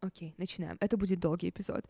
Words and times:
Окей, 0.00 0.34
начинаем. 0.38 0.76
Это 0.80 0.96
будет 0.96 1.20
долгий 1.20 1.48
эпизод. 1.48 1.84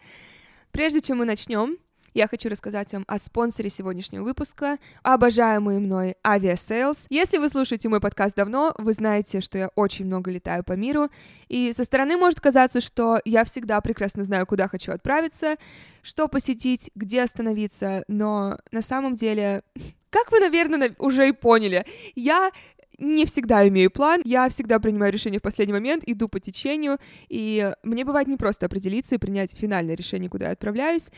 Прежде 0.72 1.00
чем 1.00 1.18
мы 1.18 1.24
начнем, 1.24 1.78
я 2.14 2.26
хочу 2.26 2.48
рассказать 2.48 2.92
вам 2.92 3.04
о 3.06 3.18
спонсоре 3.18 3.68
сегодняшнего 3.68 4.24
выпуска, 4.24 4.78
обожаемый 5.02 5.78
мной 5.78 6.16
Aviasales. 6.24 7.06
Если 7.10 7.36
вы 7.36 7.48
слушаете 7.48 7.88
мой 7.88 8.00
подкаст 8.00 8.34
давно, 8.34 8.74
вы 8.78 8.92
знаете, 8.94 9.40
что 9.40 9.58
я 9.58 9.68
очень 9.74 10.06
много 10.06 10.30
летаю 10.30 10.64
по 10.64 10.72
миру, 10.72 11.10
и 11.48 11.72
со 11.72 11.84
стороны 11.84 12.16
может 12.16 12.40
казаться, 12.40 12.80
что 12.80 13.20
я 13.24 13.44
всегда 13.44 13.80
прекрасно 13.82 14.24
знаю, 14.24 14.46
куда 14.46 14.68
хочу 14.68 14.92
отправиться, 14.92 15.56
что 16.02 16.28
посетить, 16.28 16.90
где 16.94 17.22
остановиться, 17.22 18.04
но 18.08 18.58
на 18.72 18.82
самом 18.82 19.14
деле, 19.14 19.62
как 20.10 20.32
вы, 20.32 20.40
наверное, 20.40 20.94
уже 20.98 21.28
и 21.28 21.32
поняли, 21.32 21.84
я 22.14 22.50
не 22.98 23.26
всегда 23.26 23.66
имею 23.68 23.90
план, 23.90 24.20
я 24.24 24.48
всегда 24.48 24.78
принимаю 24.80 25.12
решение 25.12 25.38
в 25.38 25.42
последний 25.42 25.72
момент, 25.72 26.02
иду 26.06 26.28
по 26.28 26.40
течению, 26.40 26.98
и 27.28 27.72
мне 27.82 28.04
бывает 28.04 28.28
не 28.28 28.36
просто 28.36 28.66
определиться 28.66 29.14
и 29.14 29.18
принять 29.18 29.52
финальное 29.52 29.94
решение, 29.94 30.28
куда 30.28 30.46
я 30.46 30.52
отправляюсь. 30.52 31.10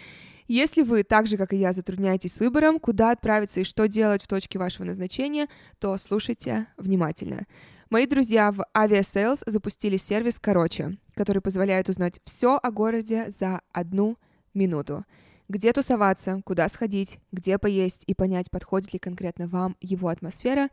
Если 0.46 0.82
вы, 0.82 1.04
так 1.04 1.26
же, 1.26 1.36
как 1.36 1.52
и 1.52 1.56
я, 1.56 1.72
затрудняетесь 1.72 2.34
с 2.34 2.40
выбором, 2.40 2.80
куда 2.80 3.12
отправиться 3.12 3.60
и 3.60 3.64
что 3.64 3.88
делать 3.88 4.22
в 4.22 4.26
точке 4.26 4.58
вашего 4.58 4.84
назначения, 4.84 5.48
то 5.78 5.96
слушайте 5.96 6.66
внимательно. 6.76 7.46
Мои 7.88 8.06
друзья 8.06 8.52
в 8.52 8.64
Aviasales 8.76 9.42
запустили 9.46 9.96
сервис 9.96 10.38
«Короче», 10.38 10.98
который 11.14 11.42
позволяет 11.42 11.88
узнать 11.88 12.20
все 12.24 12.58
о 12.62 12.70
городе 12.70 13.26
за 13.30 13.62
одну 13.72 14.18
минуту 14.54 15.04
где 15.50 15.72
тусоваться, 15.72 16.40
куда 16.44 16.68
сходить, 16.68 17.18
где 17.32 17.58
поесть 17.58 18.04
и 18.06 18.14
понять, 18.14 18.50
подходит 18.52 18.92
ли 18.92 19.00
конкретно 19.00 19.48
вам 19.48 19.76
его 19.80 20.08
атмосфера, 20.08 20.68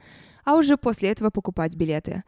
а 0.46 0.56
уже 0.56 0.78
после 0.78 1.10
этого 1.10 1.32
покупать 1.32 1.76
билеты. 1.76 2.24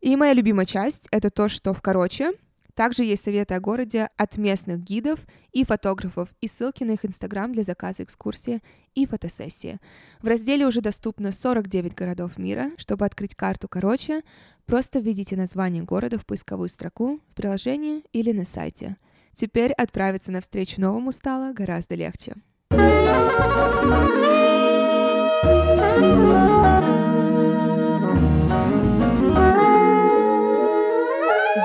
И 0.00 0.16
моя 0.16 0.32
любимая 0.32 0.64
часть— 0.64 1.08
это 1.10 1.28
то, 1.28 1.48
что 1.48 1.74
в 1.74 1.82
«Короче» 1.82 2.32
также 2.74 3.04
есть 3.04 3.24
советы 3.24 3.52
о 3.52 3.60
городе 3.60 4.08
от 4.16 4.38
местных 4.38 4.78
гидов 4.78 5.20
и 5.52 5.62
фотографов 5.64 6.30
и 6.40 6.48
ссылки 6.48 6.84
на 6.84 6.92
их 6.92 7.04
инстаграм 7.04 7.52
для 7.52 7.64
заказа 7.64 8.04
экскурсии 8.04 8.62
и 8.94 9.04
фотосессии. 9.04 9.78
В 10.22 10.26
разделе 10.26 10.66
уже 10.66 10.80
доступно 10.80 11.32
49 11.32 11.94
городов 11.94 12.38
мира. 12.38 12.70
Чтобы 12.78 13.04
открыть 13.04 13.34
карту 13.34 13.68
«Короче», 13.68 14.22
просто 14.64 15.00
введите 15.00 15.36
название 15.36 15.82
города 15.82 16.18
в 16.18 16.24
поисковую 16.24 16.70
строку 16.70 17.20
в 17.28 17.34
приложении 17.34 18.04
или 18.14 18.32
на 18.32 18.46
сайте— 18.46 18.96
Теперь 19.40 19.72
отправиться 19.72 20.32
навстречу 20.32 20.82
новому 20.82 21.12
стало 21.12 21.54
гораздо 21.54 21.94
легче. 21.94 22.34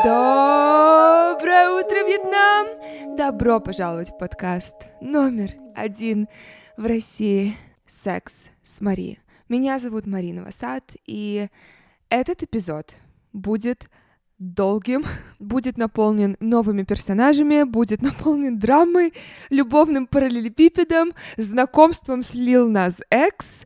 Доброе 0.05 1.69
утро, 1.71 2.07
Вьетнам! 2.07 3.17
Добро 3.17 3.59
пожаловать 3.59 4.11
в 4.11 4.17
подкаст 4.19 4.75
номер 5.01 5.51
один 5.75 6.29
в 6.77 6.85
России 6.85 7.55
«Секс 7.85 8.45
с 8.63 8.79
Мари». 8.79 9.19
Меня 9.49 9.79
зовут 9.79 10.07
Марина 10.07 10.45
Васад, 10.45 10.95
и 11.05 11.49
этот 12.07 12.41
эпизод 12.41 12.95
будет 13.33 13.89
долгим, 14.37 15.03
будет 15.39 15.77
наполнен 15.77 16.37
новыми 16.39 16.83
персонажами, 16.83 17.63
будет 17.63 18.01
наполнен 18.01 18.59
драмой, 18.59 19.13
любовным 19.49 20.07
параллелепипедом, 20.07 21.13
знакомством 21.37 22.23
с 22.23 22.33
Lil 22.33 22.69
Nas 22.69 23.01
X, 23.11 23.65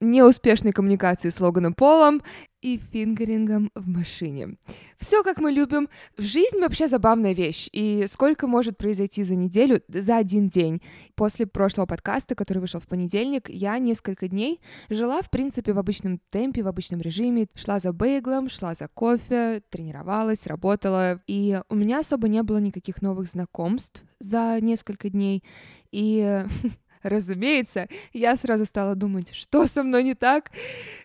неуспешной 0.00 0.72
коммуникацией 0.72 1.32
с 1.32 1.40
Логаном 1.40 1.74
Полом 1.74 2.22
и 2.62 2.78
фингерингом 2.78 3.70
в 3.74 3.88
машине. 3.88 4.56
Все, 4.98 5.22
как 5.22 5.38
мы 5.38 5.50
любим. 5.50 5.88
В 6.16 6.22
жизни 6.22 6.60
вообще 6.60 6.86
забавная 6.86 7.34
вещь. 7.34 7.68
И 7.72 8.04
сколько 8.06 8.46
может 8.46 8.78
произойти 8.78 9.24
за 9.24 9.34
неделю, 9.34 9.82
за 9.88 10.16
один 10.16 10.48
день. 10.48 10.80
После 11.16 11.46
прошлого 11.46 11.86
подкаста, 11.86 12.34
который 12.34 12.58
вышел 12.58 12.80
в 12.80 12.86
понедельник, 12.86 13.50
я 13.50 13.78
несколько 13.78 14.28
дней 14.28 14.60
жила, 14.88 15.20
в 15.22 15.30
принципе, 15.30 15.72
в 15.72 15.78
обычном 15.78 16.20
темпе, 16.30 16.62
в 16.62 16.68
обычном 16.68 17.00
режиме. 17.00 17.48
Шла 17.54 17.80
за 17.80 17.92
бейглом, 17.92 18.48
шла 18.48 18.74
за 18.74 18.88
кофе, 18.88 19.62
тренировалась, 19.68 20.46
работала. 20.46 21.20
И 21.26 21.60
у 21.68 21.74
меня 21.74 21.98
особо 21.98 22.28
не 22.28 22.42
было 22.42 22.58
никаких 22.58 23.02
новых 23.02 23.28
знакомств 23.28 24.04
за 24.20 24.58
несколько 24.60 25.10
дней. 25.10 25.42
И 25.90 26.44
Разумеется, 27.02 27.88
я 28.12 28.36
сразу 28.36 28.64
стала 28.64 28.94
думать, 28.94 29.34
что 29.34 29.66
со 29.66 29.82
мной 29.82 30.04
не 30.04 30.14
так, 30.14 30.50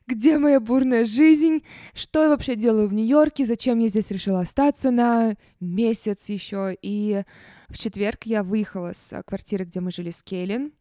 где 0.05 0.37
моя 0.37 0.59
бурная 0.59 1.05
жизнь, 1.05 1.63
что 1.93 2.23
я 2.23 2.29
вообще 2.29 2.55
делаю 2.55 2.87
в 2.87 2.93
Нью-Йорке, 2.93 3.45
зачем 3.45 3.79
я 3.79 3.87
здесь 3.87 4.11
решила 4.11 4.41
остаться 4.41 4.91
на 4.91 5.35
месяц 5.59 6.29
еще. 6.29 6.77
И 6.81 7.23
в 7.67 7.77
четверг 7.77 8.23
я 8.25 8.43
выехала 8.43 8.93
с 8.93 9.21
квартиры, 9.23 9.65
где 9.65 9.79
мы 9.79 9.91
жили 9.91 10.11
с 10.11 10.21
Кейлин, 10.23 10.73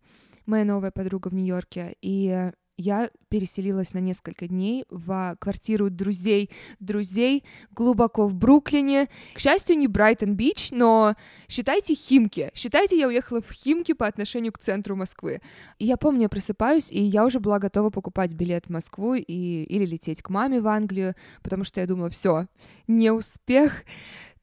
моя 0.45 0.65
новая 0.65 0.91
подруга 0.91 1.29
в 1.29 1.35
Нью-Йорке, 1.35 1.97
и 2.01 2.51
я 2.77 3.11
переселилась 3.29 3.95
на 3.95 3.99
несколько 3.99 4.49
дней 4.49 4.85
в 4.91 5.37
квартиру 5.41 5.91
друзей 5.91 6.51
друзей 6.79 7.45
глубоко 7.71 8.27
в 8.29 8.35
Бруклине. 8.35 9.09
К 9.35 9.39
счастью, 9.39 9.79
не 9.79 9.89
Брайтон-Бич, 9.89 10.71
но 10.73 11.17
считайте 11.49 11.95
Химки. 11.95 12.51
Считайте, 12.55 12.99
я 12.99 13.09
уехала 13.09 13.41
в 13.41 13.51
Химки 13.51 13.93
по 13.93 14.07
отношению 14.07 14.53
к 14.53 14.59
центру 14.59 14.95
Москвы. 14.95 15.41
И 15.79 15.87
я 15.87 15.97
помню, 15.97 16.23
я 16.23 16.29
просыпаюсь, 16.29 16.91
и 16.91 17.03
я 17.03 17.25
уже 17.25 17.41
была 17.41 17.59
готова 17.59 17.91
покупать 17.91 18.35
билет 18.35 18.67
в 18.67 18.71
Москву 18.71 19.15
и, 19.15 19.23
или 19.23 19.87
лететь 19.87 20.23
к 20.23 20.31
маме 20.31 20.61
в 20.61 20.69
Англию, 20.69 21.15
потому 21.43 21.65
что 21.65 21.81
я 21.81 21.87
думала, 21.87 22.11
все, 22.11 22.47
не 22.87 23.11
успех, 23.11 23.85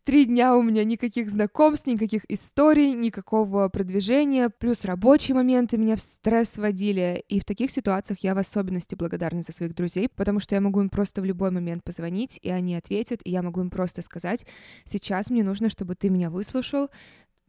Три 0.06 0.26
дня 0.26 0.58
у 0.58 0.62
меня 0.62 0.84
никаких 0.84 1.30
знакомств, 1.30 1.88
никаких 1.88 2.30
историй, 2.30 2.92
никакого 2.92 3.70
продвижения, 3.70 4.50
плюс 4.50 4.84
рабочие 4.84 5.34
моменты 5.34 5.78
меня 5.78 5.96
в 5.96 6.02
стресс 6.02 6.58
водили. 6.58 7.24
И 7.30 7.40
в 7.40 7.46
таких 7.46 7.72
ситуациях 7.72 8.20
я 8.20 8.36
в 8.36 8.38
особенности 8.38 8.96
благодарна 8.96 9.44
за 9.44 9.54
своих 9.54 9.74
друзей, 9.74 10.10
потому 10.14 10.42
что 10.42 10.56
я 10.56 10.62
могу 10.62 10.82
им 10.82 10.90
просто 10.90 11.22
в 11.22 11.26
любой 11.26 11.52
момент 11.52 11.86
позвонить, 11.86 12.38
и 12.42 12.50
они 12.50 12.76
ответят, 12.76 13.22
и 13.24 13.32
я 13.32 13.42
могу 13.42 13.62
им 13.62 13.70
просто 13.70 14.02
сказать, 14.02 14.46
сейчас 14.84 15.30
мне 15.30 15.42
нужно, 15.42 15.70
чтобы 15.70 15.96
ты 15.96 16.10
меня 16.10 16.30
выслушал, 16.30 16.90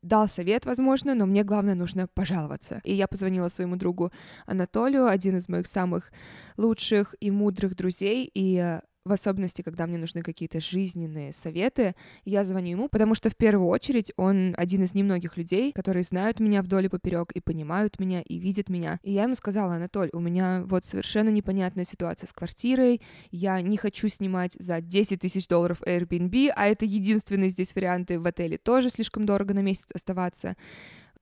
дал 0.02 0.28
совет, 0.28 0.64
возможно, 0.64 1.16
но 1.16 1.26
мне 1.26 1.42
главное 1.42 1.74
нужно 1.74 2.06
пожаловаться. 2.06 2.80
И 2.84 2.94
я 2.94 3.08
позвонила 3.08 3.48
своему 3.48 3.74
другу 3.74 4.12
Анатолию, 4.46 5.08
один 5.08 5.38
из 5.38 5.48
моих 5.48 5.66
самых 5.66 6.12
лучших 6.56 7.16
и 7.18 7.32
мудрых 7.32 7.74
друзей, 7.74 8.30
и 8.32 8.78
в 9.04 9.12
особенности, 9.12 9.62
когда 9.62 9.86
мне 9.86 9.98
нужны 9.98 10.22
какие-то 10.22 10.60
жизненные 10.60 11.32
советы, 11.32 11.94
я 12.24 12.42
звоню 12.42 12.70
ему, 12.70 12.88
потому 12.88 13.14
что 13.14 13.28
в 13.28 13.36
первую 13.36 13.68
очередь 13.68 14.12
он 14.16 14.54
один 14.56 14.82
из 14.82 14.94
немногих 14.94 15.36
людей, 15.36 15.72
которые 15.72 16.04
знают 16.04 16.40
меня 16.40 16.62
вдоль 16.62 16.86
и 16.86 16.88
поперек 16.88 17.32
и 17.32 17.40
понимают 17.40 17.98
меня 17.98 18.22
и 18.22 18.38
видят 18.38 18.70
меня. 18.70 18.98
И 19.02 19.12
я 19.12 19.24
ему 19.24 19.34
сказала, 19.34 19.74
Анатоль, 19.74 20.08
у 20.14 20.20
меня 20.20 20.64
вот 20.66 20.86
совершенно 20.86 21.28
непонятная 21.28 21.84
ситуация 21.84 22.26
с 22.26 22.32
квартирой, 22.32 23.02
я 23.30 23.60
не 23.60 23.76
хочу 23.76 24.08
снимать 24.08 24.54
за 24.54 24.80
10 24.80 25.20
тысяч 25.20 25.48
долларов 25.48 25.82
Airbnb, 25.82 26.52
а 26.56 26.66
это 26.66 26.86
единственные 26.86 27.50
здесь 27.50 27.74
варианты 27.74 28.18
в 28.18 28.26
отеле 28.26 28.56
тоже 28.56 28.88
слишком 28.88 29.26
дорого 29.26 29.52
на 29.52 29.60
месяц 29.60 29.86
оставаться 29.94 30.56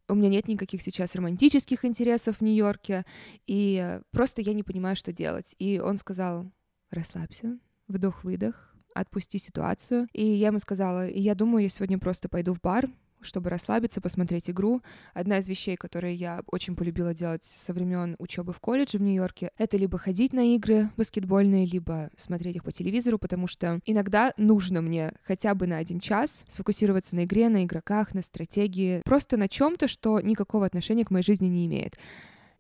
у 0.09 0.15
меня 0.15 0.29
нет 0.29 0.49
никаких 0.49 0.83
сейчас 0.83 1.15
романтических 1.15 1.85
интересов 1.85 2.39
в 2.39 2.41
Нью-Йорке, 2.43 3.05
и 3.47 4.01
просто 4.11 4.43
я 4.43 4.53
не 4.53 4.63
понимаю, 4.63 4.95
что 4.95 5.13
делать. 5.13 5.55
И 5.59 5.79
он 5.79 5.97
сказал, 5.97 6.51
расслабься, 6.91 7.59
вдох-выдох, 7.93 8.75
отпусти 8.95 9.39
ситуацию. 9.39 10.09
И 10.13 10.25
я 10.25 10.49
ему 10.49 10.59
сказала, 10.59 11.09
я 11.09 11.35
думаю, 11.35 11.65
я 11.65 11.69
сегодня 11.69 11.99
просто 11.99 12.29
пойду 12.29 12.55
в 12.55 12.61
бар, 12.61 12.89
чтобы 13.25 13.51
расслабиться, 13.51 14.01
посмотреть 14.01 14.51
игру. 14.51 14.83
Одна 15.15 15.39
из 15.39 15.49
вещей, 15.49 15.77
которые 15.77 16.15
я 16.15 16.43
очень 16.47 16.77
полюбила 16.77 17.15
делать 17.15 17.45
со 17.45 17.73
времен 17.73 18.17
учебы 18.19 18.53
в 18.53 18.61
колледже 18.61 18.99
в 18.99 19.03
Нью-Йорке, 19.03 19.51
это 19.57 19.77
либо 19.77 19.99
ходить 19.99 20.33
на 20.33 20.55
игры 20.55 20.91
баскетбольные, 20.97 21.67
либо 21.67 22.11
смотреть 22.17 22.57
их 22.57 22.65
по 22.65 22.73
телевизору, 22.73 23.19
потому 23.19 23.47
что 23.47 23.81
иногда 23.85 24.33
нужно 24.37 24.83
мне 24.83 25.15
хотя 25.25 25.55
бы 25.55 25.67
на 25.67 25.79
один 25.79 26.01
час 26.01 26.45
сфокусироваться 26.49 27.17
на 27.17 27.25
игре, 27.25 27.49
на 27.49 27.65
игроках, 27.65 28.15
на 28.15 28.23
стратегии, 28.23 29.03
просто 29.05 29.37
на 29.37 29.49
чем-то, 29.49 29.89
что 29.89 30.21
никакого 30.21 30.67
отношения 30.67 31.05
к 31.05 31.11
моей 31.11 31.25
жизни 31.25 31.47
не 31.47 31.67
имеет. 31.67 31.97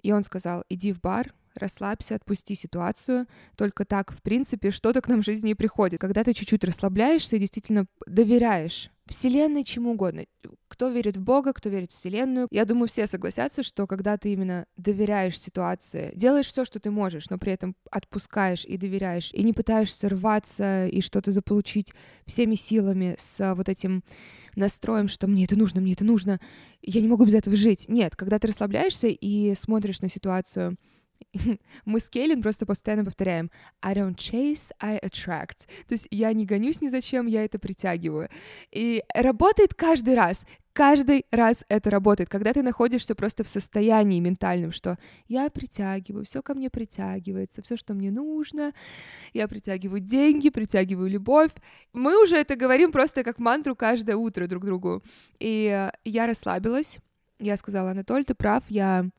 И 0.02 0.12
он 0.12 0.24
сказал, 0.24 0.64
иди 0.68 0.92
в 0.92 1.00
бар, 1.00 1.32
расслабься, 1.56 2.14
отпусти 2.14 2.54
ситуацию. 2.54 3.26
Только 3.56 3.84
так, 3.84 4.12
в 4.12 4.22
принципе, 4.22 4.70
что-то 4.70 5.00
к 5.00 5.08
нам 5.08 5.22
в 5.22 5.24
жизни 5.24 5.50
и 5.50 5.54
приходит. 5.54 6.00
Когда 6.00 6.24
ты 6.24 6.34
чуть-чуть 6.34 6.64
расслабляешься 6.64 7.36
и 7.36 7.40
действительно 7.40 7.86
доверяешь 8.06 8.90
Вселенной, 9.06 9.64
чему 9.64 9.92
угодно. 9.92 10.24
Кто 10.68 10.88
верит 10.88 11.16
в 11.16 11.22
Бога, 11.22 11.52
кто 11.52 11.68
верит 11.68 11.92
в 11.92 11.96
Вселенную. 11.96 12.48
Я 12.50 12.64
думаю, 12.64 12.88
все 12.88 13.06
согласятся, 13.06 13.62
что 13.62 13.86
когда 13.86 14.16
ты 14.16 14.32
именно 14.32 14.66
доверяешь 14.76 15.38
ситуации, 15.38 16.12
делаешь 16.14 16.46
все, 16.46 16.64
что 16.64 16.80
ты 16.80 16.90
можешь, 16.90 17.28
но 17.28 17.36
при 17.36 17.52
этом 17.52 17.76
отпускаешь 17.90 18.64
и 18.64 18.76
доверяешь, 18.78 19.30
и 19.32 19.42
не 19.42 19.52
пытаешься 19.52 20.08
рваться 20.08 20.86
и 20.86 21.00
что-то 21.00 21.32
заполучить 21.32 21.92
всеми 22.26 22.54
силами 22.54 23.14
с 23.18 23.54
вот 23.54 23.68
этим 23.68 24.02
настроем, 24.54 25.08
что 25.08 25.26
мне 25.26 25.44
это 25.44 25.58
нужно, 25.58 25.80
мне 25.80 25.92
это 25.92 26.04
нужно, 26.04 26.40
я 26.80 27.00
не 27.00 27.08
могу 27.08 27.24
без 27.24 27.34
этого 27.34 27.56
жить. 27.56 27.86
Нет, 27.88 28.16
когда 28.16 28.38
ты 28.38 28.48
расслабляешься 28.48 29.08
и 29.08 29.54
смотришь 29.54 30.00
на 30.00 30.08
ситуацию 30.08 30.76
мы 31.84 32.00
с 32.00 32.08
Кейлин 32.08 32.42
просто 32.42 32.66
постоянно 32.66 33.04
повторяем 33.04 33.50
I 33.80 33.94
don't 33.94 34.16
chase, 34.16 34.70
I 34.80 34.98
attract. 34.98 35.66
То 35.86 35.92
есть 35.92 36.08
я 36.10 36.32
не 36.32 36.46
гонюсь 36.46 36.80
ни 36.80 36.88
зачем, 36.88 37.26
я 37.26 37.44
это 37.44 37.58
притягиваю. 37.58 38.28
И 38.70 39.02
работает 39.14 39.74
каждый 39.74 40.14
раз. 40.14 40.44
Каждый 40.72 41.26
раз 41.30 41.66
это 41.68 41.90
работает, 41.90 42.30
когда 42.30 42.54
ты 42.54 42.62
находишься 42.62 43.14
просто 43.14 43.44
в 43.44 43.48
состоянии 43.48 44.20
ментальном, 44.20 44.72
что 44.72 44.96
я 45.28 45.50
притягиваю, 45.50 46.24
все 46.24 46.40
ко 46.40 46.54
мне 46.54 46.70
притягивается, 46.70 47.60
все, 47.60 47.76
что 47.76 47.92
мне 47.92 48.10
нужно, 48.10 48.72
я 49.34 49.48
притягиваю 49.48 50.00
деньги, 50.00 50.48
притягиваю 50.48 51.10
любовь. 51.10 51.50
Мы 51.92 52.22
уже 52.22 52.36
это 52.36 52.56
говорим 52.56 52.90
просто 52.90 53.22
как 53.22 53.38
мантру 53.38 53.76
каждое 53.76 54.16
утро 54.16 54.46
друг 54.46 54.64
другу. 54.64 55.02
И 55.38 55.90
я 56.04 56.26
расслабилась, 56.26 57.00
я 57.38 57.58
сказала, 57.58 57.90
Анатоль, 57.90 58.24
ты 58.24 58.34
прав, 58.34 58.64
я 58.68 59.10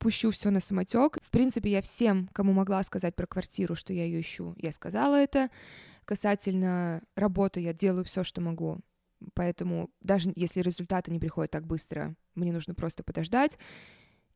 пущу 0.00 0.32
все 0.32 0.50
на 0.50 0.58
самотек. 0.58 1.18
В 1.22 1.30
принципе, 1.30 1.70
я 1.70 1.82
всем, 1.82 2.28
кому 2.32 2.52
могла 2.52 2.82
сказать 2.82 3.14
про 3.14 3.26
квартиру, 3.26 3.76
что 3.76 3.92
я 3.92 4.04
ее 4.04 4.20
ищу, 4.20 4.54
я 4.56 4.72
сказала 4.72 5.14
это. 5.14 5.50
Касательно 6.04 7.02
работы, 7.14 7.60
я 7.60 7.72
делаю 7.72 8.04
все, 8.04 8.24
что 8.24 8.40
могу. 8.40 8.80
Поэтому 9.34 9.90
даже 10.00 10.32
если 10.34 10.60
результаты 10.60 11.12
не 11.12 11.20
приходят 11.20 11.52
так 11.52 11.66
быстро, 11.66 12.16
мне 12.34 12.52
нужно 12.52 12.74
просто 12.74 13.04
подождать. 13.04 13.58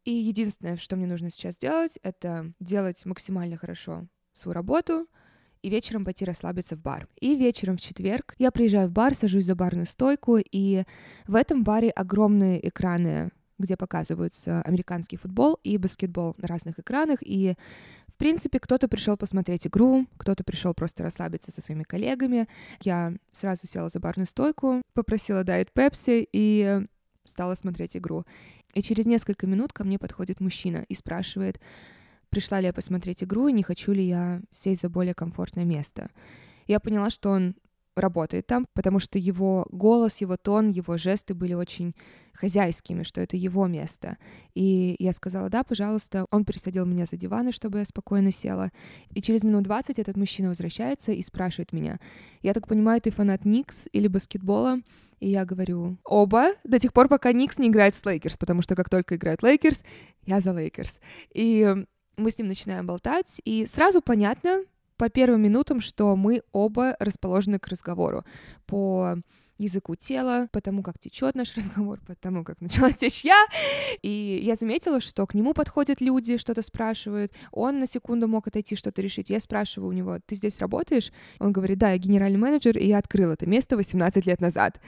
И 0.05 0.13
единственное, 0.13 0.77
что 0.77 0.97
мне 0.97 1.07
нужно 1.07 1.31
сейчас 1.31 1.57
делать, 1.57 1.99
это 2.03 2.53
делать 2.61 3.05
максимально 3.07 3.57
хорошо 3.57 4.07
свою 4.35 4.55
работу 4.55 5.09
и 5.63 5.71
вечером 5.71 6.05
пойти 6.05 6.27
расслабиться 6.27 6.77
в 6.77 6.83
бар. 6.83 7.09
И 7.19 7.37
вечером 7.37 7.79
в 7.79 7.81
четверг 7.81 8.35
я 8.39 8.51
приезжаю 8.51 8.89
в 8.89 8.93
бар, 8.93 9.15
сажусь 9.15 9.47
за 9.47 9.55
барную 9.55 9.87
стойку, 9.87 10.37
и 10.37 10.85
в 11.27 11.35
этом 11.35 11.65
баре 11.65 11.89
огромные 11.89 12.69
экраны 12.69 13.31
где 13.59 13.77
показываются 13.77 14.63
американский 14.63 15.17
футбол 15.17 15.59
и 15.63 15.79
баскетбол 15.79 16.35
на 16.39 16.49
разных 16.49 16.79
экранах, 16.79 17.19
и 17.23 17.55
в 18.15 18.17
принципе, 18.17 18.61
кто-то 18.61 18.87
пришел 18.87 19.17
посмотреть 19.17 19.67
игру, 19.67 20.07
кто-то 20.19 20.45
пришел 20.45 20.73
просто 20.73 21.03
расслабиться 21.03 21.51
со 21.51 21.61
своими 21.61 21.83
коллегами. 21.83 22.47
Я 22.81 23.13
сразу 23.33 23.67
села 23.67 23.89
за 23.89 23.99
барную 23.99 24.29
стойку, 24.29 24.83
попросила 24.93 25.43
дайет 25.43 25.73
пепси 25.73 26.29
и 26.33 26.87
стала 27.25 27.57
смотреть 27.57 27.97
игру. 27.97 28.25
И 28.75 28.83
через 28.83 29.07
несколько 29.07 29.49
минут 29.49 29.73
ко 29.73 29.83
мне 29.83 29.99
подходит 29.99 30.41
мужчина 30.41 30.85
и 30.89 30.95
спрашивает, 30.95 31.61
пришла 32.29 32.61
ли 32.61 32.67
я 32.67 32.73
посмотреть 32.73 33.25
игру 33.25 33.49
и 33.49 33.53
не 33.53 33.65
хочу 33.65 33.93
ли 33.93 34.05
я 34.05 34.43
сесть 34.51 34.83
за 34.83 34.89
более 34.89 35.15
комфортное 35.15 35.65
место. 35.65 36.11
Я 36.67 36.79
поняла, 36.79 37.11
что 37.11 37.31
он 37.31 37.57
работает 37.97 38.47
там, 38.47 38.67
потому 38.75 38.99
что 38.99 39.19
его 39.19 39.67
голос, 39.71 40.21
его 40.21 40.37
тон, 40.37 40.71
его 40.71 40.97
жесты 40.97 41.35
были 41.35 41.55
очень 41.55 41.95
хозяйскими, 42.33 43.03
что 43.05 43.21
это 43.21 43.37
его 43.37 43.67
место. 43.67 44.17
И 44.55 44.97
я 44.99 45.13
сказала, 45.13 45.49
да, 45.49 45.63
пожалуйста. 45.63 46.27
Он 46.31 46.45
пересадил 46.45 46.85
меня 46.85 47.07
за 47.07 47.17
диваны, 47.17 47.53
чтобы 47.53 47.79
я 47.79 47.85
спокойно 47.85 48.33
села. 48.33 48.71
И 49.11 49.23
через 49.23 49.45
минут 49.45 49.63
20 49.63 49.99
этот 49.99 50.17
мужчина 50.17 50.49
возвращается 50.49 51.13
и 51.13 51.23
спрашивает 51.23 51.73
меня, 51.73 51.99
я 52.43 52.53
так 52.53 52.67
понимаю, 52.67 53.01
ты 53.01 53.11
фанат 53.11 53.45
Никс 53.45 53.85
или 53.93 54.09
баскетбола? 54.09 54.81
И 55.21 55.31
я 55.31 55.45
говорю, 55.45 55.97
оба, 56.05 56.51
до 56.65 56.79
тех 56.79 56.93
пор, 56.93 57.09
пока 57.09 57.33
Никс 57.33 57.59
не 57.59 57.69
играет 57.69 57.95
с 57.95 58.05
Лейкерс, 58.05 58.37
потому 58.37 58.63
что 58.63 58.75
как 58.75 58.91
только 58.91 59.17
играет 59.17 59.43
Лейкерс, 59.43 59.83
я 60.27 60.41
за 60.41 60.53
Лейкерс. 60.53 60.99
И 61.33 61.87
мы 62.17 62.31
с 62.31 62.39
ним 62.39 62.49
начинаем 62.49 62.87
болтать, 62.87 63.41
и 63.45 63.65
сразу 63.67 64.01
понятно, 64.01 64.65
по 64.97 65.09
первым 65.09 65.43
минутам, 65.43 65.81
что 65.81 66.15
мы 66.17 66.43
оба 66.53 66.97
расположены 66.99 67.59
к 67.59 67.69
разговору 67.69 68.25
по 68.67 69.17
языку 69.59 69.95
тела, 69.95 70.49
потому 70.53 70.83
как 70.83 70.99
течет 70.99 71.35
наш 71.35 71.57
разговор, 71.57 72.01
потому 72.07 72.45
как 72.45 72.61
начала 72.61 72.93
течь 72.93 73.25
я. 73.25 73.47
И 74.03 74.41
я 74.45 74.57
заметила, 74.57 75.01
что 75.01 75.27
к 75.27 75.35
нему 75.35 75.55
подходят 75.55 76.01
люди, 76.01 76.37
что-то 76.37 76.63
спрашивают. 76.63 77.33
Он 77.53 77.79
на 77.79 77.87
секунду 77.87 78.29
мог 78.29 78.47
отойти, 78.47 78.77
что-то 78.77 79.03
решить. 79.03 79.31
Я 79.31 79.41
спрашиваю 79.41 79.91
у 79.91 79.93
него, 79.93 80.19
ты 80.25 80.35
здесь 80.35 80.59
работаешь? 80.59 81.13
Он 81.39 81.53
говорит, 81.53 81.79
да, 81.79 81.93
я 81.93 81.99
генеральный 81.99 82.39
менеджер, 82.39 82.79
и 82.79 82.87
я 82.87 82.99
открыл 82.99 83.31
это 83.31 83.47
место 83.47 83.77
18 83.77 84.27
лет 84.27 84.41
назад 84.41 84.81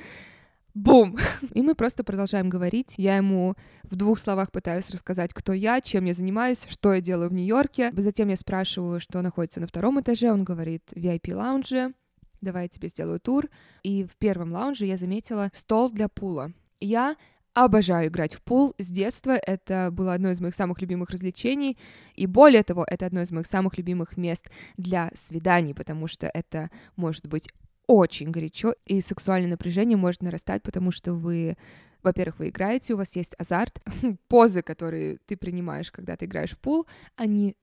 бум! 0.76 1.17
И 1.55 1.62
мы 1.62 1.75
просто 1.75 2.05
продолжаем 2.05 2.49
говорить. 2.49 2.94
Я 2.99 3.17
ему 3.17 3.55
в 3.84 3.96
двух 3.96 4.19
словах 4.19 4.52
пытаюсь 4.52 4.90
рассказать, 4.90 5.32
кто 5.32 5.52
я, 5.52 5.81
чем 5.81 6.05
я 6.05 6.14
занимаюсь, 6.14 6.67
что 6.69 6.93
я 6.94 7.00
делаю 7.00 7.31
в 7.31 7.32
Нью-Йорке. 7.32 7.93
Затем 7.96 8.28
я 8.28 8.37
спрашиваю, 8.37 9.00
что 9.00 9.23
находится 9.23 9.61
на 9.61 9.67
втором 9.67 10.00
этаже. 10.00 10.31
Он 10.31 10.44
говорит, 10.44 10.82
VIP-лаунже, 10.94 11.94
давай 12.43 12.64
я 12.64 12.69
тебе 12.69 12.88
сделаю 12.88 13.19
тур. 13.19 13.49
И 13.82 14.05
в 14.05 14.17
первом 14.17 14.52
лаунже 14.52 14.87
я 14.87 14.96
заметила 14.96 15.50
стол 15.52 15.90
для 15.90 16.08
пула. 16.08 16.52
Я 16.79 17.17
обожаю 17.55 18.08
играть 18.08 18.34
в 18.34 18.43
пул 18.43 18.75
с 18.76 18.87
детства. 18.87 19.31
Это 19.31 19.88
было 19.90 20.12
одно 20.12 20.31
из 20.31 20.40
моих 20.40 20.55
самых 20.55 20.82
любимых 20.82 21.08
развлечений. 21.08 21.79
И 22.14 22.26
более 22.26 22.62
того, 22.62 22.84
это 22.87 23.06
одно 23.06 23.22
из 23.22 23.32
моих 23.32 23.46
самых 23.46 23.79
любимых 23.79 24.19
мест 24.19 24.50
для 24.76 25.11
свиданий, 25.14 25.75
потому 25.75 26.06
что 26.06 26.31
это 26.32 26.70
может 26.96 27.26
быть 27.26 27.49
очень 27.87 28.31
горячо, 28.31 28.75
и 28.85 29.00
сексуальное 29.00 29.50
напряжение 29.50 29.97
может 29.97 30.23
нарастать, 30.23 30.62
потому 30.62 30.91
что 30.91 31.15
вы 31.15 31.56
во-первых, 32.03 32.38
вы 32.38 32.49
играете, 32.50 32.94
у 32.94 32.99
вас 32.99 33.17
есть 33.17 33.35
азарт, 33.37 33.83
позы, 34.29 34.62
которые 34.62 35.19
ты 35.27 35.37
принимаешь, 35.37 35.91
когда 35.91 36.17
ты 36.17 36.27
играешь 36.27 36.53
в 36.53 36.61
пул, 36.61 36.87
они 37.17 37.56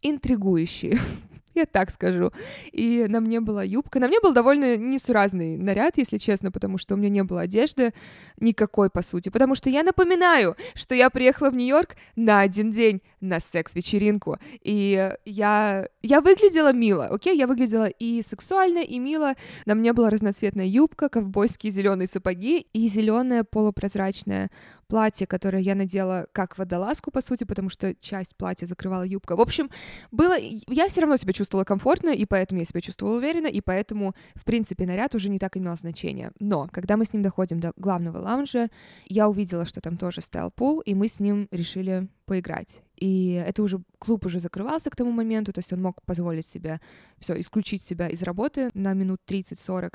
интригующие. 0.00 0.98
я 1.56 1.66
так 1.66 1.90
скажу. 1.90 2.32
И 2.72 3.06
на 3.08 3.20
мне 3.20 3.40
была 3.40 3.62
юбка. 3.62 4.00
На 4.00 4.08
мне 4.08 4.20
был 4.20 4.32
довольно 4.32 4.76
несуразный 4.76 5.56
наряд, 5.56 5.98
если 5.98 6.18
честно, 6.18 6.50
потому 6.50 6.78
что 6.78 6.94
у 6.94 6.96
меня 6.96 7.08
не 7.08 7.24
было 7.24 7.42
одежды 7.42 7.92
никакой, 8.38 8.90
по 8.90 9.02
сути. 9.02 9.28
Потому 9.28 9.54
что 9.54 9.70
я 9.70 9.82
напоминаю, 9.82 10.56
что 10.74 10.94
я 10.94 11.10
приехала 11.10 11.50
в 11.50 11.54
Нью-Йорк 11.54 11.96
на 12.14 12.40
один 12.40 12.70
день 12.70 13.02
на 13.20 13.40
секс-вечеринку. 13.40 14.38
И 14.62 15.12
я, 15.24 15.88
я 16.02 16.20
выглядела 16.20 16.72
мило, 16.72 17.06
окей? 17.06 17.36
Я 17.36 17.46
выглядела 17.46 17.86
и 17.86 18.22
сексуально, 18.22 18.78
и 18.78 18.98
мило. 18.98 19.34
На 19.64 19.74
мне 19.74 19.92
была 19.92 20.10
разноцветная 20.10 20.66
юбка, 20.66 21.08
ковбойские 21.08 21.72
зеленые 21.72 22.06
сапоги 22.06 22.66
и 22.72 22.88
зеленая 22.88 23.44
полупрозрачная 23.44 24.50
платье, 24.86 25.26
которое 25.26 25.62
я 25.62 25.74
надела 25.74 26.26
как 26.32 26.58
водолазку, 26.58 27.10
по 27.10 27.20
сути, 27.20 27.44
потому 27.44 27.68
что 27.68 27.94
часть 27.96 28.36
платья 28.36 28.66
закрывала 28.66 29.02
юбка. 29.02 29.36
В 29.36 29.40
общем, 29.40 29.70
было... 30.10 30.36
Я 30.38 30.88
все 30.88 31.00
равно 31.00 31.16
себя 31.16 31.32
чувствовала 31.32 31.64
комфортно, 31.64 32.10
и 32.10 32.24
поэтому 32.24 32.60
я 32.60 32.64
себя 32.64 32.80
чувствовала 32.80 33.16
уверенно, 33.16 33.46
и 33.46 33.60
поэтому, 33.60 34.14
в 34.34 34.44
принципе, 34.44 34.86
наряд 34.86 35.14
уже 35.14 35.28
не 35.28 35.38
так 35.38 35.56
имел 35.56 35.76
значения. 35.76 36.32
Но, 36.38 36.68
когда 36.72 36.96
мы 36.96 37.04
с 37.04 37.12
ним 37.12 37.22
доходим 37.22 37.60
до 37.60 37.72
главного 37.76 38.18
лаунжа, 38.18 38.68
я 39.06 39.28
увидела, 39.28 39.66
что 39.66 39.80
там 39.80 39.96
тоже 39.96 40.20
стоял 40.20 40.50
пул, 40.50 40.80
и 40.80 40.94
мы 40.94 41.08
с 41.08 41.20
ним 41.20 41.48
решили 41.50 42.08
поиграть. 42.26 42.80
И 42.96 43.32
это 43.32 43.62
уже 43.62 43.80
клуб 43.98 44.26
уже 44.26 44.40
закрывался 44.40 44.90
к 44.90 44.96
тому 44.96 45.10
моменту, 45.10 45.52
то 45.52 45.60
есть 45.60 45.72
он 45.72 45.82
мог 45.82 46.02
позволить 46.02 46.46
себе 46.46 46.80
все 47.18 47.38
исключить 47.38 47.82
себя 47.82 48.08
из 48.08 48.22
работы 48.22 48.70
на 48.74 48.94
минут 48.94 49.20
30-40. 49.26 49.94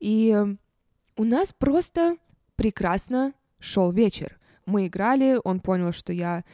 И 0.00 0.36
у 1.16 1.24
нас 1.24 1.52
просто 1.52 2.16
прекрасно 2.56 3.32
шел 3.60 3.92
вечер. 3.92 4.38
Мы 4.66 4.86
играли, 4.86 5.38
он 5.44 5.60
понял, 5.60 5.92
что 5.92 6.12
я 6.12 6.44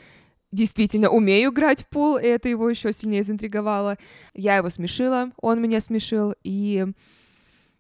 действительно 0.53 1.11
умею 1.11 1.51
играть 1.51 1.83
в 1.83 1.89
пул, 1.89 2.17
и 2.17 2.25
это 2.25 2.49
его 2.49 2.69
еще 2.69 2.93
сильнее 2.93 3.23
заинтриговало. 3.23 3.99
Я 4.35 4.57
его 4.57 4.71
смешила, 4.71 5.31
он 5.41 5.61
меня 5.61 5.81
смешил, 5.81 6.35
и 6.45 6.87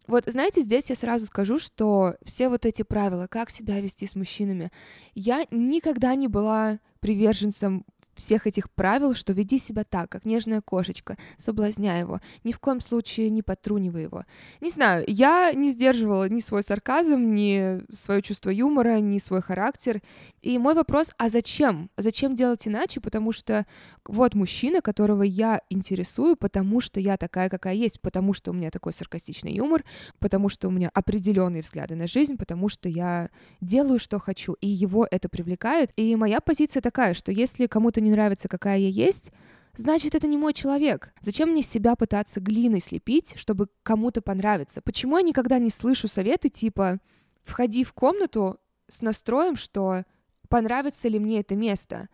вот, 0.06 0.24
знаете, 0.26 0.60
здесь 0.60 0.88
я 0.88 0.96
сразу 0.96 1.26
скажу, 1.26 1.58
что 1.58 2.14
все 2.24 2.48
вот 2.48 2.64
эти 2.64 2.82
правила, 2.82 3.26
как 3.28 3.50
себя 3.50 3.80
вести 3.80 4.06
с 4.06 4.14
мужчинами, 4.14 4.70
я 5.14 5.46
никогда 5.50 6.14
не 6.14 6.28
была 6.28 6.78
приверженцем 7.00 7.84
всех 8.16 8.46
этих 8.46 8.70
правил, 8.70 9.14
что 9.14 9.32
веди 9.32 9.58
себя 9.58 9.84
так, 9.84 10.10
как 10.10 10.24
нежная 10.24 10.60
кошечка, 10.60 11.16
соблазняй 11.36 12.00
его, 12.00 12.20
ни 12.44 12.52
в 12.52 12.58
коем 12.58 12.80
случае 12.80 13.30
не 13.30 13.42
потрунивай 13.42 14.02
его. 14.02 14.24
Не 14.60 14.70
знаю, 14.70 15.04
я 15.06 15.52
не 15.52 15.70
сдерживала 15.70 16.28
ни 16.28 16.40
свой 16.40 16.62
сарказм, 16.62 17.34
ни 17.34 17.82
свое 17.92 18.22
чувство 18.22 18.50
юмора, 18.50 18.98
ни 19.00 19.18
свой 19.18 19.42
характер. 19.42 20.02
И 20.42 20.58
мой 20.58 20.74
вопрос, 20.74 21.12
а 21.18 21.28
зачем? 21.28 21.90
Зачем 21.96 22.34
делать 22.34 22.66
иначе? 22.66 23.00
Потому 23.00 23.32
что 23.32 23.66
вот 24.06 24.34
мужчина, 24.34 24.80
которого 24.80 25.22
я 25.22 25.60
интересую, 25.70 26.36
потому 26.36 26.80
что 26.80 27.00
я 27.00 27.16
такая, 27.16 27.48
какая 27.48 27.74
есть, 27.74 28.00
потому 28.00 28.32
что 28.32 28.50
у 28.50 28.54
меня 28.54 28.70
такой 28.70 28.92
саркастичный 28.92 29.52
юмор, 29.52 29.84
потому 30.18 30.48
что 30.48 30.68
у 30.68 30.70
меня 30.70 30.90
определенные 30.94 31.62
взгляды 31.62 31.94
на 31.94 32.06
жизнь, 32.06 32.36
потому 32.36 32.68
что 32.68 32.88
я 32.88 33.30
делаю, 33.60 33.98
что 33.98 34.18
хочу, 34.18 34.54
и 34.54 34.68
его 34.68 35.06
это 35.10 35.28
привлекает. 35.28 35.90
И 35.96 36.16
моя 36.16 36.40
позиция 36.40 36.80
такая, 36.80 37.14
что 37.14 37.32
если 37.32 37.66
кому-то 37.66 38.00
не 38.06 38.12
нравится, 38.12 38.48
какая 38.48 38.78
я 38.78 38.88
есть, 38.88 39.30
значит, 39.76 40.14
это 40.14 40.26
не 40.26 40.36
мой 40.36 40.54
человек. 40.54 41.12
Зачем 41.20 41.50
мне 41.50 41.62
себя 41.62 41.96
пытаться 41.96 42.40
глиной 42.40 42.80
слепить, 42.80 43.34
чтобы 43.36 43.68
кому-то 43.82 44.22
понравиться? 44.22 44.80
Почему 44.80 45.18
я 45.18 45.22
никогда 45.22 45.58
не 45.58 45.70
слышу 45.70 46.08
советы 46.08 46.48
типа 46.48 46.98
«входи 47.44 47.84
в 47.84 47.92
комнату 47.92 48.58
с 48.88 49.02
настроем, 49.02 49.56
что 49.56 50.04
понравится 50.48 51.08
ли 51.08 51.18
мне 51.18 51.40
это 51.40 51.56
место», 51.56 52.08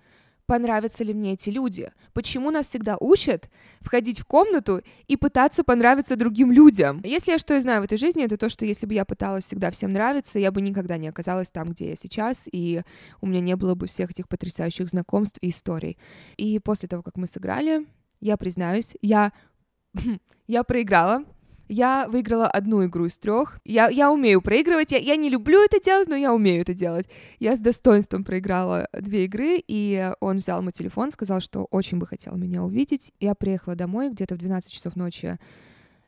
понравятся 0.46 1.04
ли 1.04 1.14
мне 1.14 1.34
эти 1.34 1.50
люди. 1.50 1.90
Почему 2.12 2.50
нас 2.50 2.68
всегда 2.68 2.96
учат 3.00 3.48
входить 3.80 4.20
в 4.20 4.26
комнату 4.26 4.82
и 5.06 5.16
пытаться 5.16 5.64
понравиться 5.64 6.16
другим 6.16 6.52
людям? 6.52 7.00
Если 7.04 7.32
я 7.32 7.38
что 7.38 7.54
и 7.54 7.60
знаю 7.60 7.82
в 7.82 7.84
этой 7.84 7.98
жизни, 7.98 8.24
это 8.24 8.36
то, 8.36 8.48
что 8.48 8.64
если 8.64 8.86
бы 8.86 8.94
я 8.94 9.04
пыталась 9.04 9.44
всегда 9.44 9.70
всем 9.70 9.92
нравиться, 9.92 10.38
я 10.38 10.50
бы 10.50 10.60
никогда 10.60 10.96
не 10.96 11.08
оказалась 11.08 11.50
там, 11.50 11.70
где 11.70 11.90
я 11.90 11.96
сейчас, 11.96 12.48
и 12.50 12.82
у 13.20 13.26
меня 13.26 13.40
не 13.40 13.56
было 13.56 13.74
бы 13.74 13.86
всех 13.86 14.10
этих 14.10 14.28
потрясающих 14.28 14.88
знакомств 14.88 15.38
и 15.40 15.50
историй. 15.50 15.98
И 16.36 16.58
после 16.58 16.88
того, 16.88 17.02
как 17.02 17.16
мы 17.16 17.26
сыграли, 17.26 17.86
я 18.20 18.36
признаюсь, 18.36 18.94
я, 19.00 19.32
я 20.46 20.64
проиграла, 20.64 21.24
я 21.72 22.06
выиграла 22.06 22.46
одну 22.48 22.84
игру 22.84 23.06
из 23.06 23.16
трех. 23.16 23.58
Я, 23.64 23.88
я 23.88 24.12
умею 24.12 24.42
проигрывать. 24.42 24.92
Я, 24.92 24.98
я 24.98 25.16
не 25.16 25.30
люблю 25.30 25.64
это 25.64 25.80
делать, 25.80 26.06
но 26.06 26.14
я 26.14 26.34
умею 26.34 26.60
это 26.60 26.74
делать. 26.74 27.08
Я 27.38 27.56
с 27.56 27.60
достоинством 27.60 28.24
проиграла 28.24 28.88
две 28.92 29.24
игры, 29.24 29.62
и 29.66 30.12
он 30.20 30.36
взял 30.36 30.60
мой 30.62 30.72
телефон, 30.72 31.10
сказал, 31.10 31.40
что 31.40 31.64
очень 31.70 31.98
бы 31.98 32.06
хотел 32.06 32.36
меня 32.36 32.62
увидеть. 32.62 33.12
Я 33.20 33.34
приехала 33.34 33.74
домой 33.74 34.10
где-то 34.10 34.34
в 34.34 34.38
12 34.38 34.70
часов 34.70 34.96
ночи. 34.96 35.38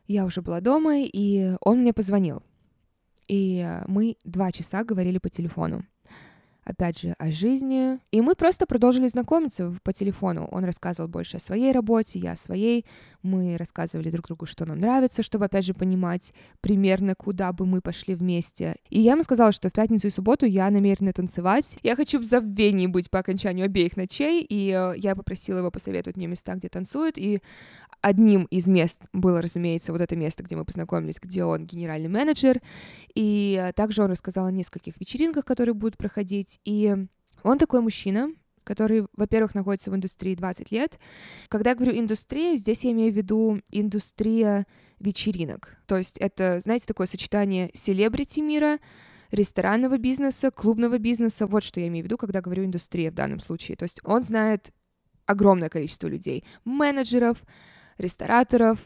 Я 0.05 0.25
уже 0.25 0.43
была 0.43 0.61
дома, 0.61 0.99
и 0.99 1.55
он 1.61 1.79
мне 1.79 1.93
позвонил. 1.93 2.43
И 3.27 3.67
мы 3.87 4.17
два 4.23 4.51
часа 4.51 4.83
говорили 4.83 5.17
по 5.17 5.29
телефону 5.29 5.83
опять 6.65 6.99
же, 6.99 7.15
о 7.19 7.31
жизни. 7.31 7.99
И 8.11 8.21
мы 8.21 8.35
просто 8.35 8.65
продолжили 8.65 9.07
знакомиться 9.07 9.73
по 9.83 9.93
телефону. 9.93 10.47
Он 10.51 10.65
рассказывал 10.65 11.07
больше 11.07 11.37
о 11.37 11.39
своей 11.39 11.71
работе, 11.71 12.19
я 12.19 12.31
о 12.33 12.35
своей. 12.35 12.85
Мы 13.21 13.55
рассказывали 13.57 14.09
друг 14.09 14.27
другу, 14.27 14.45
что 14.47 14.65
нам 14.65 14.79
нравится, 14.79 15.23
чтобы, 15.23 15.45
опять 15.45 15.63
же, 15.63 15.73
понимать 15.73 16.33
примерно, 16.61 17.15
куда 17.15 17.53
бы 17.53 17.65
мы 17.65 17.81
пошли 17.81 18.15
вместе. 18.15 18.75
И 18.89 18.99
я 18.99 19.11
ему 19.11 19.23
сказала, 19.23 19.51
что 19.51 19.69
в 19.69 19.73
пятницу 19.73 20.07
и 20.07 20.09
субботу 20.09 20.45
я 20.45 20.69
намерена 20.71 21.13
танцевать. 21.13 21.77
Я 21.83 21.95
хочу 21.95 22.19
в 22.19 22.25
забвении 22.25 22.87
быть 22.87 23.11
по 23.11 23.19
окончанию 23.19 23.65
обеих 23.65 23.95
ночей, 23.95 24.43
и 24.43 24.71
э, 24.71 24.97
я 24.97 25.15
попросила 25.15 25.59
его 25.59 25.69
посоветовать 25.69 26.17
мне 26.17 26.27
места, 26.27 26.55
где 26.55 26.67
танцуют, 26.67 27.17
и 27.17 27.41
одним 28.01 28.45
из 28.45 28.67
мест 28.67 29.03
было, 29.13 29.41
разумеется, 29.41 29.91
вот 29.91 30.01
это 30.01 30.15
место, 30.15 30.43
где 30.43 30.55
мы 30.55 30.65
познакомились, 30.65 31.19
где 31.21 31.43
он 31.43 31.65
генеральный 31.65 32.09
менеджер, 32.09 32.61
и 33.13 33.71
также 33.75 34.03
он 34.03 34.11
рассказал 34.11 34.45
о 34.45 34.51
нескольких 34.51 34.99
вечеринках, 34.99 35.45
которые 35.45 35.73
будут 35.73 35.97
проходить, 35.97 36.54
и 36.63 36.95
он 37.43 37.57
такой 37.57 37.81
мужчина, 37.81 38.31
который, 38.63 39.05
во-первых, 39.15 39.55
находится 39.55 39.91
в 39.91 39.95
индустрии 39.95 40.35
20 40.35 40.71
лет. 40.71 40.99
Когда 41.47 41.69
я 41.71 41.75
говорю 41.75 41.97
индустрия, 41.97 42.55
здесь 42.55 42.83
я 42.83 42.91
имею 42.91 43.13
в 43.13 43.15
виду 43.15 43.61
индустрия 43.71 44.65
вечеринок. 44.99 45.77
То 45.85 45.97
есть 45.97 46.17
это, 46.17 46.59
знаете, 46.59 46.85
такое 46.87 47.07
сочетание 47.07 47.69
селебрити 47.73 48.39
мира, 48.39 48.79
ресторанного 49.31 49.97
бизнеса, 49.97 50.51
клубного 50.51 50.97
бизнеса. 50.97 51.45
Вот 51.47 51.63
что 51.63 51.79
я 51.79 51.87
имею 51.87 52.03
в 52.03 52.07
виду, 52.07 52.17
когда 52.17 52.41
говорю 52.41 52.65
индустрия 52.65 53.11
в 53.11 53.15
данном 53.15 53.39
случае. 53.39 53.77
То 53.77 53.83
есть 53.83 53.99
он 54.03 54.23
знает 54.23 54.71
огромное 55.25 55.69
количество 55.69 56.07
людей, 56.07 56.43
менеджеров, 56.63 57.43
рестораторов, 57.97 58.79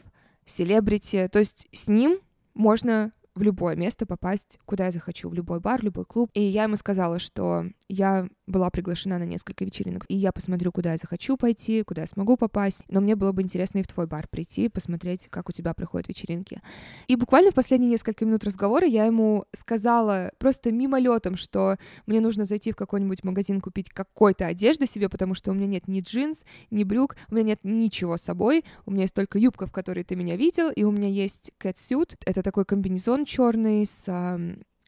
селебрити. 0.44 1.28
То 1.28 1.38
есть 1.38 1.68
с 1.72 1.88
ним 1.88 2.20
можно 2.54 3.12
в 3.34 3.42
любое 3.42 3.76
место 3.76 4.06
попасть, 4.06 4.58
куда 4.64 4.86
я 4.86 4.90
захочу, 4.90 5.28
в 5.28 5.34
любой 5.34 5.60
бар, 5.60 5.82
любой 5.82 6.04
клуб. 6.04 6.30
И 6.34 6.42
я 6.42 6.64
ему 6.64 6.76
сказала, 6.76 7.18
что 7.18 7.66
я 7.90 8.28
была 8.46 8.70
приглашена 8.70 9.18
на 9.18 9.24
несколько 9.24 9.64
вечеринок, 9.64 10.04
и 10.08 10.14
я 10.14 10.30
посмотрю, 10.30 10.70
куда 10.70 10.92
я 10.92 10.96
захочу 10.96 11.36
пойти, 11.36 11.82
куда 11.82 12.02
я 12.02 12.06
смогу 12.06 12.36
попасть. 12.36 12.84
Но 12.88 13.00
мне 13.00 13.16
было 13.16 13.32
бы 13.32 13.42
интересно 13.42 13.78
и 13.78 13.82
в 13.82 13.88
твой 13.88 14.06
бар 14.06 14.28
прийти, 14.28 14.68
посмотреть, 14.68 15.26
как 15.28 15.48
у 15.48 15.52
тебя 15.52 15.74
проходят 15.74 16.08
вечеринки. 16.08 16.62
И 17.08 17.16
буквально 17.16 17.50
в 17.50 17.54
последние 17.54 17.90
несколько 17.90 18.24
минут 18.24 18.44
разговора 18.44 18.86
я 18.86 19.06
ему 19.06 19.44
сказала 19.52 20.30
просто 20.38 20.70
мимолетом, 20.70 21.36
что 21.36 21.78
мне 22.06 22.20
нужно 22.20 22.44
зайти 22.44 22.70
в 22.70 22.76
какой-нибудь 22.76 23.24
магазин 23.24 23.60
купить 23.60 23.90
какой-то 23.90 24.46
одежды 24.46 24.86
себе, 24.86 25.08
потому 25.08 25.34
что 25.34 25.50
у 25.50 25.54
меня 25.54 25.66
нет 25.66 25.88
ни 25.88 26.00
джинс, 26.00 26.44
ни 26.70 26.84
брюк, 26.84 27.16
у 27.28 27.34
меня 27.34 27.44
нет 27.44 27.60
ничего 27.64 28.16
с 28.16 28.22
собой, 28.22 28.64
у 28.86 28.92
меня 28.92 29.02
есть 29.02 29.14
только 29.14 29.38
юбка, 29.38 29.66
в 29.66 29.72
которой 29.72 30.04
ты 30.04 30.14
меня 30.14 30.36
видел, 30.36 30.70
и 30.70 30.84
у 30.84 30.92
меня 30.92 31.08
есть 31.08 31.50
catsuit, 31.58 32.16
это 32.24 32.42
такой 32.42 32.64
комбинезон 32.64 33.24
черный 33.24 33.84
с 33.84 34.06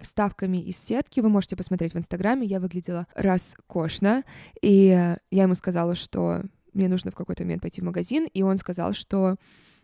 вставками 0.02 0.58
из 0.58 0.78
сетки. 0.78 1.20
Вы 1.20 1.28
можете 1.28 1.56
посмотреть 1.56 1.94
в 1.94 1.98
Инстаграме. 1.98 2.46
Я 2.46 2.60
выглядела 2.60 3.06
роскошно. 3.14 4.24
И 4.60 4.86
я 5.30 5.42
ему 5.42 5.54
сказала, 5.54 5.94
что 5.94 6.42
мне 6.72 6.88
нужно 6.88 7.10
в 7.10 7.14
какой-то 7.14 7.42
момент 7.42 7.62
пойти 7.62 7.80
в 7.80 7.84
магазин. 7.84 8.26
И 8.32 8.42
он 8.42 8.56
сказал, 8.56 8.92
что 8.92 9.36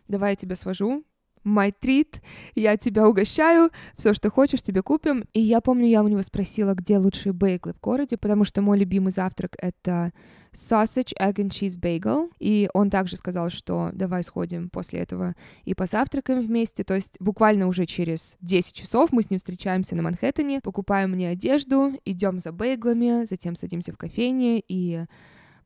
давай 0.07 0.31
я 0.31 0.35
тебя 0.35 0.55
свожу, 0.55 1.03
my 1.45 1.73
treat, 1.81 2.21
я 2.55 2.77
тебя 2.77 3.07
угощаю, 3.07 3.71
все, 3.95 4.13
что 4.13 4.29
хочешь, 4.29 4.61
тебе 4.61 4.81
купим. 4.81 5.25
И 5.33 5.41
я 5.41 5.61
помню, 5.61 5.87
я 5.87 6.03
у 6.03 6.07
него 6.07 6.21
спросила, 6.21 6.73
где 6.73 6.97
лучшие 6.97 7.33
бейглы 7.33 7.73
в 7.73 7.79
городе, 7.79 8.17
потому 8.17 8.43
что 8.43 8.61
мой 8.61 8.77
любимый 8.77 9.11
завтрак— 9.11 9.55
это 9.57 10.11
sausage, 10.53 11.13
egg 11.19 11.35
and 11.35 11.49
cheese 11.49 11.79
bagel. 11.79 12.31
И 12.39 12.69
он 12.73 12.89
также 12.89 13.15
сказал, 13.17 13.49
что 13.49 13.89
давай 13.93 14.23
сходим 14.23 14.69
после 14.69 14.99
этого 14.99 15.35
и 15.63 15.73
позавтракаем 15.73 16.41
вместе. 16.41 16.83
То 16.83 16.95
есть 16.95 17.17
буквально 17.19 17.67
уже 17.67 17.85
через 17.85 18.37
10 18.41 18.73
часов 18.73 19.11
мы 19.11 19.21
с 19.21 19.29
ним 19.29 19.37
встречаемся 19.37 19.95
на 19.95 20.01
Манхэттене, 20.03 20.61
покупаем 20.61 21.11
мне 21.11 21.29
одежду, 21.29 21.93
идем 22.05 22.39
за 22.39 22.51
бейглами, 22.51 23.25
затем 23.25 23.55
садимся 23.55 23.93
в 23.93 23.97
кофейне 23.97 24.61
и 24.67 25.05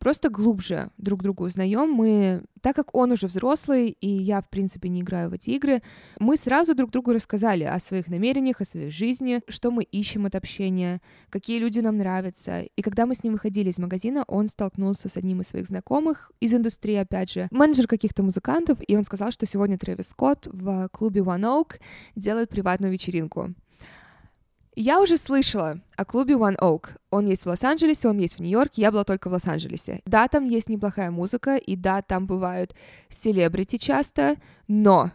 просто 0.04 0.30
глубже 0.30 0.90
друг 0.98 1.24
друга 1.24 1.44
узнаем. 1.44 1.90
Мы, 1.90 2.44
так 2.60 2.76
как 2.76 2.94
он 2.94 3.14
уже 3.14 3.28
взрослый, 3.28 3.96
и 4.02 4.10
я, 4.10 4.42
в 4.42 4.50
принципе, 4.50 4.90
не 4.90 5.00
играю 5.00 5.30
в 5.30 5.34
эти 5.34 5.52
игры, 5.52 5.82
мы 6.20 6.36
сразу 6.36 6.76
друг 6.76 6.92
другу 6.92 7.14
рассказали 7.14 7.64
о 7.64 7.80
своих 7.80 8.10
намерениях, 8.10 8.60
о 8.60 8.66
своей 8.66 8.90
жизни, 8.90 9.40
что 9.48 9.72
мы 9.72 9.84
ищем 9.84 10.26
от 10.26 10.36
общения, 10.36 11.00
какие 11.30 11.58
люди 11.58 11.80
нам 11.80 11.98
нравятся. 11.98 12.64
И 12.64 12.82
когда 12.82 13.06
мы 13.06 13.16
с 13.16 13.24
ним 13.24 13.32
выходили 13.32 13.70
из 13.70 13.78
магазина, 13.78 14.26
он 14.28 14.50
столкнулся 14.50 15.08
с 15.08 15.16
одним 15.16 15.40
из 15.40 15.48
своих 15.48 15.68
знакомых 15.68 16.34
из 16.42 16.54
индустрии, 16.54 16.96
опять 16.96 17.32
же, 17.32 17.48
менеджер 17.50 17.88
каких-то 17.88 18.24
музыкантов, 18.24 18.80
и 18.86 18.98
он 18.98 19.06
сказал, 19.06 19.32
что 19.32 19.46
сегодня 19.46 19.78
Трэвис 19.78 20.10
Скотт 20.10 20.50
в 20.52 20.90
клубе 20.90 21.22
One 21.22 21.44
Oak 21.44 21.80
делает 22.18 22.50
приватную 22.50 22.92
вечеринку. 22.92 23.54
Я 24.76 25.00
уже 25.00 25.18
слышала 25.18 25.80
о 25.96 26.04
клубе 26.04 26.34
One 26.34 26.58
Oak. 26.60 26.98
Он 27.12 27.28
есть 27.28 27.44
в 27.44 27.48
Лос-Анджелесе, 27.48 28.08
он 28.08 28.18
есть 28.18 28.38
в 28.38 28.40
Нью-Йорке, 28.40 28.82
я 28.82 28.92
была 28.92 29.04
только 29.04 29.30
в 29.30 29.34
Лос-Анджелесе. 29.34 30.02
Да, 30.06 30.28
там 30.28 30.46
есть 30.46 30.68
неплохая 30.68 31.12
музыка, 31.12 31.58
и 31.58 31.76
да, 31.76 32.02
там 32.02 32.26
бывают 32.26 32.74
селебрити 33.08 33.78
часто, 33.78 34.38
но 34.68 35.12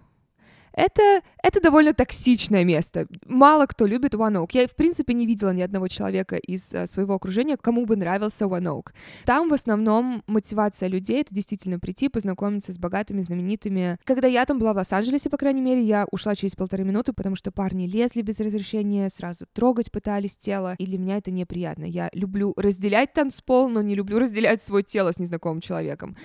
это, 0.79 1.23
это 1.43 1.61
довольно 1.61 1.93
токсичное 1.93 2.63
место. 2.65 3.07
Мало 3.27 3.67
кто 3.67 3.85
любит 3.85 4.15
One 4.15 4.37
Oak. 4.37 4.51
Я, 4.53 4.69
в 4.69 4.77
принципе, 4.77 5.13
не 5.13 5.27
видела 5.27 5.51
ни 5.51 5.61
одного 5.61 5.89
человека 5.89 6.37
из 6.37 6.73
uh, 6.73 6.87
своего 6.87 7.15
окружения, 7.15 7.57
кому 7.57 7.85
бы 7.85 7.97
нравился 7.97 8.45
One 8.45 8.67
Oak. 8.67 8.93
Там 9.25 9.49
в 9.49 9.53
основном 9.53 10.23
мотивация 10.29 10.89
людей— 10.89 11.21
это 11.21 11.35
действительно 11.35 11.81
прийти, 11.81 12.09
познакомиться 12.09 12.73
с 12.73 12.79
богатыми, 12.79 13.23
знаменитыми. 13.23 13.99
Когда 14.05 14.29
я 14.29 14.47
там 14.47 14.61
была 14.61 14.73
в 14.73 14.77
Лос-Анджелесе, 14.77 15.31
по 15.31 15.37
крайней 15.37 15.63
мере, 15.63 15.83
я 15.83 16.07
ушла 16.13 16.37
через 16.37 16.55
полторы 16.55 16.85
минуты, 16.85 17.13
потому 17.13 17.35
что 17.35 17.51
парни 17.51 17.87
лезли 17.87 18.23
без 18.23 18.39
разрешения, 18.39 19.09
сразу 19.09 19.47
трогать 19.53 19.91
пытались 19.91 20.37
тело, 20.37 20.77
и 20.79 20.87
для 20.87 20.99
меня 20.99 21.17
это 21.17 21.33
неприятно. 21.33 21.85
Я 21.85 22.09
люблю 22.13 22.55
разделять 22.57 23.13
танцпол, 23.13 23.69
но 23.69 23.83
не 23.83 23.97
люблю 23.97 24.21
разделять 24.21 24.63
свое 24.63 24.85
тело 24.85 25.11
с 25.11 25.19
незнакомым 25.19 25.61
человеком. 25.61 26.17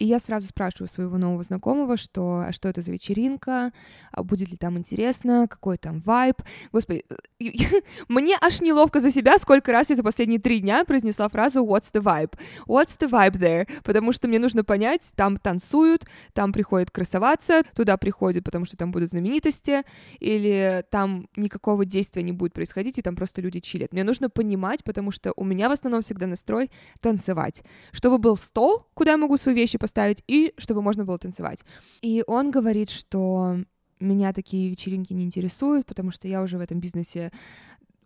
И 0.00 0.06
я 0.06 0.18
сразу 0.18 0.48
спрашиваю 0.48 0.88
своего 0.88 1.18
нового 1.18 1.42
знакомого, 1.42 1.98
что, 1.98 2.44
а 2.48 2.52
что 2.52 2.70
это 2.70 2.80
за 2.80 2.90
вечеринка, 2.90 3.70
а 4.10 4.22
будет 4.22 4.50
ли 4.50 4.56
там 4.56 4.78
интересно, 4.78 5.46
какой 5.46 5.76
там 5.76 6.00
вайб. 6.00 6.36
Господи, 6.72 7.04
мне 8.08 8.38
аж 8.40 8.62
неловко 8.62 9.00
за 9.00 9.10
себя, 9.10 9.36
сколько 9.36 9.72
раз 9.72 9.90
я 9.90 9.96
за 9.96 10.02
последние 10.02 10.40
три 10.40 10.60
дня 10.60 10.86
произнесла 10.86 11.28
фразу 11.28 11.62
«What's 11.66 11.92
the 11.92 12.02
vibe?» 12.02 12.32
«What's 12.66 12.98
the 12.98 13.10
vibe 13.10 13.38
there?» 13.38 13.68
Потому 13.84 14.12
что 14.12 14.26
мне 14.26 14.38
нужно 14.38 14.64
понять, 14.64 15.10
там 15.16 15.36
танцуют, 15.36 16.06
там 16.32 16.54
приходят 16.54 16.90
красоваться, 16.90 17.62
туда 17.76 17.98
приходят, 17.98 18.42
потому 18.42 18.64
что 18.64 18.78
там 18.78 18.92
будут 18.92 19.10
знаменитости, 19.10 19.82
или 20.18 20.82
там 20.90 21.28
никакого 21.36 21.84
действия 21.84 22.22
не 22.22 22.32
будет 22.32 22.54
происходить, 22.54 22.98
и 22.98 23.02
там 23.02 23.16
просто 23.16 23.42
люди 23.42 23.60
чилят. 23.60 23.92
Мне 23.92 24.04
нужно 24.04 24.30
понимать, 24.30 24.82
потому 24.82 25.10
что 25.10 25.34
у 25.36 25.44
меня 25.44 25.68
в 25.68 25.72
основном 25.72 26.00
всегда 26.00 26.26
настрой 26.26 26.70
танцевать. 27.00 27.62
Чтобы 27.92 28.16
был 28.16 28.38
стол, 28.38 28.86
куда 28.94 29.10
я 29.10 29.16
могу 29.18 29.36
свои 29.36 29.54
вещи 29.54 29.76
поставить, 29.76 29.89
поставить, 29.90 30.22
и 30.28 30.54
чтобы 30.56 30.82
можно 30.82 31.04
было 31.04 31.18
танцевать. 31.18 31.64
И 32.00 32.22
он 32.26 32.52
говорит, 32.52 32.90
что 32.90 33.56
меня 33.98 34.32
такие 34.32 34.70
вечеринки 34.70 35.12
не 35.12 35.24
интересуют, 35.24 35.86
потому 35.86 36.12
что 36.12 36.28
я 36.28 36.42
уже 36.42 36.58
в 36.58 36.60
этом 36.60 36.78
бизнесе 36.80 37.32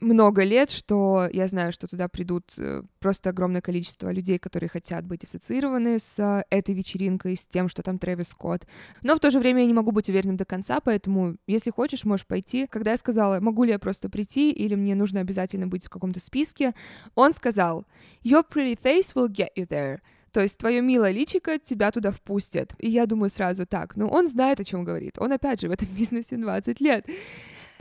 много 0.00 0.44
лет, 0.44 0.70
что 0.70 1.28
я 1.32 1.46
знаю, 1.46 1.72
что 1.72 1.86
туда 1.86 2.08
придут 2.08 2.52
э, 2.58 2.82
просто 2.98 3.30
огромное 3.30 3.60
количество 3.60 4.10
людей, 4.10 4.38
которые 4.38 4.68
хотят 4.68 5.06
быть 5.06 5.24
ассоциированы 5.24 5.98
с 5.98 6.18
э, 6.18 6.44
этой 6.50 6.74
вечеринкой, 6.74 7.36
с 7.36 7.46
тем, 7.46 7.68
что 7.68 7.82
там 7.82 7.98
Трэвис 7.98 8.28
Скотт. 8.28 8.66
Но 9.02 9.14
в 9.14 9.20
то 9.20 9.30
же 9.30 9.38
время 9.38 9.60
я 9.60 9.66
не 9.66 9.72
могу 9.72 9.92
быть 9.92 10.08
уверенным 10.08 10.36
до 10.36 10.44
конца, 10.44 10.80
поэтому, 10.80 11.36
если 11.46 11.70
хочешь, 11.70 12.04
можешь 12.04 12.26
пойти. 12.26 12.66
Когда 12.66 12.90
я 12.90 12.96
сказала, 12.96 13.40
могу 13.40 13.64
ли 13.64 13.70
я 13.70 13.78
просто 13.78 14.10
прийти, 14.10 14.50
или 14.50 14.74
мне 14.74 14.94
нужно 14.94 15.20
обязательно 15.20 15.68
быть 15.68 15.86
в 15.86 15.90
каком-то 15.90 16.20
списке, 16.20 16.74
он 17.14 17.32
сказал, 17.32 17.86
Your 18.22 18.44
pretty 18.46 18.78
face 18.78 19.14
will 19.14 19.28
get 19.28 19.50
you 19.56 19.66
there. 19.66 20.00
То 20.34 20.40
есть 20.40 20.58
твое 20.58 20.82
милое 20.82 21.12
личико 21.12 21.60
тебя 21.60 21.92
туда 21.92 22.10
впустят. 22.10 22.74
И 22.78 22.90
я 22.90 23.06
думаю 23.06 23.30
сразу 23.30 23.66
так, 23.66 23.94
ну 23.94 24.08
он 24.08 24.28
знает, 24.28 24.58
о 24.58 24.64
чем 24.64 24.82
говорит. 24.82 25.16
Он, 25.18 25.30
опять 25.32 25.60
же, 25.60 25.68
в 25.68 25.70
этом 25.70 25.86
бизнесе 25.96 26.36
20 26.36 26.80
лет. 26.80 27.06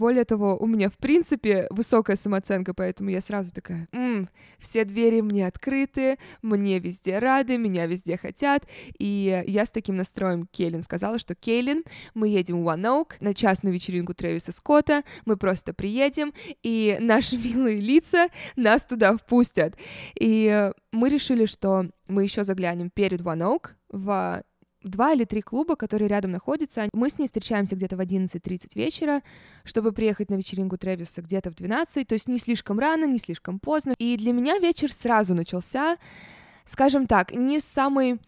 Более 0.03 0.25
того, 0.25 0.57
у 0.57 0.67
меня, 0.67 0.89
в 0.89 0.98
принципе, 0.98 1.65
высокая 1.69 2.17
самооценка, 2.17 2.74
поэтому 2.74 3.10
я 3.10 3.22
сразу 3.22 3.53
такая, 3.53 3.88
М, 3.93 4.27
все 4.60 4.83
двери 4.83 5.22
мне 5.22 5.48
открыты, 5.48 6.17
мне 6.41 6.77
везде 6.79 7.19
рады, 7.19 7.57
меня 7.57 7.86
везде 7.86 8.17
хотят. 8.17 8.67
И 9.00 9.41
я 9.48 9.65
с 9.65 9.69
таким 9.69 9.95
настроем 9.95 10.45
Кейлин 10.51 10.81
сказала, 10.81 11.19
что 11.19 11.36
Кейлин, 11.36 11.86
мы 12.15 12.27
едем 12.27 12.65
в 12.65 12.67
One 12.67 13.07
на 13.22 13.33
частную 13.33 13.74
вечеринку 13.74 14.13
Трэвиса 14.13 14.51
Скотта, 14.51 15.03
мы 15.24 15.38
просто 15.38 15.74
приедем, 15.74 16.33
и 16.63 16.98
наши 17.00 17.38
милые 17.41 17.77
лица 17.77 18.27
нас 18.57 18.83
туда 18.83 19.15
впустят. 19.15 19.77
И 20.19 20.69
мы 20.91 21.07
решили, 21.07 21.45
что 21.45 21.86
мы 22.10 22.24
еще 22.24 22.43
заглянем 22.43 22.89
перед 22.89 23.22
One 23.22 23.57
Oak 23.57 23.69
в 23.88 24.43
два 24.84 25.13
или 25.13 25.25
три 25.25 25.42
клуба, 25.42 25.75
которые 25.75 26.08
рядом 26.08 26.32
находятся. 26.32 26.90
Мы 26.94 27.10
с 27.10 27.18
ней 27.18 27.25
встречаемся 27.25 27.75
где-то 27.75 27.96
в 27.96 28.00
11.30 28.00 28.72
вечера, 28.75 29.22
чтобы 29.63 29.92
приехать 29.92 30.30
на 30.30 30.36
вечеринку 30.36 30.78
Трэвиса 30.78 31.22
где-то 31.22 31.52
в 31.52 31.56
12, 31.56 32.08
то 32.08 32.13
есть 32.13 32.28
не 32.28 32.38
слишком 32.38 32.80
рано, 32.80 33.06
не 33.06 33.20
слишком 33.20 33.60
поздно. 33.60 33.94
И 33.98 34.18
для 34.18 34.34
меня 34.34 34.60
вечер 34.60 34.92
сразу 34.92 35.34
начался, 35.34 35.98
скажем 36.66 37.08
так, 37.08 37.34
не 37.34 37.60
с 37.60 37.63
самой 37.63 38.20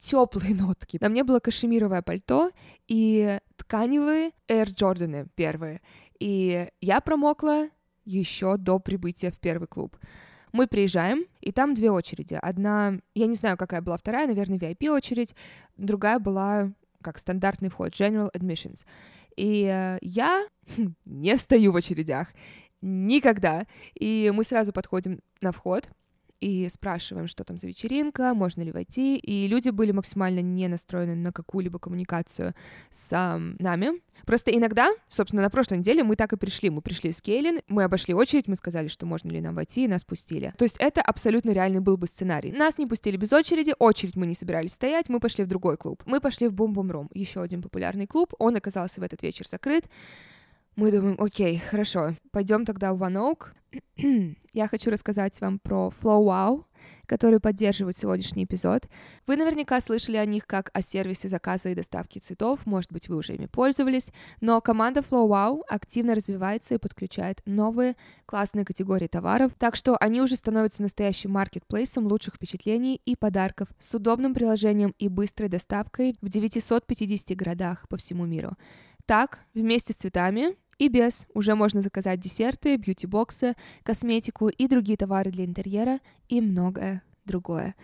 теплые 0.00 0.54
нотки. 0.58 0.98
На 1.00 1.08
мне 1.08 1.24
было 1.24 1.40
кашемировое 1.40 2.02
пальто 2.02 2.50
и 2.86 3.38
тканевые 3.56 4.32
Air 4.48 4.66
Jordаны 4.66 5.28
первые. 5.34 5.80
И 6.20 6.68
я 6.80 7.00
промокла 7.00 7.68
еще 8.04 8.56
до 8.56 8.78
прибытия 8.78 9.30
в 9.30 9.38
первый 9.38 9.66
клуб. 9.66 9.96
Мы 10.54 10.68
приезжаем, 10.68 11.24
и 11.40 11.50
там 11.50 11.74
две 11.74 11.90
очереди. 11.90 12.38
Одна, 12.40 13.00
я 13.16 13.26
не 13.26 13.34
знаю, 13.34 13.56
какая 13.56 13.82
была 13.82 13.96
вторая, 13.96 14.28
наверное, 14.28 14.56
VIP 14.56 14.88
очередь, 14.88 15.34
другая 15.76 16.20
была 16.20 16.72
как 17.02 17.18
стандартный 17.18 17.70
вход, 17.70 17.88
General 17.88 18.30
Admissions. 18.32 18.84
И 19.34 19.64
э, 19.64 19.98
я 20.00 20.46
не 21.04 21.36
стою 21.38 21.72
в 21.72 21.76
очередях 21.76 22.28
никогда. 22.82 23.66
И 23.94 24.30
мы 24.32 24.44
сразу 24.44 24.72
подходим 24.72 25.18
на 25.40 25.50
вход, 25.50 25.90
и 26.44 26.68
спрашиваем, 26.68 27.26
что 27.26 27.42
там 27.42 27.58
за 27.58 27.66
вечеринка, 27.66 28.34
можно 28.34 28.60
ли 28.60 28.70
войти, 28.70 29.16
и 29.16 29.46
люди 29.46 29.70
были 29.70 29.92
максимально 29.92 30.40
не 30.40 30.68
настроены 30.68 31.14
на 31.14 31.32
какую-либо 31.32 31.78
коммуникацию 31.78 32.54
с 32.90 33.08
нами. 33.58 34.02
Просто 34.26 34.50
иногда, 34.50 34.90
собственно, 35.08 35.40
на 35.40 35.48
прошлой 35.48 35.78
неделе 35.78 36.04
мы 36.04 36.16
так 36.16 36.34
и 36.34 36.36
пришли. 36.36 36.68
Мы 36.68 36.82
пришли 36.82 37.12
с 37.12 37.22
Кейлин, 37.22 37.60
мы 37.66 37.84
обошли 37.84 38.12
очередь, 38.12 38.46
мы 38.46 38.56
сказали, 38.56 38.88
что 38.88 39.06
можно 39.06 39.30
ли 39.30 39.40
нам 39.40 39.54
войти, 39.54 39.84
и 39.84 39.88
нас 39.88 40.04
пустили. 40.04 40.52
То 40.58 40.64
есть 40.64 40.76
это 40.78 41.00
абсолютно 41.00 41.50
реальный 41.50 41.80
был 41.80 41.96
бы 41.96 42.06
сценарий. 42.06 42.52
Нас 42.52 42.76
не 42.76 42.86
пустили 42.86 43.16
без 43.16 43.32
очереди, 43.32 43.74
очередь 43.78 44.16
мы 44.16 44.26
не 44.26 44.34
собирались 44.34 44.72
стоять, 44.72 45.08
мы 45.08 45.20
пошли 45.20 45.44
в 45.44 45.48
другой 45.48 45.78
клуб. 45.78 46.02
Мы 46.04 46.20
пошли 46.20 46.48
в 46.48 46.52
Бум 46.52 46.74
Бум 46.74 46.90
Рум, 46.90 47.08
еще 47.14 47.40
один 47.40 47.62
популярный 47.62 48.06
клуб, 48.06 48.34
он 48.38 48.54
оказался 48.54 49.00
в 49.00 49.04
этот 49.04 49.22
вечер 49.22 49.48
закрыт. 49.48 49.86
Мы 50.76 50.90
думаем, 50.90 51.14
окей, 51.20 51.58
хорошо, 51.58 52.16
пойдем 52.32 52.64
тогда 52.64 52.92
в 52.92 53.00
One 53.00 53.14
Oak. 53.14 53.52
Я 54.52 54.66
хочу 54.66 54.90
рассказать 54.90 55.40
вам 55.40 55.60
про 55.60 55.92
Flow 56.02 56.24
Wow, 56.24 56.64
который 57.06 57.38
поддерживает 57.38 57.96
сегодняшний 57.96 58.42
эпизод. 58.42 58.88
Вы 59.28 59.36
наверняка 59.36 59.80
слышали 59.80 60.16
о 60.16 60.26
них 60.26 60.48
как 60.48 60.70
о 60.72 60.82
сервисе 60.82 61.28
заказа 61.28 61.68
и 61.68 61.76
доставки 61.76 62.18
цветов, 62.18 62.66
может 62.66 62.92
быть, 62.92 63.08
вы 63.08 63.14
уже 63.14 63.36
ими 63.36 63.46
пользовались, 63.46 64.10
но 64.40 64.60
команда 64.60 64.98
Flow 64.98 65.28
Wow 65.28 65.62
активно 65.68 66.16
развивается 66.16 66.74
и 66.74 66.78
подключает 66.78 67.40
новые 67.46 67.94
классные 68.26 68.64
категории 68.64 69.06
товаров, 69.06 69.52
так 69.56 69.76
что 69.76 69.96
они 69.98 70.20
уже 70.20 70.34
становятся 70.34 70.82
настоящим 70.82 71.30
маркетплейсом 71.30 72.08
лучших 72.08 72.34
впечатлений 72.34 73.00
и 73.04 73.14
подарков 73.14 73.68
с 73.78 73.94
удобным 73.94 74.34
приложением 74.34 74.92
и 74.98 75.06
быстрой 75.06 75.48
доставкой 75.48 76.16
в 76.20 76.28
950 76.28 77.36
городах 77.36 77.88
по 77.88 77.96
всему 77.96 78.26
миру. 78.26 78.56
Так, 79.06 79.40
вместе 79.52 79.92
с 79.92 79.96
цветами 79.96 80.56
и 80.78 80.88
без 80.88 81.26
уже 81.34 81.54
можно 81.54 81.82
заказать 81.82 82.20
десерты, 82.20 82.76
бьюти-боксы, 82.76 83.54
косметику 83.82 84.48
и 84.48 84.66
другие 84.68 84.96
товары 84.96 85.30
для 85.30 85.44
интерьера 85.44 86.00
и 86.28 86.40
многое 86.40 87.02
другое. 87.24 87.74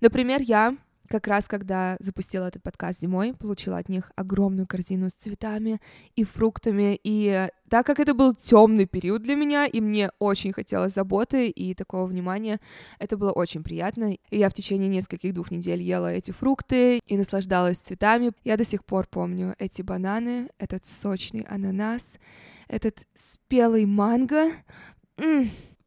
Например, 0.00 0.40
я 0.40 0.76
как 1.10 1.26
раз 1.26 1.48
когда 1.48 1.96
запустила 1.98 2.46
этот 2.46 2.62
подкаст 2.62 3.00
зимой, 3.00 3.34
получила 3.34 3.78
от 3.78 3.88
них 3.88 4.12
огромную 4.14 4.66
корзину 4.66 5.10
с 5.10 5.14
цветами 5.14 5.80
и 6.14 6.22
фруктами. 6.22 6.98
И 7.02 7.48
так 7.68 7.84
как 7.84 7.98
это 7.98 8.14
был 8.14 8.34
темный 8.34 8.86
период 8.86 9.22
для 9.22 9.34
меня, 9.34 9.66
и 9.66 9.80
мне 9.80 10.12
очень 10.20 10.52
хотелось 10.52 10.94
заботы 10.94 11.48
и 11.48 11.74
такого 11.74 12.06
внимания, 12.06 12.60
это 13.00 13.16
было 13.16 13.32
очень 13.32 13.64
приятно. 13.64 14.14
И 14.14 14.38
я 14.38 14.48
в 14.48 14.54
течение 14.54 14.88
нескольких 14.88 15.34
двух 15.34 15.50
недель 15.50 15.82
ела 15.82 16.12
эти 16.12 16.30
фрукты 16.30 17.00
и 17.04 17.16
наслаждалась 17.16 17.78
цветами. 17.78 18.30
Я 18.44 18.56
до 18.56 18.64
сих 18.64 18.84
пор 18.84 19.08
помню 19.08 19.56
эти 19.58 19.82
бананы, 19.82 20.48
этот 20.58 20.86
сочный 20.86 21.42
ананас, 21.42 22.04
этот 22.68 22.98
спелый 23.14 23.84
манго. 23.84 24.52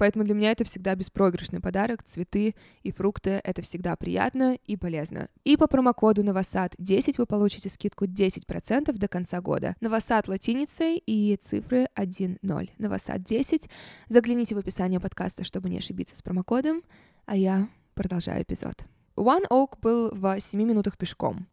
Поэтому 0.03 0.25
для 0.25 0.33
меня 0.33 0.51
это 0.51 0.65
всегда 0.65 0.95
беспроигрышный 0.95 1.61
подарок. 1.61 2.03
Цветы 2.03 2.55
и 2.81 2.91
фрукты— 2.91 3.39
это 3.45 3.61
всегда 3.61 3.95
приятно 3.95 4.57
и 4.65 4.75
полезно. 4.75 5.29
И 5.45 5.55
по 5.55 5.65
промокоду 5.65 6.25
Новосад 6.25 6.75
10 6.77 7.17
вы 7.19 7.25
получите 7.25 7.69
скидку 7.69 8.03
10% 8.03 8.91
до 8.91 9.07
конца 9.07 9.39
года. 9.39 9.77
Новосад 9.79 10.27
латиницей 10.27 10.97
и 10.97 11.37
цифры 11.41 11.87
1.0. 11.95 12.69
Новосад 12.79 13.23
10. 13.23 13.69
Загляните 14.09 14.55
в 14.55 14.57
описание 14.57 14.99
подкаста, 14.99 15.45
чтобы 15.45 15.69
не 15.69 15.77
ошибиться 15.77 16.17
с 16.17 16.21
промокодом. 16.21 16.83
А 17.25 17.37
я 17.37 17.69
продолжаю 17.93 18.43
эпизод. 18.43 18.83
One 19.15 19.47
Oak 19.49 19.79
был 19.81 20.09
в 20.11 20.37
7 20.37 20.61
минутах 20.61 20.97
пешком. 20.97 21.47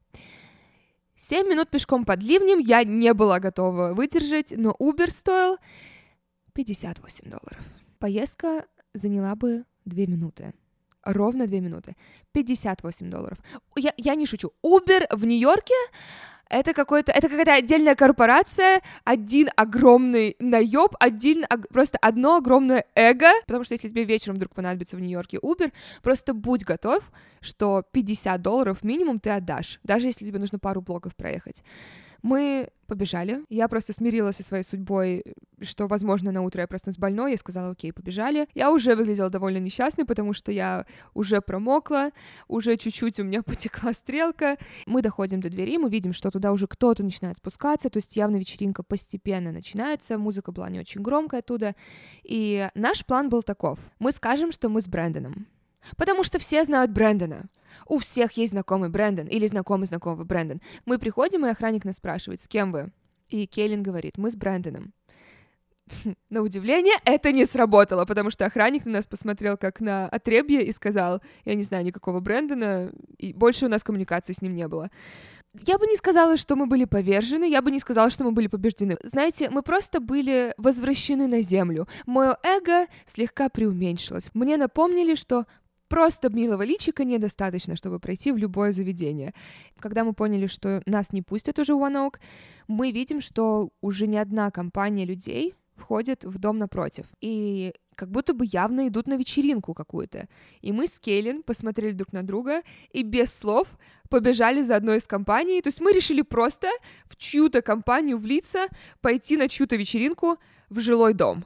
7 1.17 1.47
минут 1.49 1.71
пешком 1.71 2.05
под 2.05 2.21
ливнем 2.21 2.59
я 2.59 2.83
не 2.83 3.15
была 3.15 3.39
готова 3.39 3.95
выдержать, 3.95 4.53
но 4.57 4.75
Uber 4.81 5.09
стоил 5.09 5.59
58 6.53 7.31
долларов. 7.31 7.80
Поездка 8.01 8.65
заняла 8.95 9.37
бы 9.37 9.65
две 9.85 10.07
минуты. 10.07 10.55
Ровно 11.05 11.47
две 11.47 11.61
минуты. 11.61 11.97
58 12.33 13.11
долларов. 13.11 13.39
Я, 13.77 13.93
я 13.99 14.15
не 14.15 14.27
шучу. 14.27 14.53
Uber 14.65 15.07
в 15.15 15.25
Нью-Йорке 15.27 15.75
это 16.49 16.73
какой-то, 16.73 17.13
это 17.13 17.29
какая-то 17.29 17.55
отдельная 17.55 17.95
корпорация, 17.95 18.83
один 19.05 19.51
огромный 19.55 20.35
наеб, 20.41 20.97
один, 20.99 21.45
просто 21.71 21.97
одно 21.99 22.37
огромное 22.37 22.87
эго, 22.97 23.31
потому 23.47 23.65
что 23.65 23.75
если 23.75 23.89
тебе 23.89 24.05
вечером 24.05 24.35
вдруг 24.35 24.55
понадобится 24.55 24.97
в 24.97 25.01
Нью-Йорке 25.01 25.37
Uber, 25.37 25.71
просто 26.03 26.35
будь 26.35 26.65
готов, 26.65 27.13
что 27.41 27.85
50 27.93 28.43
долларов 28.43 28.83
минимум 28.83 29.21
ты 29.21 29.31
отдашь, 29.31 29.79
даже 29.85 30.09
если 30.09 30.25
тебе 30.27 30.39
нужно 30.41 30.59
пару 30.59 30.81
блоков 30.81 31.15
проехать. 31.15 31.63
Мы 32.23 32.69
побежали. 32.87 33.45
Я 33.49 33.69
просто 33.69 33.93
смирилась 33.93 34.37
со 34.37 34.43
своей 34.43 34.65
судьбой, 34.65 35.23
что, 35.61 35.87
возможно, 35.87 36.33
на 36.33 36.43
утро 36.43 36.61
я 36.61 36.67
проснусь 36.67 36.99
больной. 36.99 37.33
Я 37.33 37.39
сказала, 37.39 37.71
окей, 37.71 37.93
побежали. 37.93 38.49
Я 38.55 38.73
уже 38.73 38.97
выглядела 38.97 39.31
довольно 39.31 39.59
несчастной, 39.59 40.05
потому 40.05 40.33
что 40.33 40.51
я 40.51 40.87
уже 41.15 41.41
промокла, 41.41 42.11
уже 42.49 42.77
чуть-чуть 42.77 43.21
у 43.21 43.25
меня 43.25 43.43
потекла 43.45 43.93
стрелка. 43.93 44.59
Мы 44.87 45.03
доходим 45.03 45.41
до 45.41 45.49
двери, 45.51 45.79
мы 45.79 45.89
видим, 45.89 46.13
что 46.13 46.31
туда 46.31 46.51
уже 46.51 46.67
кто-то 46.67 47.05
начинает 47.05 47.37
спускаться, 47.37 47.91
то 47.91 47.99
есть 47.99 48.17
явно 48.17 48.37
вечеринка 48.37 48.83
постепенно 48.83 49.53
начинается, 49.53 50.19
музыка 50.19 50.51
была 50.51 50.69
не 50.69 50.81
очень 50.81 51.03
громкая 51.03 51.41
оттуда. 51.41 51.77
И 52.25 52.69
наш 52.75 53.07
план 53.07 53.29
был 53.29 53.43
таков. 53.43 53.79
Мы 54.01 54.11
скажем, 54.11 54.51
что 54.51 54.69
мы 54.69 54.81
с 54.81 54.89
Брэндоном. 54.89 55.47
Потому 55.97 56.25
что 56.25 56.39
все 56.39 56.65
знают 56.65 56.91
Брэндона. 56.91 57.49
У 57.87 57.99
всех 57.99 58.33
есть 58.33 58.53
знакомый 58.53 58.89
Брэндон 58.89 59.27
или 59.27 59.47
знакомый 59.47 59.87
знакомый 59.87 60.25
Брэндон. 60.25 60.61
Мы 60.85 60.99
приходим, 60.99 61.47
и 61.47 61.51
охранник 61.51 61.85
нас 61.85 61.97
спрашивает, 61.97 62.41
с 62.41 62.49
кем 62.49 62.73
вы? 62.73 62.91
И 63.29 63.47
Кейлин 63.47 63.83
говорит, 63.83 64.19
мы 64.19 64.31
с 64.31 64.37
Брэндоном. 64.37 64.93
На 66.31 66.43
удивление, 66.43 66.95
это 67.05 67.33
не 67.33 67.45
сработало, 67.45 68.05
потому 68.05 68.31
что 68.31 68.47
охранник 68.47 68.85
на 68.85 68.93
нас 68.93 69.07
посмотрел 69.07 69.57
как 69.57 69.81
на 69.81 70.09
отребье 70.09 70.65
и 70.65 70.73
сказал, 70.73 71.23
я 71.45 71.55
не 71.55 71.63
знаю 71.63 71.85
никакого 71.85 72.21
Брэндона, 72.21 72.93
и 73.19 73.33
больше 73.33 73.67
у 73.67 73.69
нас 73.69 73.83
коммуникации 73.83 74.33
с 74.33 74.43
ним 74.43 74.55
не 74.55 74.69
было. 74.69 74.91
Я 75.67 75.79
бы 75.79 75.87
не 75.87 75.97
сказала, 75.97 76.37
что 76.37 76.55
мы 76.55 76.67
были 76.67 76.85
повержены, 76.85 77.51
я 77.51 77.61
бы 77.61 77.73
не 77.73 77.81
сказала, 77.81 78.11
что 78.11 78.23
мы 78.23 78.31
были 78.31 78.47
побеждены. 78.47 78.97
Знаете, 79.03 79.51
мы 79.51 79.63
просто 79.63 80.01
были 80.01 80.55
возвращены 80.59 81.27
на 81.27 81.43
землю. 81.43 81.89
Мое 82.07 82.37
эго 82.45 82.87
слегка 83.05 83.49
преуменьшилось. 83.49 84.31
Мне 84.33 84.57
напомнили, 84.57 85.17
что 85.17 85.47
Просто 85.91 86.31
милого 86.31 86.63
личика 86.63 87.05
недостаточно, 87.05 87.75
чтобы 87.75 87.99
пройти 87.99 88.31
в 88.31 88.37
любое 88.37 88.71
заведение. 88.71 89.35
Когда 89.81 90.05
мы 90.05 90.13
поняли, 90.13 90.47
что 90.47 90.83
нас 90.87 91.13
не 91.13 91.21
пустят 91.21 91.59
уже 91.59 91.75
в 91.75 91.83
OneOak, 91.83 92.21
мы 92.69 92.93
видим, 92.93 93.21
что 93.21 93.71
уже 93.81 94.07
не 94.07 94.17
одна 94.17 94.53
компания 94.53 95.05
людей 95.05 95.55
входит 95.75 96.25
в 96.25 96.39
дом 96.39 96.59
напротив. 96.59 97.07
И 97.21 97.75
как 97.97 98.09
будто 98.09 98.35
бы 98.35 98.45
явно 98.47 98.87
идут 98.87 99.09
на 99.09 99.17
вечеринку 99.17 99.75
какую-то. 99.75 100.29
И 100.61 100.71
мы 100.71 100.87
с 100.87 101.01
Кейлин 101.01 101.43
посмотрели 101.43 101.93
друг 101.93 102.13
на 102.13 102.23
друга 102.23 102.63
и 102.93 103.03
без 103.03 103.35
слов 103.35 103.67
побежали 104.09 104.63
за 104.63 104.77
одной 104.77 104.99
из 104.99 105.07
компаний. 105.09 105.61
То 105.61 105.69
есть 105.71 105.81
мы 105.81 105.93
решили 105.93 106.23
просто 106.23 106.69
в 107.07 107.17
чью-то 107.17 107.63
компанию 107.63 108.17
влиться, 108.17 108.69
пойти 109.01 109.37
на 109.37 109.49
чью-то 109.49 109.75
вечеринку 109.75 110.39
в 110.69 110.79
жилой 110.79 111.15
дом 111.15 111.45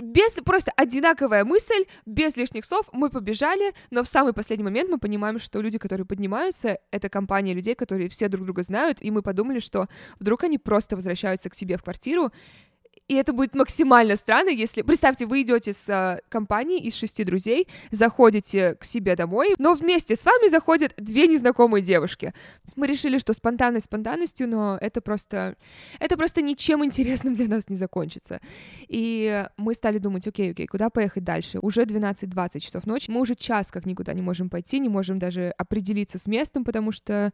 без 0.00 0.32
просто 0.44 0.72
одинаковая 0.76 1.44
мысль, 1.44 1.84
без 2.06 2.36
лишних 2.36 2.64
слов, 2.64 2.88
мы 2.92 3.10
побежали, 3.10 3.74
но 3.90 4.02
в 4.02 4.08
самый 4.08 4.32
последний 4.32 4.64
момент 4.64 4.90
мы 4.90 4.98
понимаем, 4.98 5.38
что 5.38 5.60
люди, 5.60 5.78
которые 5.78 6.06
поднимаются, 6.06 6.78
это 6.90 7.08
компания 7.08 7.54
людей, 7.54 7.74
которые 7.74 8.08
все 8.08 8.28
друг 8.28 8.44
друга 8.44 8.62
знают, 8.62 8.98
и 9.00 9.10
мы 9.10 9.22
подумали, 9.22 9.58
что 9.58 9.88
вдруг 10.18 10.44
они 10.44 10.58
просто 10.58 10.96
возвращаются 10.96 11.50
к 11.50 11.54
себе 11.54 11.76
в 11.76 11.82
квартиру, 11.82 12.32
И 13.08 13.14
это 13.14 13.32
будет 13.32 13.56
максимально 13.56 14.14
странно, 14.14 14.50
если... 14.50 14.82
Представьте, 14.82 15.26
вы 15.26 15.42
идете 15.42 15.72
с 15.72 15.88
э, 15.88 16.20
компанией 16.28 16.80
из 16.86 16.94
шести 16.94 17.24
друзей, 17.24 17.66
заходите 17.90 18.76
к 18.76 18.84
себе 18.84 19.16
домой, 19.16 19.54
но 19.58 19.74
вместе 19.74 20.14
с 20.14 20.24
вами 20.24 20.48
заходят 20.48 20.92
две 20.96 21.26
незнакомые 21.26 21.82
девушки. 21.82 22.32
Мы 22.80 22.86
решили, 22.86 23.18
что 23.18 23.34
спонтанность 23.34 23.84
спонтанностью, 23.84 24.48
но 24.48 24.78
это 24.80 25.02
просто... 25.02 25.54
Это 25.98 26.16
просто 26.16 26.40
ничем 26.40 26.82
интересным 26.82 27.34
для 27.34 27.46
нас 27.46 27.68
не 27.68 27.76
закончится. 27.76 28.40
И 28.88 29.46
мы 29.58 29.74
стали 29.74 29.98
думать, 29.98 30.26
окей, 30.26 30.52
окей, 30.52 30.66
куда 30.66 30.88
поехать 30.88 31.22
дальше? 31.22 31.58
Уже 31.60 31.82
12-20 31.82 32.60
часов 32.60 32.86
ночи, 32.86 33.10
мы 33.10 33.20
уже 33.20 33.34
час 33.34 33.70
как 33.70 33.84
никуда 33.84 34.14
не 34.14 34.22
можем 34.22 34.48
пойти, 34.48 34.78
не 34.78 34.88
можем 34.88 35.18
даже 35.18 35.52
определиться 35.58 36.18
с 36.18 36.26
местом, 36.26 36.64
потому 36.64 36.90
что 36.90 37.32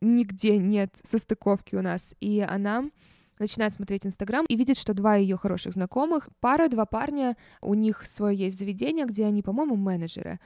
нигде 0.00 0.58
нет 0.58 0.92
состыковки 1.04 1.76
у 1.76 1.80
нас. 1.80 2.16
И 2.18 2.40
она 2.40 2.90
начинает 3.38 3.74
смотреть 3.74 4.04
Инстаграм 4.04 4.44
и 4.48 4.56
видит, 4.56 4.78
что 4.78 4.94
два 4.94 5.14
ее 5.14 5.36
хороших 5.36 5.74
знакомых, 5.74 6.28
пара, 6.40 6.66
два 6.66 6.86
парня, 6.86 7.36
у 7.60 7.74
них 7.74 8.04
свое 8.04 8.36
есть 8.36 8.58
заведение, 8.58 9.06
где 9.06 9.26
они, 9.26 9.42
по-моему, 9.42 9.76
менеджеры, 9.76 10.40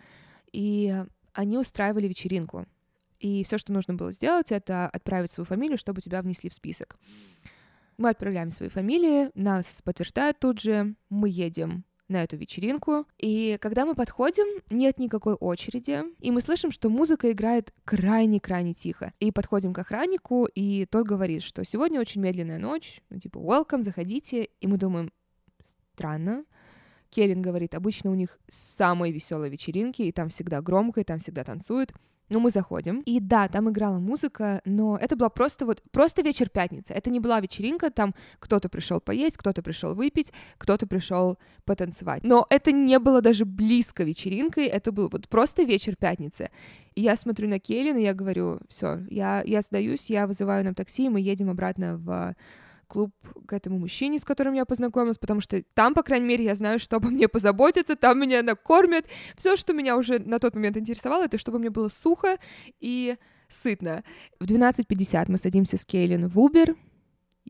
и 0.53 0.95
они 1.33 1.57
устраивали 1.57 2.07
вечеринку. 2.07 2.67
И 3.23 3.45
все, 3.45 3.57
что 3.57 3.73
нужно 3.73 3.95
было 3.95 4.11
сделать, 4.11 4.51
это 4.51 4.89
отправить 4.89 5.31
свою 5.31 5.47
фамилию, 5.47 5.79
чтобы 5.79 6.01
тебя 6.01 6.21
внесли 6.23 6.51
в 6.51 6.55
список. 6.55 6.99
Мы 7.97 8.11
отправляем 8.11 8.51
свои 8.51 8.69
фамилии, 8.69 9.31
нас 9.35 9.81
подтверждают 9.85 10.41
тут 10.41 10.61
же, 10.61 10.97
мы 11.09 11.29
едем 11.29 11.85
на 12.09 12.25
эту 12.25 12.37
вечеринку. 12.37 13.07
И 13.19 13.59
когда 13.61 13.87
мы 13.87 13.95
подходим, 13.95 14.61
нет 14.71 14.99
никакой 14.99 15.35
очереди, 15.35 16.03
и 16.19 16.33
мы 16.33 16.41
слышим, 16.41 16.73
что 16.73 16.91
музыка 16.91 17.31
играет 17.31 17.73
крайне-крайне 17.85 18.75
тихо. 18.75 19.13
И 19.21 19.31
подходим 19.31 19.73
к 19.73 19.79
охраннику, 19.79 20.47
и 20.47 20.85
тот 20.87 21.07
говорит, 21.07 21.45
что 21.45 21.63
сегодня 21.63 22.01
очень 22.01 22.21
медленная 22.21 22.59
ночь, 22.59 23.03
ну 23.09 23.21
типа 23.21 23.39
welcome, 23.39 23.83
заходите, 23.83 24.49
и 24.61 24.67
мы 24.67 24.79
думаем, 24.79 25.13
странно, 25.95 26.45
Келлин 27.11 27.41
говорит, 27.41 27.75
обычно 27.75 28.11
у 28.11 28.15
них 28.15 28.41
самые 28.49 29.13
веселые 29.13 29.51
вечеринки, 29.51 30.03
и 30.03 30.11
там 30.11 30.29
всегда 30.29 30.61
громко, 30.61 31.03
и 31.03 31.05
там 31.05 31.21
всегда 31.21 31.45
танцуют. 31.45 31.93
Ну, 32.29 32.41
мы 32.41 32.51
заходим, 32.51 33.03
и 33.05 33.21
да, 33.21 33.49
там 33.49 33.69
играла 33.69 33.99
музыка, 33.99 34.63
но 34.65 34.97
это 34.97 35.17
была 35.17 35.29
просто 35.29 35.67
вот, 35.67 35.83
просто 35.91 36.23
вечер 36.23 36.49
пятницы. 36.49 36.95
Это 36.95 37.11
не 37.11 37.21
была 37.21 37.41
вечеринка, 37.41 37.91
там 37.91 38.15
кто-то 38.39 38.69
пришел 38.69 39.01
поесть, 39.01 39.37
кто-то 39.37 39.63
пришел 39.63 39.95
выпить, 39.95 40.33
кто-то 40.57 40.87
пришел 40.87 41.39
потанцевать. 41.65 42.25
Но 42.25 42.47
это 42.49 42.73
не 42.73 42.99
было 42.99 43.21
даже 43.21 43.45
близко 43.45 44.05
вечеринкой, 44.05 44.67
это 44.67 44.93
был 44.93 45.09
вот 45.13 45.29
просто 45.29 45.63
вечер 45.63 45.95
пятницы. 45.97 46.51
И 46.95 47.03
я 47.03 47.17
смотрю 47.17 47.49
на 47.49 47.59
Келлин, 47.59 47.99
и 47.99 48.03
я 48.03 48.15
говорю, 48.15 48.61
все, 48.69 49.01
я, 49.11 49.43
я 49.45 49.61
сдаюсь, 49.61 50.09
я 50.09 50.27
вызываю 50.27 50.65
нам 50.65 50.75
такси, 50.75 51.07
и 51.07 51.09
мы 51.11 51.21
едем 51.21 51.51
обратно 51.51 51.97
в 51.99 52.35
клуб 52.93 53.11
к 53.47 53.55
этому 53.55 53.79
мужчине, 53.79 54.19
с 54.19 54.25
которым 54.25 54.53
я 54.53 54.67
познакомилась, 54.67 55.17
потому 55.17 55.41
что 55.41 55.63
там, 55.73 55.95
по 55.95 56.03
крайней 56.03 56.27
мере, 56.27 56.45
я 56.45 56.55
знаю, 56.55 56.79
что 56.79 56.97
обо 56.97 57.09
мне 57.09 57.27
позаботиться, 57.27 57.97
там 57.97 58.21
меня 58.21 58.43
накормят. 58.43 59.07
Все, 59.37 59.57
что 59.57 59.73
меня 59.73 59.97
уже 59.97 60.19
на 60.19 60.39
тот 60.39 60.55
момент 60.55 60.77
интересовало, 60.77 61.25
это 61.25 61.39
чтобы 61.39 61.59
мне 61.59 61.71
было 61.71 61.89
сухо 61.89 62.37
и 62.81 63.17
сытно. 63.49 64.05
В 64.41 64.45
12.50 64.45 65.25
мы 65.29 65.39
садимся 65.39 65.79
с 65.79 65.87
Кейлин 65.87 66.29
в 66.29 66.39
Uber, 66.39 66.77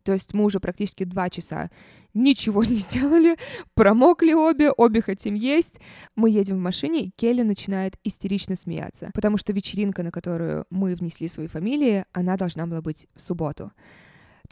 то 0.04 0.12
есть 0.12 0.32
мы 0.32 0.44
уже 0.44 0.60
практически 0.60 1.02
два 1.02 1.28
часа 1.28 1.70
ничего 2.14 2.62
не 2.64 2.76
сделали, 2.76 3.36
промокли 3.74 4.34
обе, 4.34 4.70
обе 4.70 5.02
хотим 5.02 5.34
есть. 5.34 5.80
Мы 6.14 6.30
едем 6.30 6.56
в 6.56 6.60
машине, 6.60 7.06
и 7.06 7.10
Келли 7.10 7.42
начинает 7.42 7.96
истерично 8.04 8.54
смеяться, 8.54 9.10
потому 9.12 9.38
что 9.38 9.52
вечеринка, 9.52 10.04
на 10.04 10.12
которую 10.12 10.66
мы 10.70 10.94
внесли 10.94 11.26
свои 11.26 11.48
фамилии, 11.48 12.04
она 12.12 12.36
должна 12.36 12.66
была 12.66 12.80
быть 12.80 13.08
в 13.16 13.20
субботу. 13.20 13.72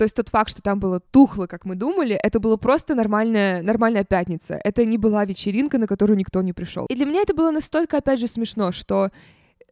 То 0.00 0.04
есть 0.04 0.16
тот 0.16 0.30
факт, 0.30 0.48
что 0.48 0.62
там 0.62 0.80
было 0.80 0.98
тухло, 0.98 1.46
как 1.46 1.66
мы 1.66 1.74
думали, 1.74 2.18
это 2.22 2.40
было 2.40 2.56
просто 2.56 2.94
нормальная, 2.94 3.60
нормальная 3.60 4.02
пятница. 4.02 4.58
Это 4.64 4.86
не 4.86 4.96
была 4.96 5.26
вечеринка, 5.26 5.76
на 5.76 5.86
которую 5.86 6.16
никто 6.16 6.40
не 6.40 6.54
пришел. 6.54 6.86
И 6.86 6.94
для 6.94 7.04
меня 7.04 7.20
это 7.20 7.34
было 7.34 7.50
настолько, 7.50 7.98
опять 7.98 8.18
же, 8.18 8.26
смешно, 8.26 8.72
что 8.72 9.10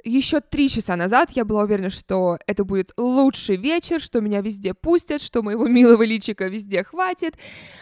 еще 0.04 0.40
три 0.40 0.68
часа 0.68 0.96
назад 0.96 1.30
я 1.32 1.44
была 1.44 1.64
уверена, 1.64 1.90
что 1.90 2.38
это 2.46 2.64
будет 2.64 2.92
лучший 2.96 3.56
вечер, 3.56 4.00
что 4.00 4.20
меня 4.20 4.40
везде 4.40 4.74
пустят, 4.74 5.20
что 5.20 5.42
моего 5.42 5.66
милого 5.68 6.02
личика 6.02 6.48
везде 6.48 6.84
хватит, 6.84 7.34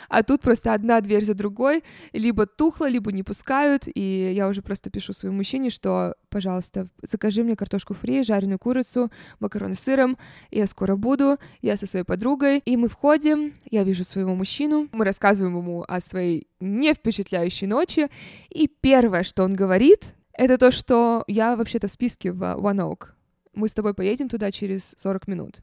а 0.09 0.23
тут 0.23 0.41
просто 0.41 0.73
одна 0.75 1.01
дверь 1.01 1.25
за 1.25 1.35
другой, 1.35 1.85
либо 2.13 2.47
тухло, 2.47 2.89
либо 2.89 3.13
не 3.13 3.23
пускают, 3.23 3.85
и 3.87 4.33
я 4.35 4.49
уже 4.49 4.63
просто 4.63 4.91
пишу 4.91 5.13
своему 5.13 5.39
мужчине, 5.39 5.71
что, 5.71 6.15
пожалуйста, 6.29 6.89
закажи 7.03 7.43
мне 7.43 7.57
картошку 7.57 7.95
фри, 7.95 8.23
жареную 8.23 8.59
курицу, 8.59 9.11
макароны 9.41 9.75
с 9.75 9.81
сыром, 9.81 10.17
я 10.51 10.67
скоро 10.67 10.97
буду, 10.97 11.39
я 11.63 11.77
со 11.77 11.87
своей 11.87 12.05
подругой, 12.05 12.59
и 12.65 12.77
мы 12.77 12.89
входим, 12.89 13.55
я 13.71 13.85
вижу 13.85 14.05
своего 14.05 14.35
мужчину, 14.35 14.89
мы 14.93 15.05
рассказываем 15.05 15.57
ему 15.57 15.85
о 15.87 16.01
своей 16.01 16.49
не 16.61 16.95
впечатляющей 16.95 17.67
ночи, 17.67 18.09
и 18.49 18.69
первое, 18.69 19.23
что 19.23 19.45
он 19.45 19.55
говорит, 19.55 20.15
это 20.37 20.59
то, 20.59 20.71
что 20.71 21.25
я 21.27 21.57
вообще-то 21.57 21.89
в 21.89 21.91
списке 21.91 22.33
в 22.33 22.43
One 22.43 22.81
Oak. 22.81 23.09
Мы 23.55 23.69
с 23.69 23.73
тобой 23.73 23.95
поедем 23.95 24.29
туда 24.29 24.51
через 24.51 24.95
40 24.99 25.29
минут. 25.29 25.63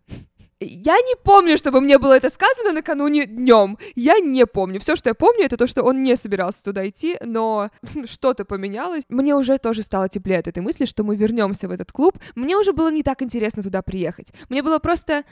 Я 0.59 0.95
не 1.01 1.15
помню, 1.15 1.57
чтобы 1.57 1.81
мне 1.81 1.97
было 1.99 2.13
это 2.13 2.29
сказано 2.29 2.71
накануне 2.71 3.25
днем. 3.25 3.77
Я 3.95 4.19
не 4.19 4.45
помню. 4.45 4.79
Все, 4.79 4.95
что 4.95 5.09
я 5.09 5.13
помню, 5.13 5.45
это 5.45 5.57
то, 5.57 5.67
что 5.67 5.83
он 5.83 6.03
не 6.03 6.15
собирался 6.15 6.63
туда 6.63 6.87
идти, 6.87 7.17
но 7.23 7.69
что-то 8.05 8.45
поменялось. 8.45 9.03
Мне 9.09 9.35
уже 9.35 9.57
тоже 9.57 9.81
стало 9.81 10.09
теплее 10.09 10.39
от 10.39 10.47
этой 10.47 10.59
мысли, 10.59 10.85
что 10.85 11.03
мы 11.03 11.15
вернемся 11.15 11.67
в 11.67 11.71
этот 11.71 11.91
клуб. 11.91 12.17
Мне 12.35 12.57
уже 12.57 12.71
было 12.71 12.89
не 12.89 13.03
так 13.03 13.21
интересно 13.21 13.61
туда 13.61 13.81
приехать. 13.81 14.31
Мне 14.49 14.63
было 14.63 14.79
просто 14.79 15.23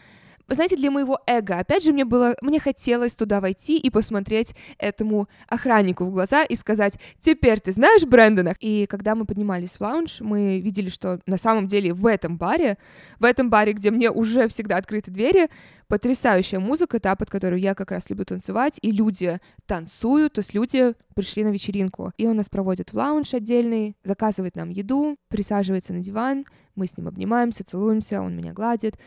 знаете, 0.47 0.75
для 0.75 0.91
моего 0.91 1.19
эго, 1.25 1.59
опять 1.59 1.83
же, 1.83 1.93
мне 1.93 2.05
было, 2.05 2.35
мне 2.41 2.59
хотелось 2.59 3.15
туда 3.15 3.41
войти 3.41 3.77
и 3.77 3.89
посмотреть 3.89 4.55
этому 4.77 5.27
охраннику 5.47 6.05
в 6.05 6.11
глаза 6.11 6.43
и 6.43 6.55
сказать, 6.55 6.95
теперь 7.19 7.59
ты 7.59 7.71
знаешь 7.71 8.03
Брэндона? 8.03 8.55
И 8.59 8.85
когда 8.87 9.15
мы 9.15 9.25
поднимались 9.25 9.71
в 9.71 9.81
лаунж, 9.81 10.21
мы 10.21 10.59
видели, 10.59 10.89
что 10.89 11.19
на 11.25 11.37
самом 11.37 11.67
деле 11.67 11.93
в 11.93 12.05
этом 12.05 12.37
баре, 12.37 12.77
в 13.19 13.25
этом 13.25 13.49
баре, 13.49 13.73
где 13.73 13.91
мне 13.91 14.09
уже 14.11 14.47
всегда 14.47 14.77
открыты 14.77 15.11
двери, 15.11 15.49
потрясающая 15.87 16.59
музыка, 16.59 16.99
та, 16.99 17.15
под 17.15 17.29
которую 17.29 17.59
я 17.59 17.75
как 17.75 17.91
раз 17.91 18.09
люблю 18.09 18.25
танцевать, 18.25 18.79
и 18.81 18.91
люди 18.91 19.39
танцуют, 19.65 20.33
то 20.33 20.39
есть 20.39 20.53
люди 20.53 20.93
пришли 21.15 21.43
на 21.43 21.49
вечеринку. 21.49 22.13
И 22.17 22.25
он 22.27 22.37
нас 22.37 22.49
проводит 22.49 22.93
в 22.93 22.97
лаунж 22.97 23.33
отдельный, 23.33 23.97
заказывает 24.03 24.55
нам 24.55 24.69
еду, 24.69 25.17
присаживается 25.27 25.93
на 25.93 25.99
диван, 25.99 26.45
мы 26.75 26.87
с 26.87 26.97
ним 26.97 27.07
обнимаемся, 27.07 27.65
целуемся, 27.65 28.21
он 28.21 28.35
меня 28.35 28.53
гладит. 28.53 28.97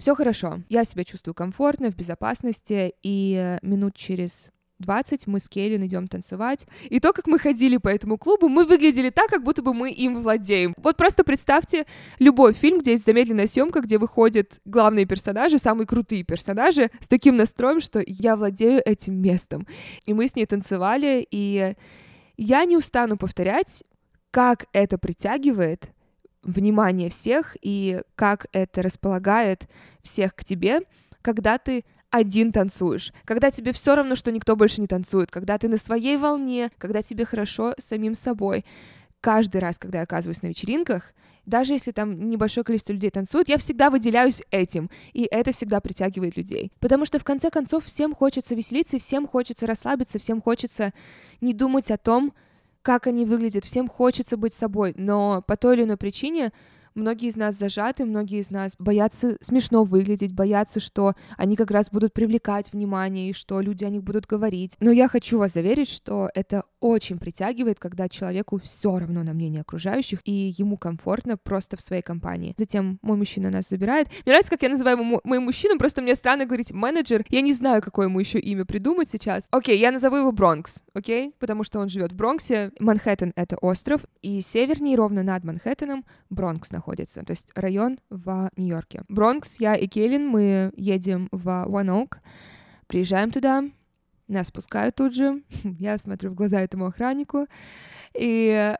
Все 0.00 0.14
хорошо, 0.14 0.62
я 0.70 0.84
себя 0.84 1.04
чувствую 1.04 1.34
комфортно, 1.34 1.90
в 1.90 1.94
безопасности, 1.94 2.94
и 3.02 3.58
минут 3.60 3.94
через 3.96 4.48
20 4.78 5.26
мы 5.26 5.40
с 5.40 5.46
Кейлин 5.46 5.84
идем 5.84 6.08
танцевать. 6.08 6.66
И 6.84 7.00
то, 7.00 7.12
как 7.12 7.26
мы 7.26 7.38
ходили 7.38 7.76
по 7.76 7.88
этому 7.88 8.16
клубу, 8.16 8.48
мы 8.48 8.64
выглядели 8.64 9.10
так, 9.10 9.28
как 9.28 9.44
будто 9.44 9.60
бы 9.60 9.74
мы 9.74 9.90
им 9.90 10.22
владеем. 10.22 10.74
Вот 10.78 10.96
просто 10.96 11.22
представьте 11.22 11.84
любой 12.18 12.54
фильм, 12.54 12.78
где 12.78 12.92
есть 12.92 13.04
замедленная 13.04 13.46
съемка, 13.46 13.82
где 13.82 13.98
выходят 13.98 14.58
главные 14.64 15.04
персонажи, 15.04 15.58
самые 15.58 15.86
крутые 15.86 16.24
персонажи, 16.24 16.90
с 17.00 17.06
таким 17.06 17.36
настроем, 17.36 17.82
что 17.82 18.02
я 18.06 18.36
владею 18.36 18.80
этим 18.82 19.20
местом. 19.20 19.66
И 20.06 20.14
мы 20.14 20.28
с 20.28 20.34
ней 20.34 20.46
танцевали, 20.46 21.28
и 21.30 21.74
я 22.38 22.64
не 22.64 22.78
устану 22.78 23.18
повторять, 23.18 23.84
как 24.30 24.64
это 24.72 24.96
притягивает 24.96 25.90
внимание 26.42 27.10
всех 27.10 27.56
и 27.60 28.02
как 28.14 28.46
это 28.52 28.82
располагает 28.82 29.68
всех 30.02 30.34
к 30.34 30.44
тебе, 30.44 30.80
когда 31.22 31.58
ты 31.58 31.84
один 32.10 32.52
танцуешь, 32.52 33.12
когда 33.24 33.50
тебе 33.50 33.72
все 33.72 33.94
равно, 33.94 34.16
что 34.16 34.32
никто 34.32 34.56
больше 34.56 34.80
не 34.80 34.86
танцует, 34.86 35.30
когда 35.30 35.58
ты 35.58 35.68
на 35.68 35.76
своей 35.76 36.16
волне, 36.16 36.70
когда 36.78 37.02
тебе 37.02 37.24
хорошо 37.24 37.74
самим 37.78 38.14
собой. 38.14 38.64
Каждый 39.20 39.60
раз, 39.60 39.78
когда 39.78 39.98
я 39.98 40.04
оказываюсь 40.04 40.42
на 40.42 40.48
вечеринках, 40.48 41.12
даже 41.46 41.72
если 41.72 41.90
там 41.92 42.30
небольшое 42.30 42.64
количество 42.64 42.92
людей 42.92 43.10
танцует, 43.10 43.48
я 43.48 43.58
всегда 43.58 43.90
выделяюсь 43.90 44.42
этим, 44.50 44.90
и 45.12 45.26
это 45.30 45.52
всегда 45.52 45.80
притягивает 45.80 46.36
людей. 46.36 46.72
Потому 46.80 47.04
что 47.04 47.18
в 47.18 47.24
конце 47.24 47.50
концов 47.50 47.84
всем 47.84 48.14
хочется 48.14 48.54
веселиться, 48.54 48.98
всем 48.98 49.26
хочется 49.26 49.66
расслабиться, 49.66 50.18
всем 50.18 50.40
хочется 50.40 50.92
не 51.40 51.52
думать 51.52 51.90
о 51.90 51.96
том, 51.96 52.32
как 52.82 53.06
они 53.06 53.24
выглядят, 53.24 53.64
всем 53.64 53.88
хочется 53.88 54.36
быть 54.36 54.54
собой, 54.54 54.94
но 54.96 55.42
по 55.46 55.56
той 55.56 55.76
или 55.76 55.84
иной 55.84 55.96
причине 55.96 56.52
многие 56.94 57.28
из 57.28 57.36
нас 57.36 57.56
зажаты, 57.56 58.04
многие 58.04 58.40
из 58.40 58.50
нас 58.50 58.74
боятся 58.78 59.36
смешно 59.40 59.84
выглядеть, 59.84 60.34
боятся, 60.34 60.80
что 60.80 61.14
они 61.36 61.56
как 61.56 61.70
раз 61.70 61.90
будут 61.90 62.12
привлекать 62.12 62.72
внимание 62.72 63.30
и 63.30 63.32
что 63.32 63.60
люди 63.60 63.84
о 63.84 63.90
них 63.90 64.02
будут 64.02 64.26
говорить. 64.26 64.76
Но 64.80 64.90
я 64.90 65.08
хочу 65.08 65.38
вас 65.38 65.52
заверить, 65.52 65.88
что 65.88 66.30
это 66.34 66.64
очень 66.80 67.18
притягивает, 67.18 67.78
когда 67.78 68.08
человеку 68.08 68.58
все 68.58 68.98
равно 68.98 69.22
на 69.22 69.32
мнение 69.32 69.60
окружающих, 69.60 70.20
и 70.24 70.54
ему 70.56 70.76
комфортно 70.76 71.36
просто 71.36 71.76
в 71.76 71.80
своей 71.80 72.02
компании. 72.02 72.54
Затем 72.56 72.98
мой 73.02 73.16
мужчина 73.16 73.50
нас 73.50 73.68
забирает. 73.68 74.08
Мне 74.08 74.32
нравится, 74.32 74.50
как 74.50 74.62
я 74.62 74.68
называю 74.70 74.98
ему 74.98 75.20
моим 75.24 75.44
мужчину, 75.44 75.78
просто 75.78 76.02
мне 76.02 76.14
странно 76.14 76.46
говорить 76.46 76.72
менеджер. 76.72 77.24
Я 77.28 77.42
не 77.42 77.52
знаю, 77.52 77.82
какое 77.82 78.06
ему 78.06 78.18
еще 78.18 78.38
имя 78.38 78.64
придумать 78.64 79.10
сейчас. 79.10 79.46
Окей, 79.50 79.78
я 79.78 79.90
назову 79.92 80.16
его 80.16 80.32
Бронкс, 80.32 80.84
окей? 80.94 81.34
Потому 81.38 81.64
что 81.64 81.80
он 81.80 81.88
живет 81.88 82.12
в 82.12 82.16
Бронксе. 82.16 82.72
Манхэттен— 82.78 83.32
это 83.36 83.56
остров, 83.58 84.02
и 84.22 84.40
севернее, 84.40 84.96
ровно 84.96 85.22
над 85.22 85.44
Манхэттеном, 85.44 86.04
Бронкс 86.30 86.70
находится, 86.70 86.79
то 87.24 87.32
есть 87.32 87.50
район 87.54 87.98
в 88.10 88.50
Нью-Йорке. 88.56 89.02
Бронкс, 89.08 89.60
я 89.60 89.74
и 89.74 89.86
Кейлин, 89.86 90.26
мы 90.26 90.72
едем 90.76 91.28
в 91.32 91.46
One 91.46 91.88
Oak, 91.88 92.18
приезжаем 92.86 93.30
туда, 93.30 93.64
Нас 94.28 94.50
пускают 94.50 94.94
тут 94.96 95.14
же. 95.14 95.42
Я 95.78 95.98
смотрю 95.98 96.30
в 96.30 96.34
глаза 96.34 96.60
этому 96.60 96.86
охраннику. 96.86 97.46
И 98.14 98.76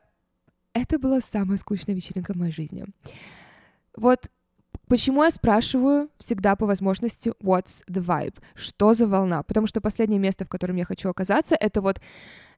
это 0.73 0.99
была 0.99 1.19
самая 1.21 1.57
скучная 1.57 1.95
вечеринка 1.95 2.33
в 2.33 2.37
моей 2.37 2.53
жизни. 2.53 2.85
Вот 3.95 4.29
Почему 4.91 5.23
я 5.23 5.31
спрашиваю 5.31 6.09
всегда 6.17 6.57
по 6.57 6.65
возможности 6.65 7.31
what's 7.41 7.81
the 7.89 8.03
vibe? 8.03 8.35
Что 8.55 8.93
за 8.93 9.07
волна? 9.07 9.41
Потому 9.41 9.65
что 9.65 9.79
последнее 9.79 10.19
место, 10.19 10.43
в 10.43 10.49
котором 10.49 10.75
я 10.75 10.83
хочу 10.83 11.07
оказаться, 11.07 11.55
это 11.57 11.81
вот 11.81 12.01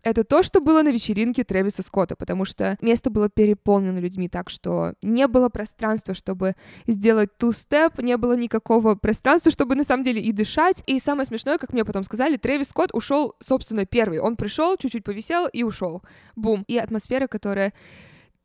это 0.01 0.23
то, 0.23 0.41
что 0.41 0.59
было 0.59 0.81
на 0.81 0.89
вечеринке 0.89 1.43
Трэвиса 1.43 1.83
Скотта, 1.83 2.15
потому 2.15 2.43
что 2.43 2.75
место 2.81 3.11
было 3.11 3.29
переполнено 3.29 3.99
людьми 3.99 4.29
так, 4.29 4.49
что 4.49 4.95
не 5.03 5.27
было 5.27 5.49
пространства, 5.49 6.15
чтобы 6.15 6.55
сделать 6.87 7.37
ту-степ, 7.37 7.99
не 7.99 8.17
было 8.17 8.33
никакого 8.33 8.95
пространства, 8.95 9.51
чтобы 9.51 9.75
на 9.75 9.83
самом 9.83 10.03
деле 10.03 10.19
и 10.19 10.31
дышать. 10.31 10.81
И 10.87 10.97
самое 10.97 11.27
смешное, 11.27 11.59
как 11.59 11.71
мне 11.71 11.85
потом 11.85 12.03
сказали, 12.03 12.37
Трэвис 12.37 12.69
Скотт 12.69 12.95
ушел, 12.95 13.35
собственно, 13.41 13.85
первый. 13.85 14.17
Он 14.17 14.37
пришел, 14.37 14.75
чуть-чуть 14.75 15.03
повисел 15.03 15.45
и 15.45 15.61
ушел. 15.61 16.01
Бум. 16.35 16.63
И 16.67 16.79
атмосфера, 16.79 17.27
которая 17.27 17.73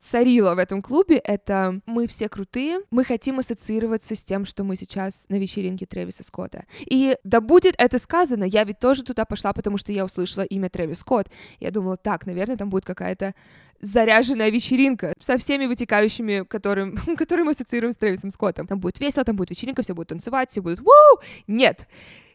царила 0.01 0.55
в 0.55 0.59
этом 0.59 0.81
клубе, 0.81 1.17
это 1.17 1.81
мы 1.87 2.07
все 2.07 2.29
крутые, 2.29 2.81
мы 2.91 3.05
хотим 3.05 3.39
ассоциироваться 3.39 4.15
с 4.15 4.23
тем, 4.23 4.45
что 4.45 4.65
мы 4.65 4.77
сейчас 4.77 5.27
на 5.29 5.39
вечеринке 5.39 5.87
Трэвиса 5.87 6.23
Скотта. 6.23 6.65
И 6.87 7.17
да 7.25 7.41
будет 7.41 7.75
это 7.79 7.99
сказано, 7.99 8.45
я 8.45 8.65
ведь 8.65 8.79
тоже 8.79 9.03
туда 9.03 9.25
пошла, 9.25 9.53
потому 9.53 9.77
что 9.77 9.93
я 9.93 10.05
услышала 10.05 10.45
имя 10.45 10.71
Трэвис 10.71 11.01
Скотт. 11.01 11.31
Я 11.61 11.71
думала, 11.71 11.97
так, 11.97 12.27
наверное, 12.27 12.57
там 12.57 12.71
будет 12.71 12.85
какая-то 12.85 13.35
заряженная 13.81 14.51
вечеринка 14.51 15.15
со 15.21 15.39
всеми 15.39 15.67
вытекающими, 15.67 16.45
которым, 16.45 16.97
которые 17.17 17.45
мы 17.45 17.53
ассоциируем 17.53 17.93
с 17.93 17.97
Трэвисом 17.97 18.31
Скоттом. 18.31 18.67
Там 18.67 18.81
будет 18.81 19.01
весело, 19.01 19.25
там 19.25 19.37
будет 19.37 19.51
вечеринка, 19.51 19.83
все 19.83 19.95
будут 19.95 20.09
танцевать, 20.09 20.51
все 20.51 20.61
будут 20.61 20.81
«Вау!» 20.81 21.21
Нет! 21.47 21.89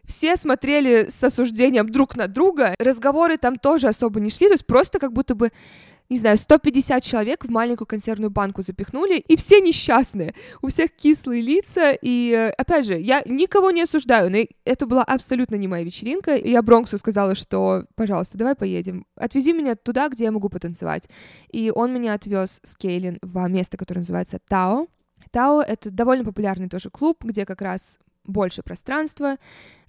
все 0.05 0.35
смотрели 0.35 1.07
с 1.09 1.23
осуждением 1.23 1.89
друг 1.89 2.15
на 2.15 2.27
друга, 2.27 2.75
разговоры 2.77 3.37
там 3.37 3.55
тоже 3.55 3.87
особо 3.87 4.19
не 4.19 4.29
шли, 4.29 4.47
то 4.47 4.53
есть 4.53 4.65
просто 4.65 4.99
как 4.99 5.13
будто 5.13 5.33
бы 5.33 5.51
не 6.09 6.17
знаю, 6.17 6.37
150 6.37 7.03
человек 7.03 7.45
в 7.45 7.49
маленькую 7.49 7.87
консервную 7.87 8.29
банку 8.29 8.61
запихнули, 8.61 9.19
и 9.19 9.35
все 9.35 9.59
несчастные, 9.59 10.33
у 10.61 10.67
всех 10.67 10.91
кислые 10.91 11.41
лица, 11.41 11.97
и, 12.01 12.53
опять 12.57 12.85
же, 12.85 12.99
я 12.99 13.23
никого 13.25 13.71
не 13.71 13.81
осуждаю, 13.81 14.29
но 14.29 14.37
это 14.65 14.85
была 14.85 15.03
абсолютно 15.03 15.55
не 15.55 15.67
моя 15.67 15.83
вечеринка, 15.83 16.35
и 16.35 16.51
я 16.51 16.61
Бронксу 16.61 16.97
сказала, 16.97 17.35
что, 17.35 17.85
пожалуйста, 17.95 18.37
давай 18.37 18.55
поедем, 18.55 19.05
отвези 19.15 19.53
меня 19.53 19.75
туда, 19.75 20.09
где 20.09 20.25
я 20.25 20.31
могу 20.31 20.49
потанцевать, 20.49 21.07
и 21.51 21.71
он 21.73 21.93
меня 21.93 22.13
отвез 22.13 22.59
с 22.63 22.75
Кейлин 22.75 23.17
в 23.21 23.47
место, 23.47 23.77
которое 23.77 24.01
называется 24.01 24.39
Тао, 24.47 24.87
Тао— 25.31 25.61
это 25.67 25.89
довольно 25.89 26.23
популярный 26.23 26.69
тоже 26.69 26.89
клуб, 26.89 27.23
где 27.23 27.45
как 27.45 27.61
раз 27.61 27.97
больше 28.25 28.63
пространства, 28.63 29.37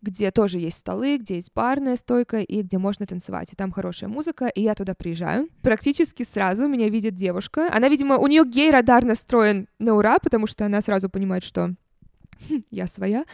где 0.03 0.31
тоже 0.31 0.59
есть 0.59 0.79
столы, 0.79 1.19
где 1.19 1.37
есть 1.37 1.53
барная 1.55 1.97
стойка 1.97 2.39
и 2.41 2.63
где 2.63 2.79
можно 2.79 3.07
танцевать. 3.07 3.53
И 3.53 3.57
там 3.57 3.73
хорошая 3.73 4.11
музыка, 4.11 4.47
и 4.47 4.63
я 4.63 4.75
туда 4.75 4.95
приезжаю. 4.95 5.49
Практически 5.63 6.25
сразу 6.25 6.67
меня 6.69 6.89
видит 6.89 7.15
девушка. 7.15 7.69
Она, 7.73 7.89
видимо, 7.89 8.19
у 8.19 8.27
нее 8.27 8.45
гей-радар 8.45 9.05
настроен 9.05 9.69
на 9.79 9.95
ура, 9.95 10.19
потому 10.19 10.47
что 10.47 10.67
она 10.67 10.83
сразу 10.83 11.09
понимает, 11.09 11.45
что 11.45 11.75
я 12.71 12.87
своя. 12.87 13.25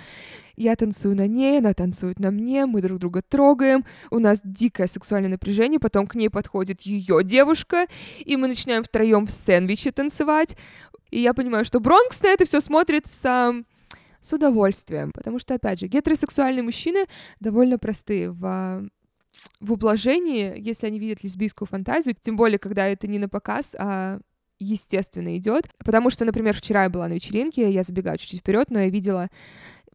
Я 0.57 0.77
танцую 0.77 1.17
на 1.17 1.27
ней, 1.27 1.59
она 1.59 1.73
танцует 1.73 2.19
на 2.19 2.31
мне, 2.31 2.67
мы 2.67 2.83
друг 2.83 2.99
друга 2.99 3.23
трогаем, 3.23 3.85
у 4.11 4.19
нас 4.19 4.41
дикое 4.45 4.87
сексуальное 4.87 5.31
напряжение, 5.31 5.81
потом 5.81 6.07
к 6.07 6.15
ней 6.15 6.29
подходит 6.29 6.83
ее 6.83 7.25
девушка, 7.25 7.87
и 8.19 8.37
мы 8.37 8.49
начинаем 8.49 8.85
втроем 8.85 9.27
в 9.27 9.31
сэндвиче 9.31 9.93
танцевать. 9.93 10.57
И 11.11 11.21
я 11.21 11.35
понимаю, 11.35 11.65
что 11.65 11.81
Бронкс 11.81 12.23
на 12.23 12.29
это 12.29 12.45
все 12.45 12.61
смотрит 12.61 13.07
с 13.07 13.65
с 14.21 14.33
удовольствием, 14.33 15.13
потому 15.13 15.39
что, 15.39 15.55
опять 15.55 15.81
же, 15.81 15.87
гетеросексуальные 15.87 16.63
мужчины 16.63 17.07
довольно 17.41 17.79
простые 17.79 18.31
в 18.31 18.89
в 19.61 19.73
ублажении, 19.73 20.55
если 20.59 20.87
они 20.87 20.99
видят 20.99 21.23
лесбийскую 21.23 21.67
фантазию, 21.67 22.17
тем 22.21 22.37
более, 22.37 22.59
когда 22.59 22.87
это 22.89 23.07
не 23.07 23.19
на 23.19 23.29
показ, 23.29 23.75
а 23.79 24.19
естественно 24.59 25.37
идет. 25.37 25.71
Потому 25.79 26.11
что, 26.11 26.25
например, 26.25 26.55
вчера 26.55 26.85
я 26.85 26.91
была 26.91 27.09
на 27.09 27.15
вечеринке, 27.15 27.71
я 27.71 27.83
забегаю 27.83 28.19
чуть-чуть 28.19 28.41
вперед, 28.41 28.71
но 28.71 28.81
я 28.81 28.91
видела 28.91 29.29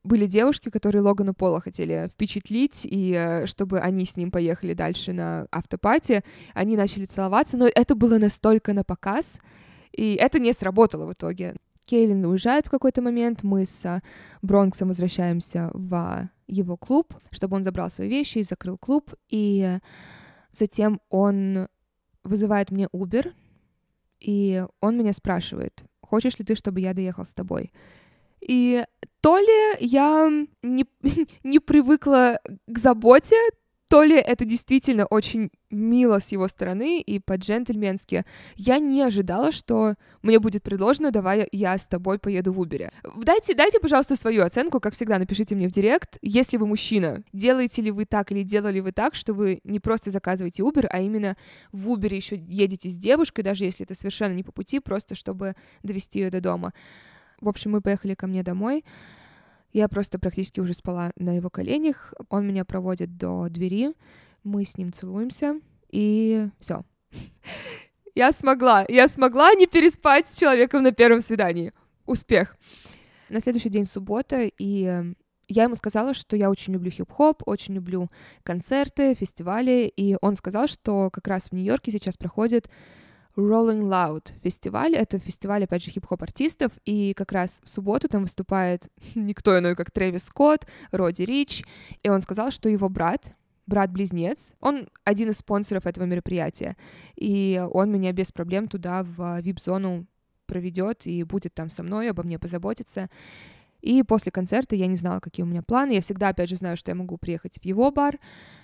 были 0.05 0.27
девушки, 0.27 0.69
которые 0.69 1.01
Логану 1.01 1.33
Пола 1.33 1.59
хотели 1.59 2.09
впечатлить, 2.13 2.85
и 2.85 3.13
э, 3.13 3.45
чтобы 3.47 3.79
они 3.79 4.05
с 4.05 4.15
ним 4.15 4.29
поехали 4.29 4.73
дальше 4.73 5.13
на 5.13 5.47
автопати, 5.51 6.23
они 6.53 6.77
начали 6.77 7.05
целоваться, 7.05 7.57
но 7.57 7.67
это 7.67 7.95
было 7.95 8.19
настолько 8.19 8.73
на 8.73 8.83
показ, 8.83 9.39
и 9.91 10.13
это 10.13 10.37
не 10.39 10.53
сработало 10.53 11.07
в 11.07 11.13
итоге. 11.13 11.55
Кейлин 11.85 12.25
уезжает 12.25 12.67
в 12.67 12.71
какой-то 12.71 13.01
момент, 13.01 13.43
мы 13.43 13.65
с 13.65 13.85
а, 13.85 14.01
Бронксом 14.41 14.89
возвращаемся 14.89 15.69
в 15.73 16.29
его 16.47 16.77
клуб, 16.77 17.13
чтобы 17.31 17.55
он 17.55 17.63
забрал 17.63 17.89
свои 17.89 18.09
вещи 18.09 18.39
и 18.39 18.43
закрыл 18.43 18.77
клуб, 18.77 19.13
и 19.29 19.79
затем 20.51 20.99
он 21.09 21.67
вызывает 22.23 22.71
мне 22.71 22.87
Uber, 22.93 23.31
и 24.19 24.65
он 24.81 24.97
меня 24.97 25.13
спрашивает, 25.13 25.83
хочешь 26.01 26.37
ли 26.39 26.45
ты, 26.45 26.55
чтобы 26.55 26.81
я 26.81 26.93
доехал 26.93 27.25
с 27.25 27.33
тобой? 27.33 27.71
И 28.41 28.85
то 29.21 29.37
ли 29.37 29.77
я 29.79 30.29
не, 30.61 30.85
не 31.43 31.59
привыкла 31.59 32.39
к 32.67 32.77
заботе, 32.77 33.37
то 33.89 34.03
ли 34.03 34.15
это 34.15 34.45
действительно 34.45 35.05
очень 35.05 35.51
мило 35.69 36.19
с 36.19 36.31
его 36.31 36.47
стороны 36.47 37.01
и 37.01 37.19
по-джентльменски. 37.19 38.25
Я 38.55 38.79
не 38.79 39.01
ожидала, 39.01 39.51
что 39.51 39.95
мне 40.21 40.39
будет 40.39 40.63
предложено, 40.63 41.11
давай 41.11 41.47
я 41.51 41.77
с 41.77 41.85
тобой 41.85 42.17
поеду 42.17 42.51
в 42.53 42.59
Убере. 42.59 42.91
Дайте, 43.17 43.53
дайте, 43.53 43.79
пожалуйста, 43.79 44.15
свою 44.15 44.43
оценку, 44.43 44.79
как 44.79 44.93
всегда, 44.93 45.19
напишите 45.19 45.55
мне 45.55 45.67
в 45.67 45.71
директ, 45.71 46.17
если 46.21 46.57
вы 46.57 46.65
мужчина, 46.67 47.23
делаете 47.33 47.81
ли 47.81 47.91
вы 47.91 48.05
так 48.05 48.31
или 48.31 48.43
делали 48.43 48.79
вы 48.79 48.91
так, 48.91 49.15
что 49.15 49.33
вы 49.33 49.59
не 49.63 49.79
просто 49.79 50.11
заказываете 50.11 50.63
Uber, 50.63 50.87
а 50.89 51.01
именно 51.01 51.35
в 51.71 51.89
Убере 51.89 52.17
еще 52.17 52.35
едете 52.35 52.89
с 52.89 52.97
девушкой, 52.97 53.43
даже 53.43 53.65
если 53.65 53.85
это 53.85 53.95
совершенно 53.95 54.33
не 54.33 54.43
по 54.43 54.51
пути, 54.51 54.79
просто 54.79 55.15
чтобы 55.15 55.55
довести 55.83 56.19
ее 56.19 56.31
до 56.31 56.41
дома. 56.41 56.73
В 57.41 57.49
общем, 57.49 57.71
мы 57.71 57.81
поехали 57.81 58.15
ко 58.15 58.27
мне 58.27 58.43
домой. 58.43 58.83
Я 59.75 59.89
просто 59.89 60.19
практически 60.19 60.61
уже 60.61 60.73
спала 60.73 61.11
на 61.17 61.35
его 61.35 61.49
коленях. 61.49 62.13
Он 62.29 62.47
меня 62.47 62.63
проводит 62.63 63.17
до 63.17 63.49
двери. 63.49 63.91
Мы 64.41 64.63
с 64.63 64.77
ним 64.77 64.93
целуемся. 64.93 65.59
И 65.91 66.47
все. 66.61 66.85
Я 68.15 68.31
смогла. 68.31 68.85
Я 68.87 69.09
смогла 69.09 69.53
не 69.53 69.67
переспать 69.67 70.29
с 70.29 70.37
человеком 70.37 70.81
на 70.81 70.93
первом 70.93 71.19
свидании. 71.19 71.73
Успех. 72.05 72.55
На 73.27 73.41
следующий 73.41 73.67
день 73.67 73.83
суббота, 73.83 74.49
и 74.57 75.13
я 75.49 75.63
ему 75.63 75.75
сказала, 75.75 76.13
что 76.13 76.37
я 76.37 76.49
очень 76.49 76.71
люблю 76.71 76.89
хип-хоп, 76.89 77.43
очень 77.45 77.73
люблю 77.73 78.09
концерты, 78.43 79.13
фестивали, 79.13 79.91
и 79.93 80.15
он 80.21 80.37
сказал, 80.37 80.69
что 80.69 81.09
как 81.09 81.27
раз 81.27 81.49
в 81.49 81.51
Нью-Йорке 81.51 81.91
сейчас 81.91 82.15
проходит 82.15 82.69
Rolling 83.35 83.83
Loud 83.83 84.31
фестиваль. 84.41 84.95
Это 84.95 85.19
фестиваль, 85.19 85.63
опять 85.63 85.83
же, 85.83 85.91
хип-хоп-артистов, 85.91 86.71
и 86.85 87.13
как 87.13 87.31
раз 87.31 87.61
в 87.63 87.69
субботу 87.69 88.07
там 88.07 88.23
выступает 88.23 88.89
никто 89.15 89.57
иной, 89.57 89.75
как 89.75 89.91
Трэвис 89.91 90.25
Скотт, 90.25 90.67
Роди 90.91 91.25
Рич, 91.25 91.63
и 92.03 92.09
он 92.09 92.21
сказал, 92.21 92.51
что 92.51 92.69
его 92.69 92.89
брат, 92.89 93.35
брат-близнец, 93.67 94.53
он 94.59 94.89
один 95.03 95.29
из 95.29 95.37
спонсоров 95.37 95.85
этого 95.85 96.05
мероприятия, 96.05 96.77
и 97.15 97.63
он 97.71 97.91
меня 97.91 98.11
без 98.11 98.31
проблем 98.31 98.67
туда 98.67 99.03
в 99.03 99.41
вип-зону 99.41 100.05
проведет 100.45 101.07
и 101.07 101.23
будет 101.23 101.53
там 101.53 101.69
со 101.69 101.83
мной, 101.83 102.09
обо 102.09 102.23
мне 102.23 102.39
позаботиться. 102.39 103.09
И 103.85 104.01
после 104.01 104.31
концерта 104.31 104.75
я 104.75 104.87
не 104.87 104.95
знала, 104.95 105.19
какие 105.19 105.43
у 105.43 105.47
меня 105.47 105.61
планы. 105.61 105.91
Я 105.91 106.01
всегда, 106.01 106.29
опять 106.29 106.49
же, 106.49 106.55
знаю, 106.55 106.75
что 106.75 106.89
я 106.89 106.95
могу 106.95 107.17
приехать 107.17 107.59
в 107.61 107.65
его 107.65 107.91
бар. 107.91 108.17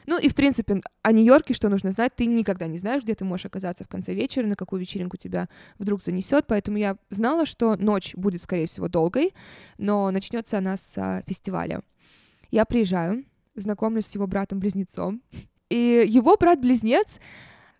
Ну 0.07 0.19
и, 0.19 0.27
в 0.27 0.33
принципе, 0.33 0.81
о 1.03 1.11
Нью-Йорке 1.11 1.53
что 1.53 1.69
нужно 1.69 1.91
знать, 1.91 2.15
ты 2.15 2.25
никогда 2.25 2.65
не 2.65 2.79
знаешь, 2.79 3.03
где 3.03 3.13
ты 3.13 3.23
можешь 3.23 3.45
оказаться 3.45 3.83
в 3.83 3.87
конце 3.87 4.15
вечера, 4.15 4.47
на 4.47 4.55
какую 4.55 4.79
вечеринку 4.79 5.17
тебя 5.17 5.47
вдруг 5.77 6.01
занесет. 6.01 6.47
Поэтому 6.47 6.77
я 6.77 6.97
знала, 7.11 7.45
что 7.45 7.75
ночь 7.75 8.15
будет, 8.15 8.41
скорее 8.41 8.65
всего, 8.65 8.87
долгой, 8.87 9.35
но 9.77 10.09
начнется 10.09 10.57
она 10.57 10.75
с 10.75 10.97
а, 10.97 11.21
фестиваля. 11.27 11.83
Я 12.49 12.65
приезжаю, 12.65 13.23
знакомлюсь 13.53 14.07
с 14.07 14.15
его 14.15 14.25
братом-близнецом, 14.25 15.21
и 15.69 16.03
его 16.07 16.35
брат-близнец 16.35 17.19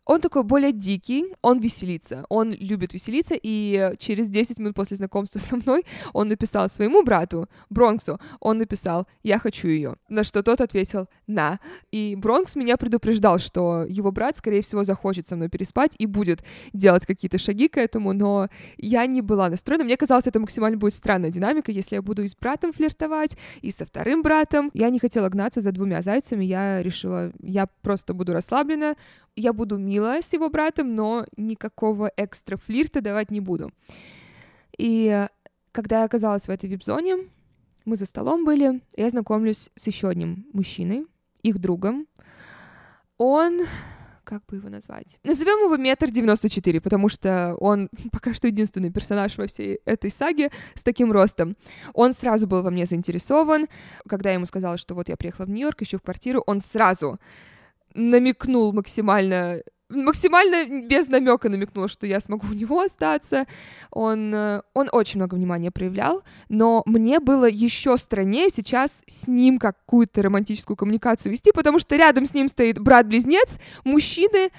он 0.06 0.20
такой 0.20 0.44
более 0.44 0.72
дикий, 0.72 1.26
он 1.42 1.60
веселится, 1.60 2.26
он 2.30 2.52
любит 2.52 2.94
веселиться, 2.94 3.36
и 3.42 3.94
через 4.00 4.30
10 4.30 4.60
минут 4.60 4.76
после 4.76 4.98
знакомства 4.98 5.40
со 5.40 5.56
мной 5.56 5.86
он 6.14 6.28
написал 6.28 6.70
своему 6.70 7.04
брату, 7.04 7.48
Бронксу, 7.70 8.20
он 8.40 8.58
написал 8.58 9.08
«Я 9.24 9.38
хочу 9.38 9.68
ее», 9.68 9.96
на 10.10 10.24
что 10.24 10.44
тот 10.44 10.60
ответил 10.62 11.08
«На». 11.28 11.60
И 11.92 12.16
Бронкс 12.16 12.56
меня 12.56 12.78
предупреждал, 12.78 13.40
что 13.40 13.86
его 13.88 14.12
брат, 14.12 14.38
скорее 14.38 14.62
всего, 14.62 14.84
захочет 14.84 15.28
со 15.28 15.36
мной 15.36 15.50
переспать 15.50 15.94
и 15.98 16.06
будет 16.06 16.44
делать 16.74 17.06
какие-то 17.06 17.38
шаги 17.38 17.68
к 17.68 17.78
этому, 17.78 18.14
но 18.14 18.50
я 18.78 19.06
не 19.06 19.22
была 19.22 19.50
настроена. 19.50 19.84
Мне 19.84 19.98
казалось, 19.98 20.28
это 20.28 20.40
максимально 20.40 20.78
будет 20.78 20.96
странная 20.96 21.30
динамика, 21.30 21.72
если 21.72 21.96
я 21.96 22.02
буду 22.02 22.24
и 22.24 22.28
с 22.28 22.36
братом 22.36 22.74
флиртовать, 22.74 23.38
и 23.62 23.72
со 23.72 23.86
вторым 23.86 24.24
братом. 24.24 24.72
Я 24.74 24.90
не 24.90 25.00
хотела 25.00 25.30
гнаться 25.30 25.62
за 25.62 25.72
двумя 25.72 26.02
зайцами, 26.02 26.44
я 26.44 26.82
решила, 26.82 27.32
я 27.42 27.68
просто 27.82 28.14
буду 28.14 28.34
расслаблена, 28.34 28.96
я 29.36 29.54
буду 29.54 29.78
милая 29.92 30.22
с 30.22 30.32
его 30.32 30.50
братом, 30.50 30.96
но 30.96 31.26
никакого 31.36 32.12
экстра 32.16 32.56
флирта 32.56 33.02
давать 33.02 33.30
не 33.30 33.42
буду. 33.42 33.74
И 34.78 35.28
когда 35.74 36.00
я 36.00 36.06
оказалась 36.06 36.44
в 36.44 36.50
этой 36.50 36.70
вип-зоне, 36.70 37.30
мы 37.84 37.98
за 37.98 38.06
столом 38.06 38.46
были, 38.46 38.82
я 38.96 39.10
знакомлюсь 39.10 39.70
с 39.76 39.88
еще 39.88 40.08
одним 40.08 40.46
мужчиной, 40.54 41.08
их 41.44 41.60
другом. 41.60 42.08
Он 43.18 43.60
как 44.24 44.46
бы 44.46 44.56
его 44.56 44.70
назвать? 44.70 45.20
Назовем 45.26 45.66
его 45.66 45.76
метр 45.76 46.10
девяносто 46.10 46.48
четыре, 46.48 46.80
потому 46.80 47.10
что 47.10 47.56
он 47.60 47.90
пока 48.14 48.34
что 48.34 48.48
единственный 48.48 48.92
персонаж 48.92 49.38
во 49.38 49.48
всей 49.48 49.82
этой 49.84 50.10
саге 50.10 50.52
с 50.74 50.84
таким 50.84 51.12
ростом. 51.12 51.58
Он 51.94 52.14
сразу 52.14 52.48
был 52.48 52.62
во 52.62 52.72
мне 52.72 52.86
заинтересован. 52.86 53.68
Когда 54.08 54.30
я 54.30 54.36
ему 54.36 54.46
сказала, 54.46 54.78
что 54.78 54.96
вот 54.96 55.10
я 55.10 55.18
приехала 55.18 55.48
в 55.48 55.50
Нью-Йорк, 55.50 55.82
ищу 55.82 55.98
в 55.98 56.02
квартиру, 56.02 56.44
он 56.48 56.62
сразу 56.62 57.20
намекнул 57.94 58.72
максимально 58.74 59.62
максимально 59.92 60.88
без 60.88 61.08
намека 61.08 61.50
намекнул, 61.50 61.88
что 61.88 62.08
я 62.08 62.20
смогу 62.20 62.48
у 62.50 62.54
него 62.54 62.82
остаться. 62.82 63.46
Он, 63.92 64.34
э, 64.34 64.62
он 64.74 64.90
очень 64.92 65.20
много 65.20 65.36
внимания 65.36 65.72
проявлял, 65.72 66.24
но 66.50 66.84
мне 66.86 67.20
было 67.20 67.46
еще 67.46 67.98
страннее 67.98 68.50
сейчас 68.50 69.04
с 69.08 69.28
ним 69.28 69.60
какую-то 69.60 70.22
романтическую 70.22 70.78
коммуникацию 70.78 71.32
вести, 71.32 71.52
потому 71.52 71.80
что 71.80 71.96
рядом 71.96 72.26
с 72.26 72.34
ним 72.34 72.48
стоит 72.48 72.80
брат-близнец, 72.80 73.58
мужчины, 73.84 74.50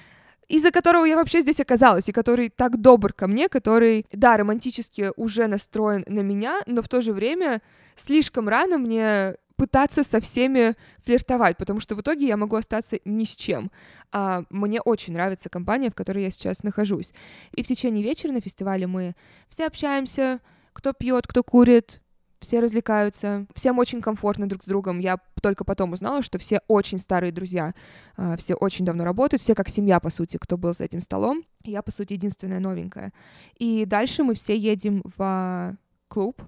из-за 0.49 0.71
которого 0.71 1.07
я 1.07 1.17
вообще 1.17 1.41
здесь 1.41 1.61
оказалась, 1.61 2.09
и 2.09 2.13
который 2.13 2.51
так 2.51 2.81
добр 2.81 3.13
ко 3.13 3.27
мне, 3.27 3.49
который, 3.49 4.07
да, 4.13 4.37
романтически 4.37 5.13
уже 5.17 5.47
настроен 5.47 6.05
на 6.07 6.21
меня, 6.21 6.61
но 6.67 6.83
в 6.83 6.89
то 6.89 7.01
же 7.01 7.13
время 7.13 7.63
слишком 7.97 8.49
рано 8.49 8.79
мне 8.79 9.37
пытаться 9.57 10.03
со 10.03 10.21
всеми 10.21 10.75
флиртовать, 11.05 11.57
потому 11.57 11.81
что 11.81 11.95
в 11.95 12.01
итоге 12.01 12.27
я 12.27 12.37
могу 12.37 12.57
остаться 12.57 12.99
ни 13.05 13.25
с 13.25 13.35
чем. 13.35 13.71
А 14.11 14.45
мне 14.51 14.81
очень 14.81 15.15
нравится 15.15 15.49
компания, 15.49 15.91
в 15.91 15.95
которой 15.95 16.25
я 16.25 16.31
сейчас 16.31 16.63
нахожусь. 16.63 17.13
И 17.53 17.63
в 17.63 17.67
течение 17.67 18.03
вечера 18.03 18.33
на 18.33 18.41
фестивале 18.41 18.87
мы 18.87 19.15
все 19.49 19.67
общаемся, 19.67 20.41
кто 20.73 20.93
пьет, 20.93 21.27
кто 21.27 21.43
курит, 21.43 22.01
все 22.43 22.61
развлекаются, 22.61 23.47
всем 23.55 23.79
очень 23.79 24.03
комфортно 24.03 24.49
друг 24.49 24.63
с 24.63 24.67
другом. 24.67 24.99
Я 24.99 25.19
только 25.41 25.65
потом 25.65 25.93
узнала, 25.93 26.23
что 26.23 26.39
все 26.39 26.61
очень 26.69 26.99
старые 26.99 27.33
друзья, 27.33 27.75
а, 28.17 28.37
все 28.37 28.55
очень 28.55 28.85
давно 28.85 29.05
работают, 29.05 29.43
все 29.43 29.55
как 29.55 29.69
семья, 29.69 30.01
по 30.01 30.11
сути, 30.11 30.37
кто 30.37 30.59
был 30.59 30.75
за 30.75 30.85
этим 30.85 31.01
столом. 31.01 31.45
Я, 31.65 31.83
по 31.83 31.91
сути, 31.91 32.15
единственная 32.15 32.61
новенькая. 32.61 33.13
И 33.59 33.85
дальше 33.87 34.25
мы 34.25 34.35
все 34.35 34.57
едем 34.57 35.03
в 35.17 35.77
клуб 36.09 36.43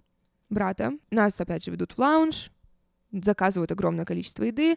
брата. 0.51 0.93
Нас, 1.11 1.40
опять 1.40 1.64
же, 1.64 1.71
ведут 1.71 1.93
в 1.93 1.99
лаунж, 1.99 2.51
заказывают 3.22 3.72
огромное 3.72 4.05
количество 4.05 4.44
еды. 4.44 4.77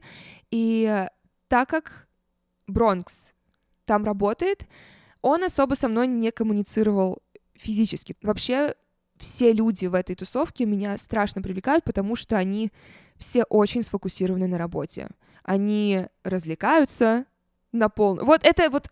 И 0.52 1.08
так 1.48 1.70
как 1.70 2.08
Бронкс 2.68 3.32
там 3.86 4.04
работает, 4.04 4.68
он 5.22 5.44
особо 5.44 5.76
со 5.76 5.88
мной 5.88 6.08
не 6.08 6.32
коммуницировал 6.32 7.22
физически. 7.56 8.16
Вообще 8.22 8.76
все 9.18 9.52
люди 9.52 9.86
в 9.86 9.96
этой 9.96 10.16
тусовке 10.16 10.66
меня 10.66 10.98
страшно 10.98 11.42
привлекают, 11.42 11.84
потому 11.84 12.16
что 12.16 12.38
они 12.38 12.72
все 13.18 13.44
очень 13.44 13.82
сфокусированы 13.82 14.48
на 14.48 14.58
работе. 14.58 15.10
Они 15.44 16.06
развлекаются 16.24 17.26
на 17.72 17.90
полную. 17.90 18.26
Вот 18.26 18.46
это 18.46 18.70
вот 18.70 18.90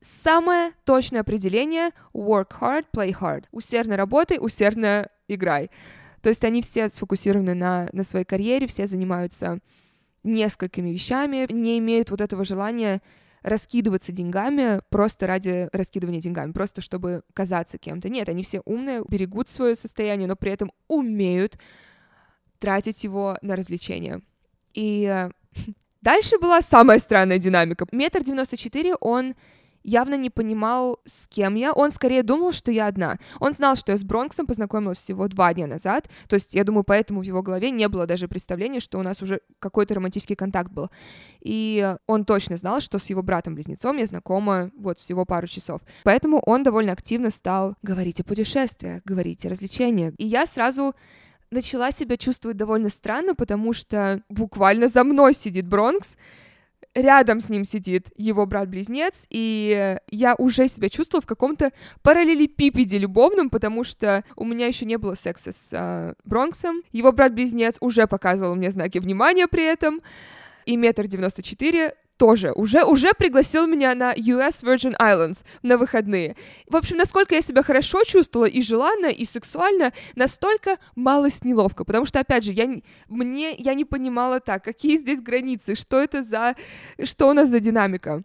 самое 0.00 0.72
точное 0.84 1.20
определение 1.20 1.90
work 2.14 2.52
hard, 2.60 2.86
play 2.92 3.14
hard. 3.18 3.44
Усердно 3.52 3.96
работай, 3.96 4.38
усердно 4.40 5.08
играй. 5.28 5.70
То 6.22 6.28
есть 6.28 6.44
они 6.44 6.62
все 6.62 6.88
сфокусированы 6.88 7.54
на, 7.54 7.88
на 7.92 8.02
своей 8.02 8.24
карьере, 8.24 8.66
все 8.66 8.86
занимаются 8.86 9.58
несколькими 10.22 10.90
вещами, 10.90 11.50
не 11.50 11.78
имеют 11.78 12.10
вот 12.10 12.20
этого 12.20 12.44
желания 12.44 13.00
раскидываться 13.42 14.12
деньгами 14.12 14.82
просто 14.90 15.26
ради 15.26 15.68
раскидывания 15.72 16.20
деньгами, 16.20 16.52
просто 16.52 16.82
чтобы 16.82 17.22
казаться 17.32 17.78
кем-то. 17.78 18.08
Нет, 18.10 18.28
они 18.28 18.42
все 18.42 18.60
умные, 18.66 19.02
берегут 19.08 19.48
свое 19.48 19.74
состояние, 19.74 20.28
но 20.28 20.36
при 20.36 20.52
этом 20.52 20.72
умеют 20.88 21.58
тратить 22.58 23.02
его 23.02 23.38
на 23.40 23.56
развлечения. 23.56 24.20
И 24.74 25.04
э, 25.04 25.30
дальше 26.02 26.38
была 26.38 26.60
самая 26.60 26.98
странная 26.98 27.38
динамика. 27.38 27.86
Метр 27.92 28.22
девяносто 28.22 28.58
четыре, 28.58 28.94
он 28.96 29.34
явно 29.82 30.14
не 30.14 30.30
понимал, 30.30 31.00
с 31.04 31.26
кем 31.28 31.54
я. 31.54 31.72
Он 31.72 31.90
скорее 31.90 32.22
думал, 32.22 32.52
что 32.52 32.70
я 32.70 32.86
одна. 32.86 33.18
Он 33.38 33.52
знал, 33.52 33.76
что 33.76 33.92
я 33.92 33.98
с 33.98 34.04
Бронксом 34.04 34.46
познакомилась 34.46 34.98
всего 34.98 35.28
два 35.28 35.52
дня 35.54 35.66
назад. 35.66 36.08
То 36.28 36.34
есть, 36.34 36.54
я 36.54 36.64
думаю, 36.64 36.84
поэтому 36.84 37.20
в 37.20 37.24
его 37.24 37.42
голове 37.42 37.70
не 37.70 37.88
было 37.88 38.06
даже 38.06 38.28
представления, 38.28 38.80
что 38.80 38.98
у 38.98 39.02
нас 39.02 39.22
уже 39.22 39.40
какой-то 39.58 39.94
романтический 39.94 40.36
контакт 40.36 40.70
был. 40.70 40.90
И 41.40 41.96
он 42.06 42.24
точно 42.24 42.56
знал, 42.56 42.80
что 42.80 42.98
с 42.98 43.10
его 43.10 43.22
братом-близнецом 43.22 43.96
я 43.96 44.06
знакома 44.06 44.70
вот 44.76 44.98
всего 44.98 45.24
пару 45.24 45.46
часов. 45.46 45.80
Поэтому 46.04 46.40
он 46.40 46.62
довольно 46.62 46.92
активно 46.92 47.30
стал 47.30 47.76
говорить 47.82 48.20
о 48.20 48.24
путешествиях, 48.24 49.02
говорить 49.04 49.44
о 49.46 49.50
развлечениях. 49.50 50.14
И 50.18 50.26
я 50.26 50.46
сразу 50.46 50.94
начала 51.50 51.90
себя 51.90 52.16
чувствовать 52.16 52.56
довольно 52.56 52.88
странно, 52.88 53.34
потому 53.34 53.72
что 53.72 54.22
буквально 54.28 54.88
за 54.88 55.04
мной 55.04 55.34
сидит 55.34 55.66
Бронкс, 55.66 56.16
рядом 56.94 57.40
с 57.40 57.48
ним 57.48 57.64
сидит 57.64 58.08
его 58.16 58.46
брат-близнец, 58.46 59.26
и 59.30 59.98
я 60.10 60.34
уже 60.36 60.68
себя 60.68 60.88
чувствовала 60.88 61.22
в 61.22 61.26
каком-то 61.26 61.72
параллелепипеде 62.02 62.98
любовном, 62.98 63.50
потому 63.50 63.84
что 63.84 64.24
у 64.36 64.44
меня 64.44 64.66
еще 64.66 64.84
не 64.84 64.98
было 64.98 65.14
секса 65.14 65.52
с 65.52 65.68
э, 65.72 66.14
Бронксом. 66.24 66.82
Его 66.92 67.12
брат-близнец 67.12 67.76
уже 67.80 68.06
показывал 68.06 68.54
мне 68.56 68.70
знаки 68.70 68.98
внимания 68.98 69.46
при 69.46 69.64
этом, 69.64 70.00
и 70.66 70.76
метр 70.76 71.06
девяносто 71.06 71.42
четыре 71.42 71.94
тоже 72.20 72.52
уже, 72.52 72.84
уже 72.84 73.14
пригласил 73.14 73.66
меня 73.66 73.94
на 73.94 74.12
US 74.12 74.62
Virgin 74.62 74.94
Islands 75.00 75.42
на 75.62 75.78
выходные. 75.78 76.36
В 76.68 76.76
общем, 76.76 76.98
насколько 76.98 77.34
я 77.34 77.40
себя 77.40 77.62
хорошо 77.62 78.04
чувствовала 78.04 78.44
и 78.44 78.60
желанно, 78.60 79.06
и 79.06 79.24
сексуально, 79.24 79.94
настолько 80.16 80.76
малость 80.94 81.46
неловко, 81.46 81.84
потому 81.84 82.04
что, 82.04 82.20
опять 82.20 82.44
же, 82.44 82.52
я, 82.52 82.68
мне, 83.08 83.54
я 83.56 83.72
не 83.72 83.86
понимала 83.86 84.38
так, 84.38 84.62
какие 84.62 84.96
здесь 84.96 85.22
границы, 85.22 85.74
что 85.74 85.98
это 85.98 86.22
за, 86.22 86.56
что 87.02 87.30
у 87.30 87.32
нас 87.32 87.48
за 87.48 87.58
динамика 87.58 88.22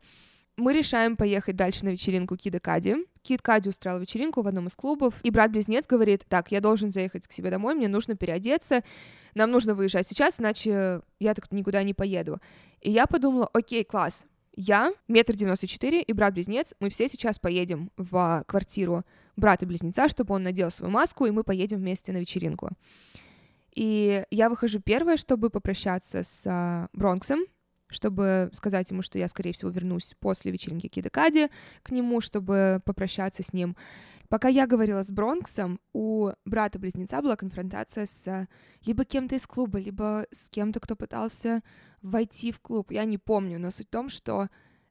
мы 0.58 0.73
решаем 0.73 1.15
поехать 1.15 1.55
дальше 1.55 1.86
на 1.86 1.89
вечеринку 1.89 2.36
Кида 2.36 2.60
Кади. 2.60 2.95
Кид 3.25 3.41
Кади 3.41 3.69
устраивал 3.69 4.01
вечеринку 4.01 4.43
в 4.43 4.47
одном 4.47 4.67
из 4.67 4.75
клубов, 4.75 5.15
и 5.23 5.31
брат-близнец 5.31 5.88
говорит, 5.88 6.25
так, 6.29 6.51
я 6.51 6.61
должен 6.61 6.91
заехать 6.91 7.27
к 7.27 7.31
себе 7.31 7.49
домой, 7.49 7.73
мне 7.73 7.88
нужно 7.88 8.15
переодеться, 8.15 8.83
нам 9.33 9.49
нужно 9.49 9.73
выезжать 9.73 10.05
сейчас, 10.05 10.39
иначе 10.39 11.01
я 11.19 11.33
так 11.33 11.51
никуда 11.51 11.81
не 11.81 11.95
поеду. 11.95 12.39
И 12.81 12.91
я 12.91 13.07
подумала, 13.07 13.49
окей, 13.51 13.83
класс, 13.83 14.27
я, 14.55 14.93
метр 15.07 15.35
девяносто 15.35 15.65
четыре, 15.65 16.03
и 16.03 16.13
брат-близнец, 16.13 16.75
мы 16.79 16.89
все 16.89 17.07
сейчас 17.07 17.39
поедем 17.39 17.91
в 17.97 18.43
квартиру 18.47 19.03
брата-близнеца, 19.35 20.07
чтобы 20.07 20.35
он 20.35 20.43
надел 20.43 20.69
свою 20.69 20.91
маску, 20.91 21.25
и 21.25 21.31
мы 21.31 21.43
поедем 21.43 21.79
вместе 21.79 22.11
на 22.11 22.17
вечеринку. 22.17 22.69
И 23.73 24.23
я 24.29 24.49
выхожу 24.49 24.79
первая, 24.79 25.17
чтобы 25.17 25.49
попрощаться 25.49 26.23
с 26.23 26.45
uh, 26.45 26.88
Бронксом, 26.93 27.39
чтобы 27.95 28.49
сказать 28.53 28.91
ему, 28.91 29.01
что 29.01 29.17
я, 29.17 29.27
скорее 29.27 29.53
всего, 29.53 29.71
вернусь 29.71 30.13
после 30.19 30.51
вечеринки 30.51 30.88
Кида 30.88 31.10
Кади 31.10 31.49
к 31.81 31.91
нему, 31.91 32.21
чтобы 32.21 32.81
попрощаться 32.86 33.41
с 33.41 33.53
ним. 33.53 33.75
Пока 34.29 34.47
я 34.47 34.67
говорила 34.67 35.03
с 35.03 35.10
Бронксом, 35.10 35.79
у 35.93 36.31
брата-близнеца 36.45 37.21
была 37.21 37.36
конфронтация 37.36 38.05
с 38.05 38.47
либо 38.84 39.05
кем-то 39.05 39.36
из 39.36 39.47
клуба, 39.47 39.79
либо 39.79 40.25
с 40.31 40.49
кем-то, 40.49 40.79
кто 40.79 40.95
пытался 40.95 41.62
войти 42.01 42.51
в 42.51 42.60
клуб. 42.60 42.91
Я 42.91 43.05
не 43.05 43.17
помню, 43.17 43.60
но 43.60 43.71
суть 43.71 43.88
в 43.88 43.91
том, 43.91 44.10
что 44.10 44.49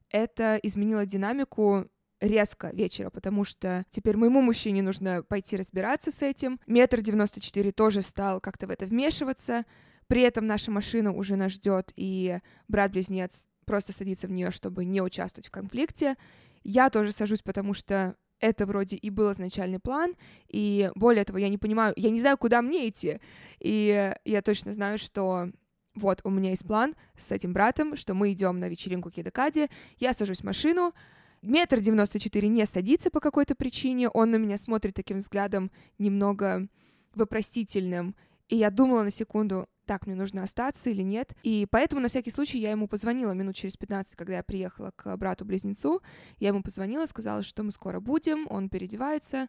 это 0.09 0.59
изменило 0.63 1.05
динамику 1.05 1.89
резко 2.21 2.69
вечера, 2.73 3.09
потому 3.09 3.43
что 3.43 3.85
теперь 3.89 4.17
моему 4.17 4.41
мужчине 4.41 4.81
нужно 4.81 5.23
пойти 5.23 5.57
разбираться 5.57 6.11
с 6.11 6.21
этим. 6.21 6.59
Метр 6.65 7.01
девяносто 7.01 7.41
четыре 7.41 7.71
тоже 7.71 8.01
стал 8.01 8.39
как-то 8.39 8.67
в 8.67 8.69
это 8.71 8.85
вмешиваться. 8.85 9.65
При 10.07 10.21
этом 10.21 10.45
наша 10.45 10.71
машина 10.71 11.11
уже 11.11 11.35
нас 11.35 11.53
ждет, 11.53 11.91
и 11.95 12.39
брат-близнец 12.67 13.47
просто 13.65 13.93
садится 13.93 14.27
в 14.27 14.31
нее, 14.31 14.51
чтобы 14.51 14.85
не 14.85 15.01
участвовать 15.01 15.47
в 15.47 15.51
конфликте. 15.51 16.15
Я 16.63 16.89
тоже 16.89 17.11
сажусь, 17.11 17.41
потому 17.41 17.73
что 17.73 18.15
это 18.39 18.65
вроде 18.65 18.95
и 18.95 19.09
был 19.09 19.31
изначальный 19.31 19.79
план, 19.79 20.15
и 20.47 20.91
более 20.95 21.23
того, 21.23 21.39
я 21.39 21.49
не 21.49 21.57
понимаю, 21.57 21.93
я 21.95 22.09
не 22.09 22.19
знаю, 22.19 22.37
куда 22.37 22.61
мне 22.61 22.89
идти, 22.89 23.19
и 23.59 24.13
я 24.25 24.41
точно 24.41 24.73
знаю, 24.73 24.97
что 24.97 25.49
вот 25.95 26.21
у 26.23 26.29
меня 26.29 26.49
есть 26.49 26.67
план 26.67 26.95
с 27.17 27.31
этим 27.31 27.53
братом, 27.53 27.95
что 27.95 28.13
мы 28.13 28.33
идем 28.33 28.59
на 28.59 28.67
вечеринку 28.67 29.09
Кидакади, 29.09 29.69
я 29.97 30.13
сажусь 30.13 30.41
в 30.41 30.43
машину, 30.43 30.93
метр 31.41 31.79
девяносто 31.79 32.19
четыре 32.19 32.49
не 32.49 32.65
садится 32.65 33.09
по 33.09 33.19
какой-то 33.19 33.55
причине, 33.55 34.09
он 34.09 34.31
на 34.31 34.35
меня 34.35 34.57
смотрит 34.57 34.95
таким 34.95 35.19
взглядом 35.19 35.71
немного 35.97 36.67
вопросительным, 37.13 38.15
и 38.49 38.57
я 38.57 38.69
думала 38.69 39.03
на 39.03 39.11
секунду, 39.11 39.69
так, 39.85 40.07
мне 40.07 40.15
нужно 40.15 40.43
остаться 40.43 40.89
или 40.89 41.01
нет. 41.01 41.33
И 41.43 41.67
поэтому 41.69 42.01
на 42.01 42.07
всякий 42.07 42.31
случай 42.31 42.59
я 42.59 42.71
ему 42.71 42.87
позвонила 42.87 43.31
минут 43.31 43.55
через 43.55 43.77
15, 43.77 44.15
когда 44.15 44.37
я 44.37 44.43
приехала 44.43 44.91
к 44.95 45.15
брату-близнецу. 45.17 46.01
Я 46.39 46.49
ему 46.49 46.63
позвонила, 46.63 47.05
сказала, 47.05 47.43
что 47.43 47.63
мы 47.63 47.71
скоро 47.71 47.99
будем, 47.99 48.47
он 48.49 48.69
переодевается, 48.69 49.47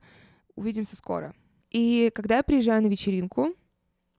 увидимся 0.54 0.96
скоро. 0.96 1.34
И 1.70 2.10
когда 2.14 2.36
я 2.36 2.42
приезжаю 2.42 2.82
на 2.82 2.86
вечеринку, 2.86 3.54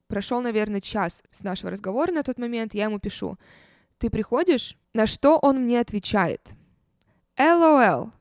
прошел, 0.08 0.42
наверное, 0.42 0.82
час 0.82 1.24
с 1.32 1.44
нашего 1.44 1.72
разговора 1.72 2.12
на 2.12 2.24
тот 2.24 2.38
момент, 2.38 2.74
я 2.74 2.86
ему 2.86 3.00
пишу, 3.00 3.38
ты 3.98 4.10
приходишь? 4.10 4.78
На 4.94 5.06
что 5.06 5.38
он 5.38 5.64
мне 5.64 5.80
отвечает? 5.80 6.42
LOL, 7.38 8.12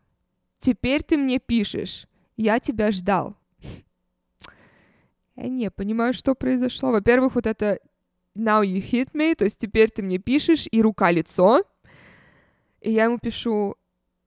теперь 0.59 1.03
ты 1.03 1.17
мне 1.17 1.39
пишешь, 1.39 2.07
я 2.37 2.61
тебя 2.61 2.91
ждал. 2.91 3.37
Я 5.37 5.49
не 5.49 5.71
понимаю, 5.71 6.15
что 6.15 6.35
произошло. 6.35 6.93
Во-первых, 6.93 7.35
вот 7.35 7.47
это 7.47 7.79
now 8.37 8.63
you 8.63 8.81
hit 8.81 9.13
me, 9.13 9.35
то 9.35 9.45
есть 9.45 9.59
теперь 9.59 9.91
ты 9.91 10.03
мне 10.03 10.19
пишешь, 10.19 10.67
и 10.71 10.83
рука-лицо. 10.83 11.65
И 12.81 12.93
я 12.93 13.05
ему 13.05 13.19
пишу, 13.19 13.77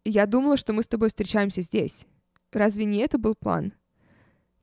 я 0.03 0.26
думала, 0.26 0.57
что 0.57 0.74
мы 0.74 0.84
с 0.84 0.88
тобой 0.88 1.10
встречаемся 1.10 1.62
здесь. 1.62 2.05
Разве 2.51 2.86
не 2.86 2.97
это 2.97 3.18
был 3.18 3.36
план? 3.36 3.74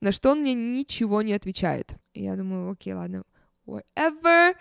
На 0.01 0.13
что 0.13 0.33
он 0.33 0.41
мне 0.41 0.55
ничего 0.55 1.23
не 1.23 1.33
отвечает. 1.33 1.95
И 2.13 2.25
я 2.25 2.37
думаю, 2.37 2.73
окей, 2.73 2.93
ладно, 2.93 3.25
whatever. 3.67 4.55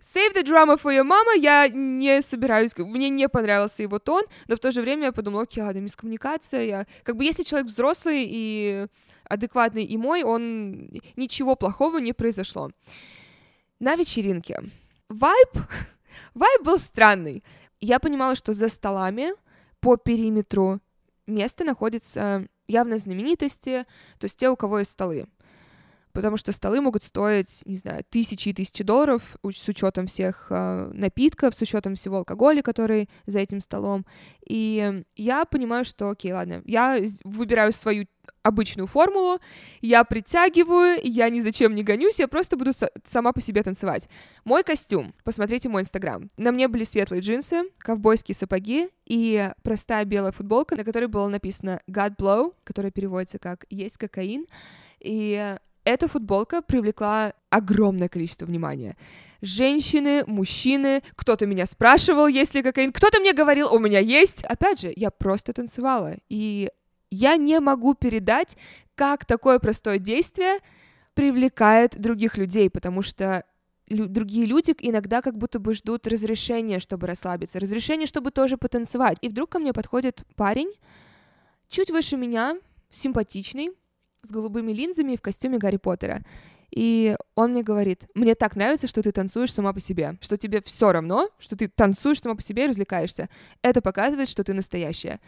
Save 0.00 0.34
the 0.34 0.44
drama 0.44 0.76
for 0.76 0.92
your 0.92 1.04
mama, 1.04 1.36
я 1.36 1.68
не 1.68 2.22
собираюсь, 2.22 2.76
мне 2.76 3.08
не 3.08 3.28
понравился 3.28 3.82
его 3.82 3.98
тон, 3.98 4.22
но 4.46 4.54
в 4.54 4.60
то 4.60 4.70
же 4.70 4.80
время 4.80 5.06
я 5.06 5.12
подумала, 5.12 5.42
окей, 5.42 5.62
ладно, 5.62 5.80
мискоммуникация, 5.80 6.62
я... 6.62 6.86
Как 7.02 7.16
бы 7.16 7.24
если 7.24 7.42
человек 7.42 7.68
взрослый 7.68 8.24
и 8.28 8.86
адекватный 9.24 9.84
и 9.84 9.96
мой, 9.96 10.22
он... 10.22 10.90
Ничего 11.16 11.56
плохого 11.56 11.98
не 11.98 12.12
произошло. 12.12 12.70
На 13.80 13.96
вечеринке. 13.96 14.62
Вайб... 15.08 15.50
Вайб 16.34 16.62
был 16.64 16.78
странный. 16.78 17.44
Я 17.80 17.98
понимала, 17.98 18.34
что 18.34 18.52
за 18.52 18.68
столами 18.68 19.30
по 19.80 19.96
периметру 19.96 20.80
места 21.26 21.64
находятся 21.64 22.48
явно 22.66 22.98
знаменитости, 22.98 23.84
то 24.18 24.24
есть 24.24 24.36
те, 24.36 24.48
у 24.50 24.56
кого 24.56 24.80
есть 24.80 24.90
столы 24.90 25.28
потому 26.18 26.36
что 26.36 26.50
столы 26.50 26.80
могут 26.80 27.04
стоить, 27.04 27.62
не 27.64 27.76
знаю, 27.76 28.02
тысячи 28.10 28.48
и 28.48 28.52
тысячи 28.52 28.82
долларов 28.82 29.36
с 29.44 29.68
учетом 29.68 30.08
всех 30.08 30.48
э, 30.50 30.90
напитков, 30.92 31.54
с 31.54 31.62
учетом 31.62 31.94
всего 31.94 32.16
алкоголя, 32.16 32.60
который 32.60 33.08
за 33.26 33.38
этим 33.38 33.60
столом. 33.60 34.04
И 34.44 35.04
я 35.14 35.44
понимаю, 35.44 35.84
что, 35.84 36.10
окей, 36.10 36.32
ладно, 36.32 36.60
я 36.64 36.98
выбираю 37.22 37.70
свою 37.70 38.06
обычную 38.42 38.88
формулу, 38.88 39.38
я 39.80 40.02
притягиваю, 40.02 40.98
я 41.04 41.30
ни 41.30 41.38
зачем 41.38 41.76
не 41.76 41.84
гонюсь, 41.84 42.18
я 42.18 42.26
просто 42.26 42.56
буду 42.56 42.72
сама 43.06 43.32
по 43.32 43.40
себе 43.40 43.62
танцевать. 43.62 44.08
Мой 44.44 44.64
костюм, 44.64 45.14
посмотрите 45.22 45.68
мой 45.68 45.82
инстаграм. 45.82 46.28
На 46.36 46.50
мне 46.50 46.66
были 46.66 46.82
светлые 46.82 47.22
джинсы, 47.22 47.62
ковбойские 47.78 48.34
сапоги 48.34 48.88
и 49.04 49.52
простая 49.62 50.04
белая 50.04 50.32
футболка, 50.32 50.74
на 50.74 50.82
которой 50.82 51.06
было 51.06 51.28
написано 51.28 51.80
God 51.88 52.16
Blow, 52.16 52.54
которая 52.64 52.90
переводится 52.90 53.38
как 53.38 53.66
«Есть 53.70 53.98
кокаин». 53.98 54.46
И 55.00 55.56
эта 55.88 56.06
футболка 56.06 56.60
привлекла 56.60 57.32
огромное 57.48 58.08
количество 58.08 58.44
внимания. 58.44 58.96
Женщины, 59.40 60.22
мужчины, 60.26 61.02
кто-то 61.16 61.46
меня 61.46 61.64
спрашивал, 61.64 62.26
есть 62.26 62.54
ли 62.54 62.62
кокаин, 62.62 62.92
кто-то 62.92 63.20
мне 63.20 63.32
говорил, 63.32 63.72
у 63.72 63.78
меня 63.78 63.98
есть. 63.98 64.44
Опять 64.44 64.80
же, 64.80 64.92
я 64.94 65.10
просто 65.10 65.54
танцевала, 65.54 66.16
и 66.28 66.70
я 67.10 67.36
не 67.36 67.58
могу 67.60 67.94
передать, 67.94 68.58
как 68.94 69.24
такое 69.24 69.58
простое 69.58 69.98
действие 69.98 70.58
привлекает 71.14 71.98
других 71.98 72.36
людей, 72.36 72.68
потому 72.68 73.00
что 73.00 73.44
лю- 73.88 74.08
другие 74.08 74.44
люди 74.44 74.74
иногда 74.80 75.22
как 75.22 75.38
будто 75.38 75.58
бы 75.58 75.72
ждут 75.72 76.06
разрешения, 76.06 76.80
чтобы 76.80 77.06
расслабиться, 77.06 77.58
разрешения, 77.58 78.04
чтобы 78.04 78.30
тоже 78.30 78.58
потанцевать. 78.58 79.16
И 79.22 79.30
вдруг 79.30 79.48
ко 79.48 79.58
мне 79.58 79.72
подходит 79.72 80.24
парень, 80.36 80.70
чуть 81.70 81.90
выше 81.90 82.18
меня, 82.18 82.58
симпатичный, 82.90 83.70
с 84.22 84.30
голубыми 84.30 84.72
линзами 84.72 85.16
в 85.16 85.22
костюме 85.22 85.58
Гарри 85.58 85.76
Поттера. 85.76 86.22
И 86.70 87.16
он 87.34 87.52
мне 87.52 87.62
говорит, 87.62 88.06
мне 88.14 88.34
так 88.34 88.54
нравится, 88.54 88.88
что 88.88 89.02
ты 89.02 89.10
танцуешь 89.10 89.52
сама 89.52 89.72
по 89.72 89.80
себе, 89.80 90.18
что 90.20 90.36
тебе 90.36 90.62
все 90.62 90.92
равно, 90.92 91.30
что 91.38 91.56
ты 91.56 91.68
танцуешь 91.68 92.20
сама 92.20 92.34
по 92.34 92.42
себе 92.42 92.64
и 92.64 92.68
развлекаешься. 92.68 93.28
Это 93.62 93.80
показывает, 93.80 94.28
что 94.28 94.44
ты 94.44 94.52
настоящая. 94.52 95.20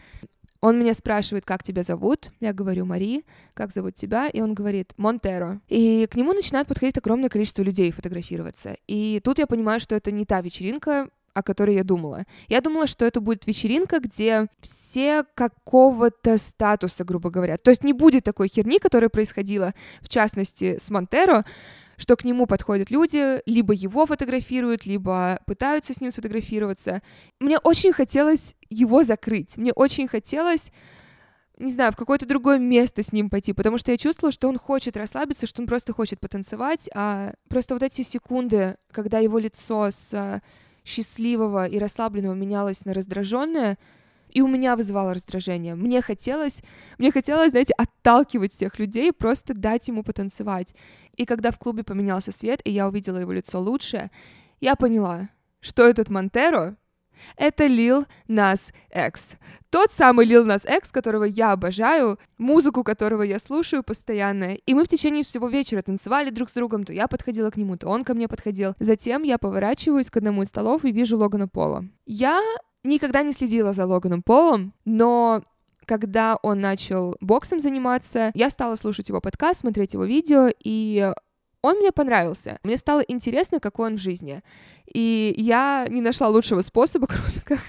Он 0.60 0.78
меня 0.78 0.92
спрашивает, 0.92 1.46
как 1.46 1.62
тебя 1.62 1.82
зовут. 1.82 2.30
Я 2.38 2.52
говорю, 2.52 2.84
Мари, 2.84 3.24
как 3.54 3.72
зовут 3.72 3.94
тебя? 3.94 4.28
И 4.28 4.42
он 4.42 4.52
говорит, 4.52 4.92
Монтеро. 4.98 5.62
И 5.68 6.06
к 6.10 6.16
нему 6.16 6.34
начинает 6.34 6.66
подходить 6.66 6.98
огромное 6.98 7.30
количество 7.30 7.62
людей 7.62 7.90
фотографироваться. 7.92 8.76
И 8.86 9.20
тут 9.24 9.38
я 9.38 9.46
понимаю, 9.46 9.80
что 9.80 9.94
это 9.94 10.10
не 10.10 10.26
та 10.26 10.42
вечеринка, 10.42 11.08
о 11.34 11.42
которой 11.42 11.76
я 11.76 11.84
думала. 11.84 12.24
Я 12.48 12.60
думала, 12.60 12.86
что 12.86 13.04
это 13.04 13.20
будет 13.20 13.46
вечеринка, 13.46 14.00
где 14.00 14.48
все 14.60 15.24
какого-то 15.34 16.36
статуса, 16.38 17.04
грубо 17.04 17.30
говоря. 17.30 17.56
То 17.56 17.70
есть 17.70 17.84
не 17.84 17.92
будет 17.92 18.24
такой 18.24 18.48
херни, 18.48 18.78
которая 18.78 19.10
происходила, 19.10 19.74
в 20.00 20.08
частности, 20.08 20.78
с 20.78 20.90
Монтеро, 20.90 21.44
что 21.96 22.16
к 22.16 22.24
нему 22.24 22.46
подходят 22.46 22.90
люди, 22.90 23.42
либо 23.46 23.74
его 23.74 24.06
фотографируют, 24.06 24.86
либо 24.86 25.40
пытаются 25.46 25.92
с 25.92 26.00
ним 26.00 26.10
сфотографироваться. 26.10 27.02
Мне 27.38 27.58
очень 27.58 27.92
хотелось 27.92 28.54
его 28.70 29.02
закрыть. 29.02 29.56
Мне 29.56 29.72
очень 29.72 30.08
хотелось 30.08 30.72
не 31.60 31.72
знаю, 31.72 31.92
в 31.92 31.96
какое-то 31.96 32.26
другое 32.26 32.58
место 32.58 33.02
с 33.02 33.12
ним 33.12 33.28
пойти, 33.28 33.52
потому 33.52 33.76
что 33.76 33.92
я 33.92 33.98
чувствовала, 33.98 34.32
что 34.32 34.48
он 34.48 34.58
хочет 34.58 34.96
расслабиться, 34.96 35.46
что 35.46 35.60
он 35.60 35.68
просто 35.68 35.92
хочет 35.92 36.18
потанцевать, 36.18 36.88
а 36.94 37.34
просто 37.48 37.74
вот 37.74 37.82
эти 37.82 38.00
секунды, 38.00 38.76
когда 38.90 39.18
его 39.18 39.38
лицо 39.38 39.90
с 39.90 40.40
счастливого 40.84 41.66
и 41.66 41.78
расслабленного 41.78 42.34
менялось 42.34 42.84
на 42.84 42.94
раздраженное, 42.94 43.78
и 44.28 44.42
у 44.42 44.48
меня 44.48 44.76
вызывало 44.76 45.14
раздражение. 45.14 45.74
Мне 45.74 46.02
хотелось, 46.02 46.62
мне 46.98 47.10
хотелось, 47.10 47.50
знаете, 47.50 47.74
отталкивать 47.76 48.52
всех 48.52 48.78
людей, 48.78 49.12
просто 49.12 49.54
дать 49.54 49.88
ему 49.88 50.04
потанцевать. 50.04 50.74
И 51.16 51.26
когда 51.26 51.50
в 51.50 51.58
клубе 51.58 51.82
поменялся 51.82 52.32
свет, 52.32 52.60
и 52.64 52.70
я 52.70 52.88
увидела 52.88 53.18
его 53.18 53.32
лицо 53.32 53.60
лучше, 53.60 54.10
я 54.60 54.76
поняла, 54.76 55.30
что 55.60 55.82
этот 55.82 56.10
Монтеро 56.10 56.76
это 57.36 57.66
Lil 57.66 58.06
Nas 58.28 58.72
X. 58.94 59.36
Тот 59.70 59.92
самый 59.92 60.26
Lil 60.26 60.44
Nas 60.46 60.66
X, 60.66 60.90
которого 60.90 61.24
я 61.24 61.52
обожаю, 61.52 62.18
музыку 62.38 62.84
которого 62.84 63.22
я 63.22 63.38
слушаю 63.38 63.82
постоянно. 63.82 64.54
И 64.54 64.74
мы 64.74 64.84
в 64.84 64.88
течение 64.88 65.22
всего 65.22 65.48
вечера 65.48 65.82
танцевали 65.82 66.30
друг 66.30 66.50
с 66.50 66.54
другом, 66.54 66.84
то 66.84 66.92
я 66.92 67.06
подходила 67.08 67.50
к 67.50 67.56
нему, 67.56 67.76
то 67.76 67.88
он 67.88 68.04
ко 68.04 68.14
мне 68.14 68.28
подходил. 68.28 68.74
Затем 68.78 69.22
я 69.22 69.38
поворачиваюсь 69.38 70.10
к 70.10 70.16
одному 70.16 70.42
из 70.42 70.48
столов 70.48 70.84
и 70.84 70.92
вижу 70.92 71.16
Логана 71.16 71.48
Пола. 71.48 71.84
Я 72.06 72.40
никогда 72.82 73.22
не 73.22 73.32
следила 73.32 73.72
за 73.72 73.86
Логаном 73.86 74.22
Полом, 74.22 74.74
но 74.84 75.42
когда 75.86 76.36
он 76.42 76.60
начал 76.60 77.16
боксом 77.20 77.58
заниматься, 77.60 78.30
я 78.34 78.48
стала 78.50 78.76
слушать 78.76 79.08
его 79.08 79.20
подкаст, 79.20 79.60
смотреть 79.60 79.94
его 79.94 80.04
видео, 80.04 80.48
и 80.62 81.12
он 81.62 81.76
мне 81.78 81.92
понравился. 81.92 82.58
Мне 82.62 82.76
стало 82.76 83.00
интересно, 83.00 83.60
какой 83.60 83.90
он 83.90 83.96
в 83.96 84.00
жизни. 84.00 84.42
И 84.92 85.34
я 85.36 85.86
не 85.88 86.00
нашла 86.00 86.28
лучшего 86.28 86.60
способа, 86.62 87.06
кроме 87.08 87.42
как 87.44 87.60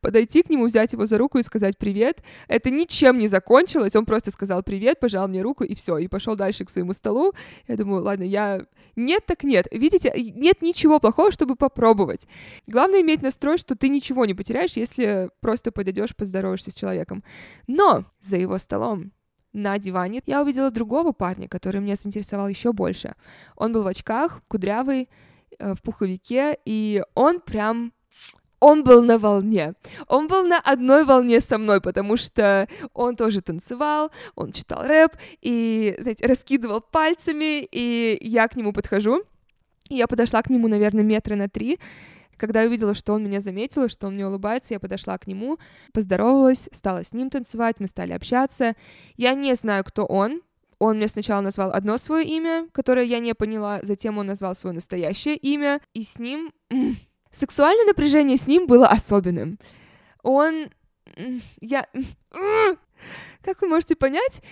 подойти 0.00 0.42
к 0.42 0.50
нему, 0.50 0.66
взять 0.66 0.92
его 0.92 1.06
за 1.06 1.18
руку 1.18 1.38
и 1.38 1.42
сказать 1.42 1.78
привет. 1.78 2.22
Это 2.48 2.70
ничем 2.70 3.18
не 3.18 3.28
закончилось. 3.28 3.96
Он 3.96 4.04
просто 4.04 4.30
сказал 4.30 4.62
привет, 4.62 5.00
пожал 5.00 5.28
мне 5.28 5.42
руку 5.42 5.64
и 5.64 5.74
все, 5.74 5.98
и 5.98 6.08
пошел 6.08 6.36
дальше 6.36 6.64
к 6.64 6.70
своему 6.70 6.92
столу. 6.92 7.32
Я 7.66 7.76
думаю, 7.76 8.02
ладно, 8.02 8.24
я 8.24 8.66
нет 8.94 9.24
так 9.26 9.44
нет. 9.44 9.66
Видите, 9.70 10.12
нет 10.14 10.62
ничего 10.62 11.00
плохого, 11.00 11.32
чтобы 11.32 11.56
попробовать. 11.56 12.26
Главное 12.66 13.00
иметь 13.00 13.22
настрой, 13.22 13.58
что 13.58 13.76
ты 13.76 13.88
ничего 13.88 14.24
не 14.26 14.34
потеряешь, 14.34 14.76
если 14.76 15.30
просто 15.40 15.72
подойдешь, 15.72 16.14
поздороваешься 16.14 16.70
с 16.70 16.74
человеком. 16.74 17.24
Но 17.66 18.04
за 18.20 18.36
его 18.36 18.58
столом 18.58 19.12
на 19.56 19.78
диване 19.78 20.20
я 20.26 20.42
увидела 20.42 20.70
другого 20.70 21.12
парня, 21.12 21.48
который 21.48 21.80
меня 21.80 21.96
заинтересовал 21.96 22.48
еще 22.48 22.72
больше. 22.72 23.14
Он 23.56 23.72
был 23.72 23.82
в 23.82 23.86
очках, 23.86 24.42
кудрявый, 24.48 25.08
э, 25.58 25.74
в 25.74 25.82
пуховике, 25.82 26.58
и 26.64 27.02
он 27.14 27.40
прям 27.40 27.92
он 28.58 28.84
был 28.84 29.02
на 29.02 29.18
волне. 29.18 29.74
Он 30.08 30.28
был 30.28 30.46
на 30.46 30.58
одной 30.58 31.04
волне 31.04 31.40
со 31.40 31.58
мной, 31.58 31.80
потому 31.80 32.16
что 32.16 32.68
он 32.94 33.16
тоже 33.16 33.42
танцевал, 33.42 34.10
он 34.34 34.52
читал 34.52 34.82
рэп 34.82 35.12
и, 35.42 35.96
знаете, 36.00 36.26
раскидывал 36.26 36.80
пальцами, 36.80 37.62
и 37.70 38.18
я 38.20 38.48
к 38.48 38.56
нему 38.56 38.72
подхожу. 38.72 39.22
Я 39.88 40.06
подошла 40.06 40.42
к 40.42 40.50
нему, 40.50 40.68
наверное, 40.68 41.04
метра 41.04 41.36
на 41.36 41.48
три, 41.48 41.78
когда 42.36 42.62
я 42.62 42.68
увидела, 42.68 42.94
что 42.94 43.12
он 43.12 43.24
меня 43.24 43.40
заметил, 43.40 43.88
что 43.88 44.06
он 44.06 44.14
мне 44.14 44.26
улыбается, 44.26 44.74
я 44.74 44.80
подошла 44.80 45.18
к 45.18 45.26
нему, 45.26 45.58
поздоровалась, 45.92 46.68
стала 46.72 47.04
с 47.04 47.12
ним 47.12 47.30
танцевать, 47.30 47.76
мы 47.78 47.86
стали 47.86 48.12
общаться. 48.12 48.74
Я 49.16 49.34
не 49.34 49.54
знаю, 49.54 49.84
кто 49.84 50.04
он. 50.04 50.42
Он 50.78 50.98
мне 50.98 51.08
сначала 51.08 51.40
назвал 51.40 51.72
одно 51.72 51.96
свое 51.96 52.26
имя, 52.26 52.68
которое 52.72 53.06
я 53.06 53.18
не 53.18 53.34
поняла, 53.34 53.80
затем 53.82 54.18
он 54.18 54.26
назвал 54.26 54.54
свое 54.54 54.74
настоящее 54.74 55.36
имя, 55.36 55.80
и 55.94 56.02
с 56.02 56.18
ним... 56.18 56.52
Сексуальное 57.32 57.86
напряжение 57.86 58.38
с 58.38 58.46
ним 58.46 58.66
было 58.66 58.86
особенным. 58.86 59.58
Он... 60.22 60.70
Я... 61.60 61.86
Как 63.42 63.60
вы 63.60 63.68
можете 63.68 63.94
понять, 63.94 64.42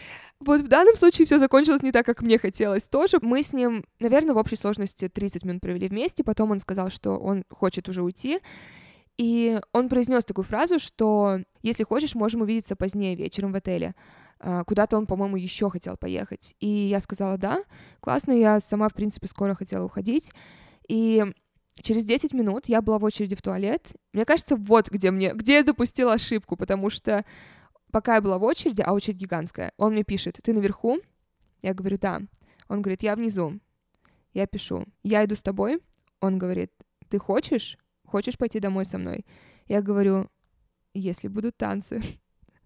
вот 0.40 0.60
в 0.60 0.68
данном 0.68 0.94
случае 0.96 1.26
все 1.26 1.38
закончилось 1.38 1.82
не 1.82 1.92
так, 1.92 2.04
как 2.04 2.22
мне 2.22 2.38
хотелось 2.38 2.84
тоже. 2.88 3.18
Мы 3.22 3.42
с 3.42 3.52
ним, 3.52 3.84
наверное, 4.00 4.34
в 4.34 4.38
общей 4.38 4.56
сложности 4.56 5.08
30 5.08 5.44
минут 5.44 5.60
провели 5.62 5.88
вместе, 5.88 6.24
потом 6.24 6.50
он 6.50 6.58
сказал, 6.58 6.90
что 6.90 7.12
он 7.16 7.44
хочет 7.50 7.88
уже 7.88 8.02
уйти. 8.02 8.40
И 9.16 9.60
он 9.72 9.88
произнес 9.88 10.24
такую 10.24 10.44
фразу, 10.44 10.78
что 10.78 11.40
если 11.62 11.84
хочешь, 11.84 12.14
можем 12.14 12.42
увидеться 12.42 12.74
позднее 12.74 13.14
вечером 13.14 13.52
в 13.52 13.56
отеле. 13.56 13.94
А, 14.40 14.64
куда-то 14.64 14.96
он, 14.96 15.06
по-моему, 15.06 15.36
еще 15.36 15.70
хотел 15.70 15.96
поехать. 15.96 16.54
И 16.58 16.68
я 16.68 17.00
сказала, 17.00 17.38
да, 17.38 17.62
классно, 18.00 18.32
я 18.32 18.60
сама, 18.60 18.88
в 18.88 18.94
принципе, 18.94 19.28
скоро 19.28 19.54
хотела 19.54 19.84
уходить. 19.84 20.32
И 20.88 21.24
через 21.80 22.04
10 22.04 22.34
минут 22.34 22.66
я 22.66 22.82
была 22.82 22.98
в 22.98 23.04
очереди 23.04 23.36
в 23.36 23.42
туалет. 23.42 23.92
Мне 24.12 24.24
кажется, 24.24 24.56
вот 24.56 24.90
где 24.90 25.10
мне, 25.10 25.32
где 25.32 25.54
я 25.54 25.62
допустила 25.62 26.14
ошибку, 26.14 26.56
потому 26.56 26.90
что 26.90 27.24
пока 27.94 28.16
я 28.16 28.20
была 28.20 28.38
в 28.38 28.42
очереди, 28.42 28.82
а 28.84 28.92
очередь 28.92 29.18
гигантская, 29.18 29.72
он 29.76 29.92
мне 29.92 30.02
пишет, 30.02 30.40
ты 30.42 30.52
наверху? 30.52 30.98
Я 31.62 31.74
говорю, 31.74 31.96
да. 31.96 32.22
Он 32.66 32.82
говорит, 32.82 33.04
я 33.04 33.14
внизу. 33.14 33.60
Я 34.32 34.48
пишу, 34.48 34.84
я 35.04 35.24
иду 35.24 35.36
с 35.36 35.42
тобой. 35.42 35.80
Он 36.20 36.36
говорит, 36.36 36.72
ты 37.08 37.20
хочешь? 37.20 37.78
Хочешь 38.04 38.36
пойти 38.36 38.58
домой 38.58 38.84
со 38.84 38.98
мной? 38.98 39.24
Я 39.68 39.80
говорю, 39.80 40.28
если 40.92 41.28
будут 41.28 41.56
танцы. 41.56 42.00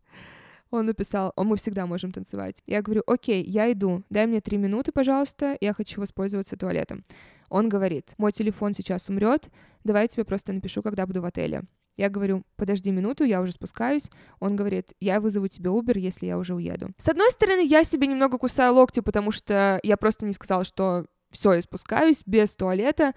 Он 0.70 0.86
написал, 0.86 1.34
о, 1.36 1.44
мы 1.44 1.56
всегда 1.56 1.84
можем 1.84 2.10
танцевать. 2.10 2.62
Я 2.64 2.80
говорю, 2.80 3.02
окей, 3.06 3.44
я 3.44 3.70
иду, 3.70 4.04
дай 4.08 4.26
мне 4.26 4.40
три 4.40 4.56
минуты, 4.56 4.92
пожалуйста, 4.92 5.58
я 5.60 5.74
хочу 5.74 6.00
воспользоваться 6.00 6.56
туалетом. 6.56 7.04
Он 7.50 7.68
говорит, 7.68 8.14
мой 8.16 8.32
телефон 8.32 8.72
сейчас 8.72 9.10
умрет, 9.10 9.50
давай 9.84 10.04
я 10.04 10.08
тебе 10.08 10.24
просто 10.24 10.54
напишу, 10.54 10.82
когда 10.82 11.06
буду 11.06 11.20
в 11.20 11.26
отеле. 11.26 11.64
Я 11.98 12.08
говорю, 12.08 12.44
подожди 12.56 12.92
минуту, 12.92 13.24
я 13.24 13.42
уже 13.42 13.52
спускаюсь. 13.52 14.08
Он 14.38 14.54
говорит, 14.54 14.92
я 15.00 15.20
вызову 15.20 15.48
тебе 15.48 15.70
Uber, 15.70 15.98
если 15.98 16.26
я 16.26 16.38
уже 16.38 16.54
уеду. 16.54 16.92
С 16.96 17.08
одной 17.08 17.28
стороны, 17.32 17.66
я 17.66 17.82
себе 17.82 18.06
немного 18.06 18.38
кусаю 18.38 18.74
локти, 18.74 19.00
потому 19.00 19.32
что 19.32 19.80
я 19.82 19.96
просто 19.96 20.24
не 20.24 20.32
сказала, 20.32 20.64
что 20.64 21.06
все, 21.32 21.54
я 21.54 21.60
спускаюсь 21.60 22.22
без 22.24 22.54
туалета. 22.54 23.14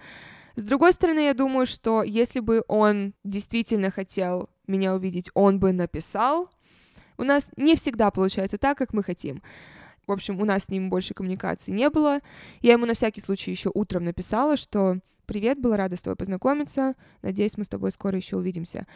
С 0.56 0.62
другой 0.62 0.92
стороны, 0.92 1.20
я 1.20 1.32
думаю, 1.32 1.64
что 1.64 2.02
если 2.02 2.40
бы 2.40 2.64
он 2.66 3.14
действительно 3.22 3.92
хотел 3.92 4.50
меня 4.66 4.94
увидеть, 4.94 5.30
он 5.34 5.60
бы 5.60 5.72
написал. 5.72 6.50
У 7.18 7.22
нас 7.22 7.50
не 7.56 7.76
всегда 7.76 8.10
получается 8.10 8.58
так, 8.58 8.76
как 8.76 8.92
мы 8.92 9.04
хотим. 9.04 9.42
В 10.08 10.12
общем, 10.12 10.40
у 10.40 10.44
нас 10.44 10.64
с 10.64 10.68
ним 10.68 10.90
больше 10.90 11.14
коммуникации 11.14 11.70
не 11.70 11.88
было. 11.88 12.18
Я 12.60 12.72
ему 12.72 12.86
на 12.86 12.94
всякий 12.94 13.20
случай 13.20 13.52
еще 13.52 13.70
утром 13.72 14.02
написала, 14.04 14.56
что 14.56 14.98
«Привет, 15.26 15.58
была 15.60 15.76
рада 15.76 15.96
с 15.96 16.02
тобой 16.02 16.16
познакомиться. 16.16 16.94
Надеюсь, 17.22 17.56
мы 17.56 17.64
с 17.64 17.68
тобой 17.68 17.92
скоро 17.92 18.16
еще 18.16 18.36
увидимся». 18.36 18.86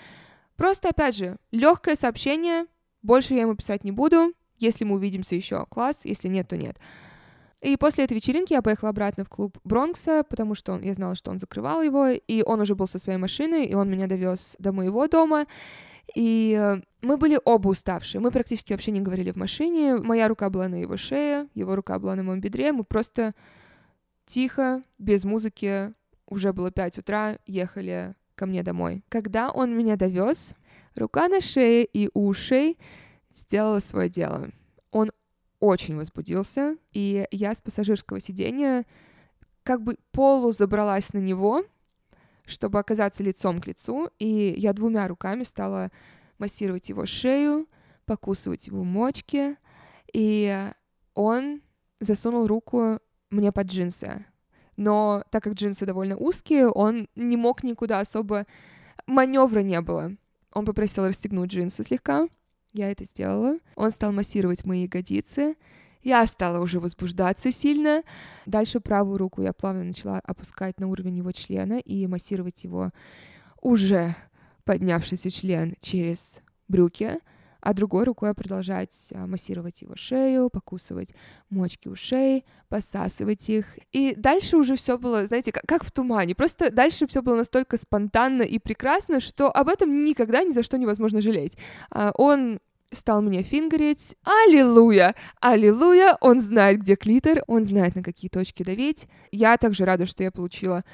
Просто, 0.57 0.89
опять 0.89 1.17
же, 1.17 1.37
легкое 1.51 1.97
сообщение. 1.97 2.67
Больше 3.03 3.35
я 3.35 3.43
ему 3.43 3.55
писать 3.55 3.85
не 3.85 3.93
буду. 3.93 4.33
Если 4.59 4.85
мы 4.85 4.97
увидимся 4.97 5.35
еще, 5.35 5.67
класс. 5.67 6.05
Если 6.05 6.29
нет, 6.29 6.49
то 6.49 6.57
нет. 6.57 6.79
И 7.61 7.77
после 7.77 8.05
этой 8.05 8.15
вечеринки 8.15 8.53
я 8.53 8.63
поехала 8.63 8.91
обратно 8.91 9.25
в 9.25 9.29
клуб 9.29 9.59
Бронкса, 9.65 10.25
потому 10.29 10.55
что 10.55 10.73
он, 10.73 10.83
я 10.83 10.95
знала, 10.95 11.15
что 11.15 11.31
он 11.31 11.39
закрывал 11.39 11.83
его, 11.83 12.09
и 12.09 12.43
он 12.43 12.61
уже 12.61 12.75
был 12.75 12.87
со 12.87 12.99
своей 12.99 13.19
машиной, 13.19 13.65
и 13.65 13.75
он 13.75 13.91
меня 13.91 14.07
довез 14.07 14.57
до 14.59 14.73
моего 14.73 15.07
дома. 15.09 15.47
И 16.15 16.57
э, 16.59 16.81
мы 17.03 17.17
были 17.17 17.41
оба 17.45 17.69
уставшие. 17.69 18.21
Мы 18.21 18.31
практически 18.31 18.73
вообще 18.73 18.93
не 18.93 19.01
говорили 19.01 19.33
в 19.33 19.37
машине. 19.37 19.97
Моя 19.97 20.29
рука 20.29 20.51
была 20.51 20.69
на 20.69 20.77
его 20.77 20.97
шее, 20.97 21.49
его 21.55 21.75
рука 21.75 21.99
была 21.99 22.15
на 22.15 22.23
моем 22.23 22.41
бедре. 22.41 22.73
Мы 22.73 22.85
просто 22.85 23.35
тихо, 24.27 24.83
без 24.99 25.25
музыки, 25.25 25.93
уже 26.27 26.53
было 26.53 26.71
5 26.71 26.99
утра, 26.99 27.39
ехали 27.47 28.15
ко 28.35 28.47
мне 28.47 28.63
домой. 28.63 29.03
Когда 29.09 29.51
он 29.51 29.77
меня 29.77 29.97
довез, 29.97 30.55
рука 30.95 31.29
на 31.29 31.41
шее 31.41 31.85
и 31.85 32.11
ушей 32.15 32.79
сделала 33.35 33.81
свое 33.81 34.09
дело. 34.09 34.51
Он 34.91 35.11
очень 35.61 35.97
возбудился, 35.97 36.77
и 36.93 37.27
я 37.31 37.55
с 37.55 37.61
пассажирского 37.61 38.21
сиденья 38.21 38.85
как 39.63 39.83
бы 39.83 39.97
полу 40.13 40.53
забралась 40.53 41.13
на 41.13 41.19
него, 41.19 41.65
чтобы 42.45 42.79
оказаться 42.79 43.23
лицом 43.23 43.61
к 43.61 43.67
лицу, 43.67 44.11
и 44.19 44.55
я 44.57 44.73
двумя 44.73 45.09
руками 45.09 45.43
стала 45.43 45.91
массировать 46.39 46.89
его 46.89 47.07
шею, 47.07 47.67
покусывать 48.05 48.69
его 48.69 48.85
мочки, 48.85 49.57
и 50.13 50.71
он 51.15 51.63
засунул 51.99 52.47
руку 52.47 53.01
мне 53.31 53.51
под 53.51 53.67
джинсы. 53.67 54.25
Но 54.77 55.25
так 55.31 55.43
как 55.43 55.55
джинсы 55.55 55.87
довольно 55.87 56.17
узкие, 56.17 56.69
он 56.69 57.09
не 57.17 57.37
мог 57.37 57.63
никуда 57.63 58.01
особо... 58.01 58.47
Маневра 59.07 59.61
не 59.61 59.81
было. 59.81 60.13
Он 60.53 60.65
попросил 60.65 61.07
расстегнуть 61.07 61.51
джинсы 61.51 61.85
слегка. 61.85 62.29
Я 62.73 62.91
это 62.91 63.05
сделала. 63.05 63.59
Он 63.77 63.91
стал 63.91 64.13
массировать 64.13 64.65
мои 64.67 64.83
ягодицы. 64.83 65.57
Я 66.03 66.25
стала 66.27 66.61
уже 66.61 66.81
возбуждаться 66.81 67.51
сильно. 67.53 68.03
Дальше 68.47 68.81
правую 68.81 69.19
руку 69.19 69.43
я 69.43 69.53
плавно 69.53 69.85
начала 69.85 70.21
опускать 70.21 70.79
на 70.79 70.89
уровень 70.89 71.17
его 71.17 71.33
члена 71.33 71.79
и 71.79 72.07
массировать 72.07 72.65
его 72.65 72.91
уже 73.61 74.15
поднявшийся 74.65 75.31
член 75.31 75.75
через 75.81 76.43
брюки, 76.69 77.19
а 77.67 77.75
другой 77.75 78.05
рукой 78.05 78.33
продолжать 78.33 79.09
а, 79.13 79.27
массировать 79.27 79.83
его 79.83 79.97
шею, 79.97 80.51
покусывать 80.51 81.13
мочки 81.51 81.89
ушей, 81.89 82.45
посасывать 82.69 83.49
их. 83.49 83.77
И 83.91 84.15
дальше 84.17 84.57
уже 84.57 84.77
все 84.77 84.97
было, 84.99 85.27
знаете, 85.27 85.51
как, 85.51 85.65
как 85.67 85.83
в 85.83 85.91
тумане. 85.91 86.37
Просто 86.37 86.71
дальше 86.71 87.09
все 87.09 87.23
было 87.23 87.35
настолько 87.35 87.77
спонтанно 87.77 88.43
и 88.43 88.61
прекрасно, 88.61 89.19
что 89.19 89.51
об 89.51 89.67
этом 89.67 90.05
никогда 90.05 90.45
ни 90.45 90.51
за 90.51 90.63
что 90.63 90.79
невозможно 90.79 91.21
жалеть. 91.21 91.59
А, 91.91 92.13
он 92.15 92.61
стал 92.93 93.21
мне 93.21 93.43
фингерить. 93.43 94.15
Аллилуйя! 94.23 95.17
Аллилуйя! 95.41 96.17
Он 96.21 96.39
знает, 96.39 96.83
где 96.83 96.95
клитор, 96.95 97.43
он 97.49 97.65
знает, 97.65 97.97
на 97.97 98.05
какие 98.05 98.29
точки 98.29 98.63
давить. 98.63 99.09
Я 99.33 99.57
также 99.57 99.85
рада, 99.85 100.07
что 100.07 100.23
я 100.23 100.31
получила 100.31 100.85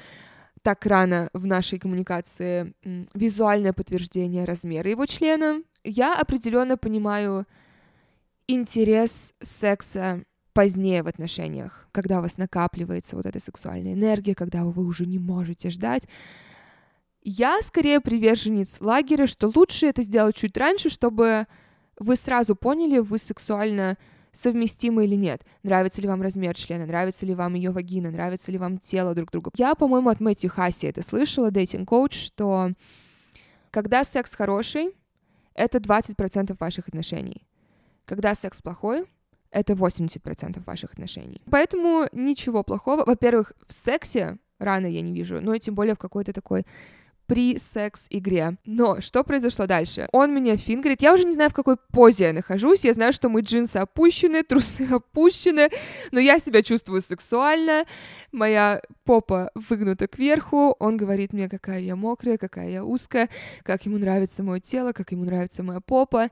так 0.63 0.83
рано 0.87 1.29
в 1.33 1.45
нашей 1.45 1.77
коммуникации 1.77 2.73
визуальное 3.13 3.73
подтверждение 3.73 4.45
размера 4.45 4.89
его 4.89 5.05
члена. 5.05 5.61
Я 5.83 6.15
определенно 6.15 6.77
понимаю 6.77 7.45
интерес 8.47 9.33
секса 9.41 10.23
позднее 10.53 11.03
в 11.03 11.07
отношениях, 11.07 11.87
когда 11.91 12.19
у 12.19 12.21
вас 12.21 12.37
накапливается 12.37 13.15
вот 13.15 13.25
эта 13.25 13.39
сексуальная 13.39 13.93
энергия, 13.93 14.35
когда 14.35 14.63
вы 14.63 14.85
уже 14.85 15.05
не 15.05 15.19
можете 15.19 15.69
ждать. 15.69 16.03
Я 17.21 17.61
скорее 17.61 17.99
приверженец 18.01 18.79
лагеря, 18.79 19.27
что 19.27 19.51
лучше 19.53 19.87
это 19.87 20.01
сделать 20.03 20.35
чуть 20.35 20.57
раньше, 20.57 20.89
чтобы 20.89 21.47
вы 21.97 22.15
сразу 22.15 22.55
поняли, 22.55 22.99
вы 22.99 23.17
сексуально 23.17 23.97
совместимы 24.33 25.05
или 25.05 25.15
нет. 25.15 25.43
Нравится 25.63 26.01
ли 26.01 26.07
вам 26.07 26.21
размер 26.21 26.55
члена, 26.55 26.85
нравится 26.85 27.25
ли 27.25 27.33
вам 27.33 27.53
ее 27.53 27.71
вагина, 27.71 28.11
нравится 28.11 28.51
ли 28.51 28.57
вам 28.57 28.77
тело 28.77 29.13
друг 29.15 29.31
друга. 29.31 29.51
Я, 29.55 29.75
по-моему, 29.75 30.09
от 30.09 30.19
Мэтью 30.19 30.49
Хаси 30.49 30.87
это 30.87 31.01
слышала, 31.01 31.51
дейтинг-коуч, 31.51 32.13
что 32.13 32.71
когда 33.69 34.03
секс 34.03 34.35
хороший, 34.35 34.93
это 35.55 35.77
20% 35.77 36.55
ваших 36.59 36.87
отношений. 36.87 37.45
Когда 38.05 38.33
секс 38.33 38.61
плохой, 38.61 39.05
это 39.51 39.73
80% 39.73 40.63
ваших 40.65 40.93
отношений. 40.93 41.41
Поэтому 41.49 42.07
ничего 42.11 42.63
плохого. 42.63 43.05
Во-первых, 43.05 43.53
в 43.67 43.73
сексе 43.73 44.37
рано 44.59 44.87
я 44.87 45.01
не 45.01 45.13
вижу, 45.13 45.41
но 45.41 45.57
тем 45.57 45.75
более 45.75 45.95
в 45.95 45.99
какой-то 45.99 46.33
такой 46.33 46.65
при 47.25 47.57
секс-игре. 47.57 48.57
Но 48.65 49.01
что 49.01 49.23
произошло 49.23 49.65
дальше? 49.65 50.07
Он 50.11 50.33
меня 50.33 50.57
фингерит. 50.57 51.01
Я 51.01 51.13
уже 51.13 51.23
не 51.23 51.33
знаю, 51.33 51.49
в 51.49 51.53
какой 51.53 51.77
позе 51.77 52.25
я 52.25 52.33
нахожусь. 52.33 52.85
Я 52.85 52.93
знаю, 52.93 53.13
что 53.13 53.29
мои 53.29 53.43
джинсы 53.43 53.77
опущены, 53.77 54.43
трусы 54.43 54.87
опущены, 54.91 55.69
но 56.11 56.19
я 56.19 56.39
себя 56.39 56.63
чувствую 56.63 57.01
сексуально. 57.01 57.85
Моя 58.31 58.81
попа 59.05 59.51
выгнута 59.55 60.07
кверху. 60.07 60.75
Он 60.79 60.97
говорит 60.97 61.33
мне, 61.33 61.49
какая 61.49 61.79
я 61.79 61.95
мокрая, 61.95 62.37
какая 62.37 62.69
я 62.69 62.83
узкая, 62.83 63.29
как 63.63 63.85
ему 63.85 63.97
нравится 63.97 64.43
мое 64.43 64.59
тело, 64.59 64.91
как 64.91 65.11
ему 65.11 65.23
нравится 65.25 65.63
моя 65.63 65.79
попа. 65.79 66.29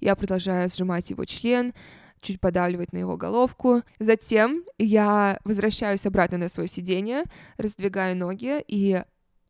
Я 0.00 0.14
продолжаю 0.14 0.68
сжимать 0.68 1.10
его 1.10 1.24
член 1.24 1.72
чуть 2.20 2.40
подавливать 2.40 2.92
на 2.92 2.98
его 2.98 3.16
головку. 3.16 3.82
Затем 3.98 4.64
я 4.78 5.38
возвращаюсь 5.44 6.06
обратно 6.06 6.38
на 6.38 6.48
свое 6.48 6.68
сиденье, 6.68 7.24
раздвигаю 7.56 8.16
ноги 8.16 8.62
и 8.66 9.02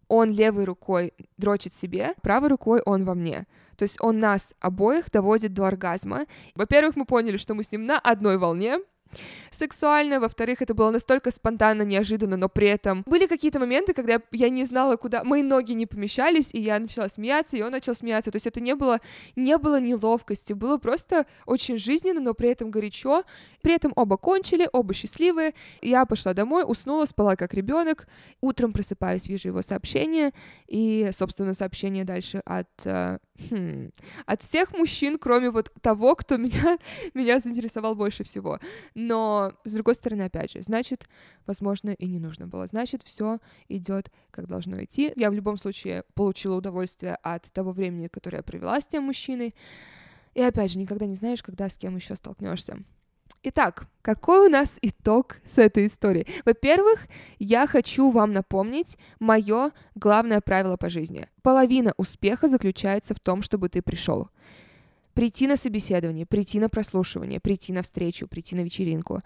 он 0.09 0.31
левой 0.31 0.65
рукой 0.65 1.13
дрочит 1.37 1.73
себе, 1.73 2.15
правой 2.23 2.49
рукой 2.49 2.81
он 2.85 3.05
во 3.05 3.15
мне. 3.15 3.47
То 3.77 3.83
есть 3.83 3.99
он 4.01 4.19
нас 4.19 4.55
обоих 4.61 5.11
доводит 5.11 5.53
до 5.53 5.67
оргазма. 5.67 6.27
Во-первых, 6.55 6.97
мы 6.97 7.05
поняли, 7.05 7.37
что 7.37 7.55
мы 7.55 7.63
с 7.63 7.73
ним 7.73 7.85
на 7.87 7.99
одной 7.99 8.39
волне, 8.39 8.79
сексуально, 9.51 10.21
во-вторых, 10.21 10.63
это 10.63 10.75
было 10.75 10.91
настолько 10.91 11.31
спонтанно, 11.31 11.83
неожиданно, 11.83 12.37
но 12.37 12.49
при 12.49 12.69
этом 12.69 13.03
были 13.07 13.27
какие-то 13.27 13.59
моменты, 13.59 13.93
когда 13.93 14.21
я 14.33 14.49
не 14.49 14.65
знала, 14.65 14.97
куда 14.97 15.25
мои 15.25 15.43
ноги 15.43 15.73
не 15.73 15.87
помещались, 15.87 16.51
и 16.53 16.61
я 16.61 16.79
начала 16.79 17.09
смеяться, 17.09 17.57
и 17.57 17.63
он 17.63 17.73
начал 17.73 17.95
смеяться, 17.95 18.31
то 18.31 18.37
есть 18.37 18.47
это 18.47 18.61
не 18.61 18.75
было, 18.75 19.01
не 19.35 19.59
было 19.59 19.81
неловкости, 19.81 20.53
было 20.53 20.79
просто 20.79 21.27
очень 21.47 21.79
жизненно, 21.79 22.21
но 22.21 22.35
при 22.35 22.51
этом 22.51 22.71
горячо, 22.71 23.25
при 23.63 23.75
этом 23.75 23.93
оба 23.97 24.17
кончили, 24.17 24.69
оба 24.73 24.95
счастливые, 24.95 25.55
я 25.83 26.07
пошла 26.07 26.35
домой, 26.35 26.65
уснула, 26.67 27.05
спала 27.05 27.37
как 27.37 27.55
ребенок, 27.55 28.09
утром 28.41 28.73
просыпаюсь, 28.73 29.27
вижу 29.27 29.49
его 29.49 29.63
сообщение, 29.63 30.33
и, 30.67 31.11
собственно, 31.13 31.55
сообщение 31.55 32.05
дальше 32.05 32.43
от 32.45 32.69
э, 32.85 33.19
хм, 33.51 33.91
от 34.27 34.43
всех 34.43 34.73
мужчин, 34.73 35.19
кроме 35.19 35.51
вот 35.51 35.73
того, 35.81 36.15
кто 36.15 36.37
меня, 36.39 36.79
меня 37.15 37.39
заинтересовал 37.39 37.95
больше 37.95 38.25
всего. 38.25 38.59
Но, 38.95 39.53
с 39.65 39.73
другой 39.73 39.95
стороны, 39.95 40.23
опять 40.23 40.53
же, 40.53 40.63
значит, 40.63 41.09
возможно, 41.47 41.91
и 41.91 42.07
не 42.07 42.19
нужно 42.19 42.47
было. 42.47 42.67
Значит, 42.67 43.03
все 43.03 43.39
идет 43.69 44.11
как 44.31 44.47
должно 44.47 44.83
идти. 44.83 45.13
Я 45.17 45.31
в 45.31 45.35
любом 45.35 45.57
случае 45.57 46.05
получила 46.15 46.57
удовольствие 46.57 47.17
от 47.23 47.51
того 47.53 47.73
времени, 47.73 48.09
которое 48.09 48.39
я 48.39 48.43
провела 48.43 48.81
с 48.81 48.87
тем 48.87 49.05
мужчиной. 49.05 49.55
И 50.35 50.43
опять 50.43 50.73
же, 50.73 50.79
никогда 50.79 51.07
не 51.07 51.15
знаешь, 51.15 51.43
когда 51.43 51.69
с 51.69 51.79
кем 51.79 51.97
еще 51.97 52.15
столкнешься. 52.17 52.85
Итак, 53.49 53.87
какой 54.03 54.49
у 54.49 54.51
нас 54.51 54.77
итог 54.83 55.37
с 55.47 55.59
этой 55.59 55.87
историей? 55.87 56.27
Во-первых, 56.45 57.07
я 57.39 57.69
хочу 57.69 58.11
вам 58.11 58.33
напомнить 58.33 58.99
мое 59.21 59.71
главное 59.95 60.41
правило 60.41 60.77
по 60.77 60.89
жизни. 60.89 61.29
Половина 61.43 61.95
успеха 61.97 62.49
заключается 62.49 63.15
в 63.15 63.21
том, 63.21 63.43
чтобы 63.43 63.69
ты 63.69 63.83
пришел. 63.83 64.31
Прийти 65.15 65.47
на 65.47 65.55
собеседование, 65.55 66.27
прийти 66.27 66.59
на 66.59 66.69
прослушивание, 66.69 67.39
прийти 67.39 67.73
на 67.73 67.83
встречу, 67.83 68.27
прийти 68.27 68.57
на 68.57 68.63
вечеринку. 68.63 69.23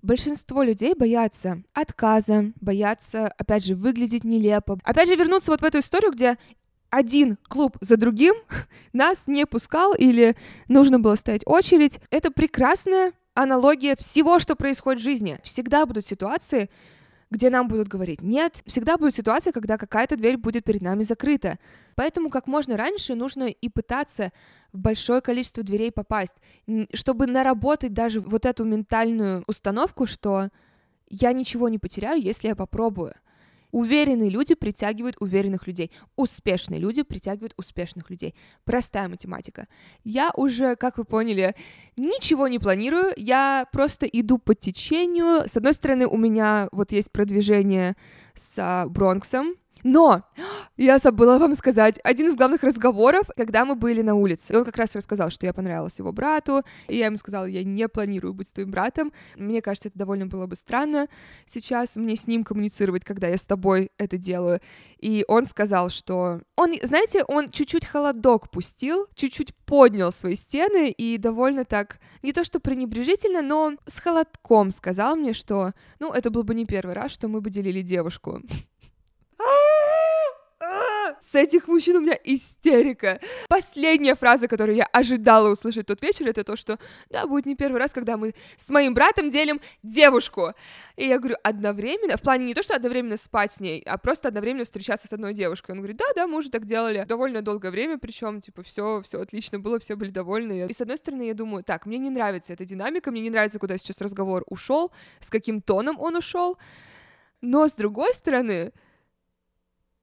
Большинство 0.00 0.62
людей 0.62 0.94
боятся 0.94 1.64
отказа, 1.74 2.52
боятся, 2.60 3.32
опять 3.36 3.64
же, 3.64 3.74
выглядеть 3.74 4.22
нелепо. 4.22 4.78
Опять 4.84 5.08
же, 5.08 5.16
вернуться 5.16 5.50
вот 5.50 5.60
в 5.60 5.64
эту 5.64 5.80
историю, 5.80 6.12
где 6.12 6.38
один 6.88 7.36
клуб 7.48 7.76
за 7.80 7.96
другим 7.96 8.36
нас 8.92 9.26
не 9.26 9.44
пускал 9.44 9.92
или 9.92 10.36
нужно 10.68 11.00
было 11.00 11.16
стоять 11.16 11.42
очередь. 11.46 11.98
Это 12.10 12.30
прекрасная 12.30 13.12
аналогия 13.42 13.96
всего, 13.96 14.38
что 14.38 14.56
происходит 14.56 15.00
в 15.00 15.04
жизни. 15.04 15.38
Всегда 15.42 15.86
будут 15.86 16.06
ситуации, 16.06 16.70
где 17.30 17.48
нам 17.48 17.68
будут 17.68 17.88
говорить 17.88 18.22
«нет». 18.22 18.62
Всегда 18.66 18.96
будет 18.96 19.14
ситуация, 19.14 19.52
когда 19.52 19.78
какая-то 19.78 20.16
дверь 20.16 20.36
будет 20.36 20.64
перед 20.64 20.82
нами 20.82 21.02
закрыта. 21.02 21.58
Поэтому 21.94 22.28
как 22.28 22.46
можно 22.46 22.76
раньше 22.76 23.14
нужно 23.14 23.44
и 23.44 23.68
пытаться 23.68 24.32
в 24.72 24.78
большое 24.78 25.20
количество 25.20 25.62
дверей 25.62 25.92
попасть, 25.92 26.36
чтобы 26.92 27.26
наработать 27.26 27.92
даже 27.92 28.20
вот 28.20 28.46
эту 28.46 28.64
ментальную 28.64 29.44
установку, 29.46 30.06
что 30.06 30.48
я 31.08 31.32
ничего 31.32 31.68
не 31.68 31.78
потеряю, 31.78 32.20
если 32.20 32.48
я 32.48 32.56
попробую. 32.56 33.14
Уверенные 33.70 34.30
люди 34.30 34.54
притягивают 34.54 35.16
уверенных 35.20 35.66
людей. 35.66 35.90
Успешные 36.16 36.80
люди 36.80 37.02
притягивают 37.02 37.54
успешных 37.56 38.10
людей. 38.10 38.34
Простая 38.64 39.08
математика. 39.08 39.66
Я 40.04 40.30
уже, 40.36 40.76
как 40.76 40.98
вы 40.98 41.04
поняли, 41.04 41.54
ничего 41.96 42.48
не 42.48 42.58
планирую, 42.58 43.12
я 43.16 43.66
просто 43.72 44.06
иду 44.06 44.38
по 44.38 44.54
течению. 44.54 45.48
С 45.48 45.56
одной 45.56 45.72
стороны, 45.72 46.06
у 46.06 46.16
меня 46.16 46.68
вот 46.72 46.92
есть 46.92 47.12
продвижение 47.12 47.96
с 48.34 48.86
Бронксом, 48.88 49.54
но 49.82 50.24
я 50.76 50.98
забыла 50.98 51.38
вам 51.38 51.54
сказать, 51.54 51.98
один 52.04 52.28
из 52.28 52.36
главных 52.36 52.62
разговоров, 52.62 53.28
когда 53.36 53.64
мы 53.64 53.74
были 53.74 54.02
на 54.02 54.14
улице, 54.14 54.56
он 54.56 54.64
как 54.64 54.76
раз 54.76 54.94
рассказал, 54.94 55.30
что 55.30 55.46
я 55.46 55.52
понравилась 55.52 55.98
его 55.98 56.12
брату, 56.12 56.62
и 56.88 56.96
я 56.96 57.06
ему 57.06 57.16
сказала, 57.16 57.44
я 57.44 57.64
не 57.64 57.88
планирую 57.88 58.34
быть 58.34 58.48
с 58.48 58.52
твоим 58.52 58.70
братом. 58.70 59.12
Мне 59.36 59.62
кажется, 59.62 59.88
это 59.88 59.98
довольно 59.98 60.26
было 60.26 60.46
бы 60.46 60.56
странно 60.56 61.08
сейчас 61.46 61.96
мне 61.96 62.16
с 62.16 62.26
ним 62.26 62.44
коммуницировать, 62.44 63.04
когда 63.04 63.28
я 63.28 63.36
с 63.36 63.42
тобой 63.42 63.90
это 63.98 64.16
делаю. 64.16 64.60
И 64.98 65.24
он 65.28 65.46
сказал, 65.46 65.90
что 65.90 66.40
он, 66.56 66.74
знаете, 66.82 67.24
он 67.24 67.48
чуть-чуть 67.48 67.86
холодок 67.86 68.50
пустил, 68.50 69.06
чуть-чуть 69.14 69.54
поднял 69.54 70.12
свои 70.12 70.34
стены 70.34 70.90
и 70.90 71.18
довольно 71.18 71.64
так, 71.64 72.00
не 72.22 72.32
то 72.32 72.44
что 72.44 72.60
пренебрежительно, 72.60 73.42
но 73.42 73.74
с 73.86 74.00
холодком 74.00 74.70
сказал 74.70 75.16
мне, 75.16 75.32
что, 75.32 75.72
ну, 75.98 76.12
это 76.12 76.30
был 76.30 76.42
бы 76.42 76.54
не 76.54 76.66
первый 76.66 76.94
раз, 76.94 77.12
что 77.12 77.28
мы 77.28 77.40
бы 77.40 77.50
делили 77.50 77.82
девушку. 77.82 78.40
С 81.22 81.34
этих 81.34 81.68
мужчин 81.68 81.96
у 81.96 82.00
меня 82.00 82.18
истерика. 82.24 83.20
Последняя 83.48 84.14
фраза, 84.14 84.48
которую 84.48 84.76
я 84.76 84.84
ожидала 84.84 85.50
услышать 85.50 85.86
тот 85.86 86.02
вечер, 86.02 86.28
это 86.28 86.44
то, 86.44 86.56
что 86.56 86.78
да, 87.08 87.26
будет 87.26 87.46
не 87.46 87.54
первый 87.54 87.78
раз, 87.78 87.92
когда 87.92 88.16
мы 88.16 88.34
с 88.56 88.68
моим 88.68 88.94
братом 88.94 89.30
делим 89.30 89.60
девушку. 89.82 90.54
И 90.96 91.06
я 91.06 91.18
говорю, 91.18 91.36
одновременно, 91.42 92.16
в 92.16 92.22
плане 92.22 92.46
не 92.46 92.54
то, 92.54 92.62
что 92.62 92.74
одновременно 92.74 93.16
спать 93.16 93.52
с 93.52 93.60
ней, 93.60 93.82
а 93.86 93.98
просто 93.98 94.28
одновременно 94.28 94.64
встречаться 94.64 95.08
с 95.08 95.12
одной 95.12 95.34
девушкой. 95.34 95.72
Он 95.72 95.78
говорит, 95.78 95.96
да, 95.96 96.04
да, 96.14 96.26
мы 96.26 96.38
уже 96.38 96.50
так 96.50 96.66
делали 96.66 97.04
довольно 97.06 97.42
долгое 97.42 97.70
время, 97.70 97.98
причем, 97.98 98.40
типа, 98.40 98.62
все, 98.62 99.00
все 99.02 99.20
отлично 99.20 99.58
было, 99.58 99.78
все 99.78 99.96
были 99.96 100.10
довольны. 100.10 100.66
И 100.68 100.72
с 100.72 100.80
одной 100.80 100.96
стороны, 100.96 101.22
я 101.22 101.34
думаю, 101.34 101.64
так, 101.64 101.86
мне 101.86 101.98
не 101.98 102.10
нравится 102.10 102.52
эта 102.52 102.64
динамика, 102.64 103.10
мне 103.10 103.22
не 103.22 103.30
нравится, 103.30 103.58
куда 103.58 103.78
сейчас 103.78 104.00
разговор 104.00 104.44
ушел, 104.46 104.92
с 105.20 105.30
каким 105.30 105.60
тоном 105.60 105.98
он 106.00 106.16
ушел. 106.16 106.58
Но 107.40 107.66
с 107.66 107.72
другой 107.72 108.12
стороны, 108.14 108.72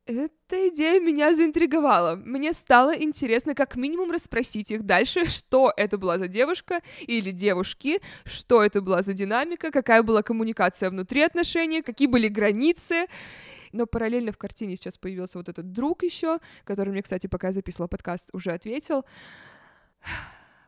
эта 0.07 0.69
идея 0.69 0.99
меня 0.99 1.33
заинтриговала. 1.33 2.15
Мне 2.15 2.53
стало 2.53 2.95
интересно 2.95 3.53
как 3.53 3.75
минимум 3.75 4.11
расспросить 4.11 4.71
их 4.71 4.83
дальше, 4.83 5.25
что 5.29 5.73
это 5.75 5.97
была 5.97 6.17
за 6.17 6.27
девушка 6.27 6.81
или 7.01 7.31
девушки, 7.31 7.99
что 8.23 8.63
это 8.63 8.81
была 8.81 9.01
за 9.01 9.13
динамика, 9.13 9.71
какая 9.71 10.03
была 10.03 10.23
коммуникация 10.23 10.89
внутри 10.89 11.21
отношений, 11.21 11.81
какие 11.81 12.07
были 12.07 12.27
границы. 12.29 13.07
Но 13.73 13.85
параллельно 13.85 14.31
в 14.31 14.37
картине 14.37 14.75
сейчас 14.77 14.97
появился 14.97 15.37
вот 15.37 15.49
этот 15.49 15.71
друг 15.71 16.03
еще, 16.03 16.39
который 16.63 16.89
мне, 16.91 17.01
кстати, 17.01 17.27
пока 17.27 17.47
я 17.47 17.53
записывала 17.53 17.87
подкаст, 17.87 18.29
уже 18.33 18.51
ответил. 18.51 19.03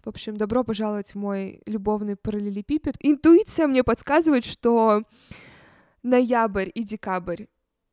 В 0.03 0.09
общем, 0.09 0.35
добро 0.35 0.63
пожаловать 0.63 1.11
в 1.11 1.15
мой 1.15 1.61
любовный 1.65 2.15
параллелепипед. 2.15 2.95
Интуиция 2.99 3.67
мне 3.67 3.83
подсказывает, 3.83 4.45
что 4.45 5.03
ноябрь 6.03 6.69
и 6.73 6.83
декабрь 6.83 7.45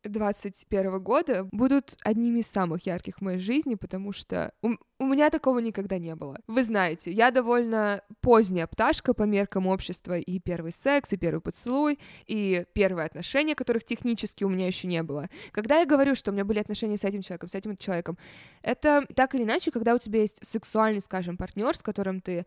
2021 0.09 1.01
года 1.01 1.49
будут 1.53 1.97
одними 2.03 2.41
из 2.41 2.47
самых 2.47 2.87
ярких 2.87 3.19
в 3.19 3.21
моей 3.21 3.39
жизни, 3.39 3.75
потому 3.75 4.13
что 4.13 4.53
у, 4.63 4.75
у 4.99 5.07
меня 5.07 5.31
такого 5.31 5.59
никогда 5.59 5.99
не 5.99 6.15
было. 6.15 6.39
Вы 6.47 6.63
знаете, 6.63 7.11
я 7.11 7.31
довольно 7.31 8.03
поздняя 8.21 8.67
пташка 8.67 9.15
по 9.15 9.23
меркам 9.25 9.67
общества, 9.67 10.19
и 10.19 10.39
первый 10.39 10.73
секс, 10.73 11.13
и 11.13 11.17
первый 11.17 11.41
поцелуй, 11.41 11.99
и 12.27 12.65
первые 12.75 13.07
отношения, 13.07 13.55
которых 13.55 13.85
технически 13.85 14.45
у 14.45 14.49
меня 14.49 14.67
еще 14.67 14.87
не 14.87 15.03
было. 15.03 15.29
Когда 15.53 15.81
я 15.81 15.87
говорю, 15.87 16.15
что 16.15 16.31
у 16.31 16.35
меня 16.35 16.45
были 16.45 16.59
отношения 16.59 16.97
с 16.97 17.05
этим 17.05 17.23
человеком, 17.23 17.49
с 17.49 17.55
этим 17.55 17.77
человеком, 17.77 18.19
это 18.63 19.07
так 19.15 19.35
или 19.35 19.43
иначе, 19.43 19.71
когда 19.71 19.95
у 19.95 19.99
тебя 19.99 20.21
есть 20.21 20.45
сексуальный, 20.45 21.01
скажем, 21.01 21.37
партнер, 21.37 21.77
с 21.77 21.83
которым 21.83 22.21
ты 22.21 22.47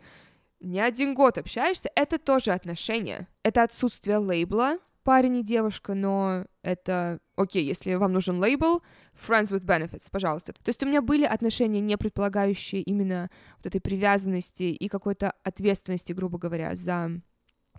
не 0.59 0.79
один 0.79 1.13
год 1.13 1.37
общаешься, 1.37 1.89
это 1.95 2.17
тоже 2.17 2.51
отношения. 2.51 3.27
Это 3.43 3.63
отсутствие 3.63 4.17
лейбла, 4.17 4.77
парень 5.09 5.37
и 5.37 5.43
девушка, 5.43 5.95
но 5.95 6.45
это 6.61 7.17
окей, 7.35 7.65
если 7.65 7.95
вам 7.95 8.13
нужен 8.13 8.37
лейбл, 8.39 8.83
friends 9.15 9.51
with 9.51 9.65
benefits, 9.65 10.07
пожалуйста. 10.11 10.53
То 10.53 10.69
есть 10.69 10.83
у 10.83 10.85
меня 10.85 11.01
были 11.01 11.25
отношения, 11.25 11.79
не 11.79 11.97
предполагающие 11.97 12.83
именно 12.83 13.31
вот 13.57 13.65
этой 13.65 13.81
привязанности 13.81 14.61
и 14.61 14.87
какой-то 14.87 15.33
ответственности, 15.43 16.13
грубо 16.13 16.37
говоря, 16.37 16.75
за 16.75 17.09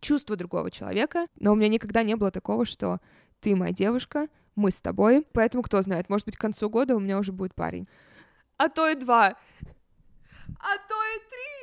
чувство 0.01 0.35
другого 0.35 0.73
человека, 0.73 1.29
но 1.39 1.53
у 1.53 1.55
меня 1.55 1.69
никогда 1.69 2.03
не 2.03 2.17
было 2.17 2.33
такого, 2.33 2.65
что 2.65 2.99
ты 3.39 3.55
моя 3.55 3.73
девушка, 3.73 4.27
мы 4.57 4.73
с 4.73 4.81
тобой, 4.81 5.25
поэтому 5.33 5.63
кто 5.63 5.81
знает, 5.83 6.09
может 6.09 6.27
быть, 6.27 6.37
к 6.37 6.41
концу 6.41 6.69
года 6.69 6.97
у 6.97 6.99
меня 6.99 7.17
уже 7.17 7.31
будет 7.31 7.55
парень. 7.55 7.87
А 8.57 8.69
то 8.69 8.89
и 8.89 8.97
два, 8.97 9.37
а 10.59 10.79
то 10.89 10.97
и 11.15 11.19
три. 11.31 11.60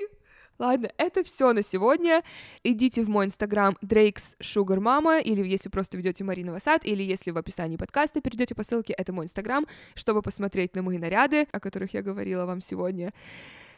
Ладно, 0.59 0.91
это 0.97 1.23
все 1.23 1.53
на 1.53 1.61
сегодня. 1.61 2.23
Идите 2.63 3.03
в 3.03 3.09
мой 3.09 3.25
инстаграм 3.25 3.77
Drake's 3.83 4.35
Sugar 4.41 4.79
Mama, 4.79 5.21
или 5.21 5.47
если 5.47 5.69
просто 5.69 5.97
ведете 5.97 6.23
Марина 6.23 6.51
Васад, 6.51 6.83
или 6.83 7.03
если 7.03 7.29
в 7.29 7.37
описании 7.37 7.77
подкаста 7.77 8.21
перейдете 8.21 8.55
по 8.55 8.63
ссылке, 8.63 8.93
это 8.93 9.13
мой 9.13 9.25
инстаграм, 9.25 9.67
чтобы 9.93 10.23
посмотреть 10.23 10.75
на 10.75 10.81
мои 10.81 10.97
наряды, 10.97 11.47
о 11.51 11.59
которых 11.59 11.93
я 11.93 12.01
говорила 12.01 12.45
вам 12.45 12.61
сегодня. 12.61 13.13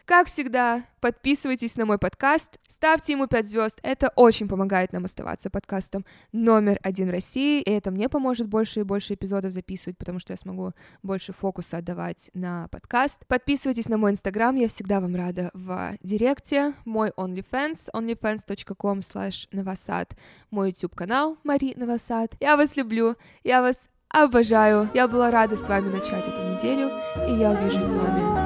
Как 0.09 0.25
всегда, 0.25 0.85
подписывайтесь 1.01 1.75
на 1.75 1.85
мой 1.85 1.99
подкаст, 1.99 2.57
ставьте 2.67 3.13
ему 3.13 3.27
5 3.27 3.47
звезд, 3.47 3.79
это 3.83 4.11
очень 4.15 4.47
помогает 4.47 4.91
нам 4.91 5.05
оставаться 5.05 5.51
подкастом 5.51 6.03
номер 6.31 6.79
один 6.81 7.09
в 7.09 7.11
России, 7.11 7.61
и 7.61 7.69
это 7.69 7.91
мне 7.91 8.09
поможет 8.09 8.47
больше 8.47 8.79
и 8.79 8.83
больше 8.83 9.13
эпизодов 9.13 9.51
записывать, 9.51 9.99
потому 9.99 10.17
что 10.17 10.33
я 10.33 10.37
смогу 10.37 10.73
больше 11.03 11.31
фокуса 11.31 11.77
отдавать 11.77 12.31
на 12.33 12.67
подкаст. 12.69 13.23
Подписывайтесь 13.27 13.87
на 13.87 13.99
мой 13.99 14.09
инстаграм, 14.09 14.55
я 14.55 14.67
всегда 14.67 14.99
вам 14.99 15.15
рада 15.15 15.51
в 15.53 15.95
директе, 16.01 16.73
мой 16.85 17.09
OnlyFans, 17.09 17.91
onlyfans.com 17.93 19.01
slash 19.01 19.47
новосад, 19.51 20.15
мой 20.49 20.69
YouTube-канал 20.69 21.37
Мари 21.43 21.75
Новосад. 21.77 22.33
Я 22.39 22.57
вас 22.57 22.75
люблю, 22.77 23.15
я 23.43 23.61
вас 23.61 23.87
обожаю, 24.09 24.89
я 24.95 25.07
была 25.07 25.29
рада 25.29 25.55
с 25.55 25.67
вами 25.67 25.89
начать 25.89 26.27
эту 26.27 26.41
неделю, 26.41 26.89
и 27.27 27.39
я 27.39 27.51
увижусь 27.51 27.85
с 27.85 27.93
вами 27.93 28.38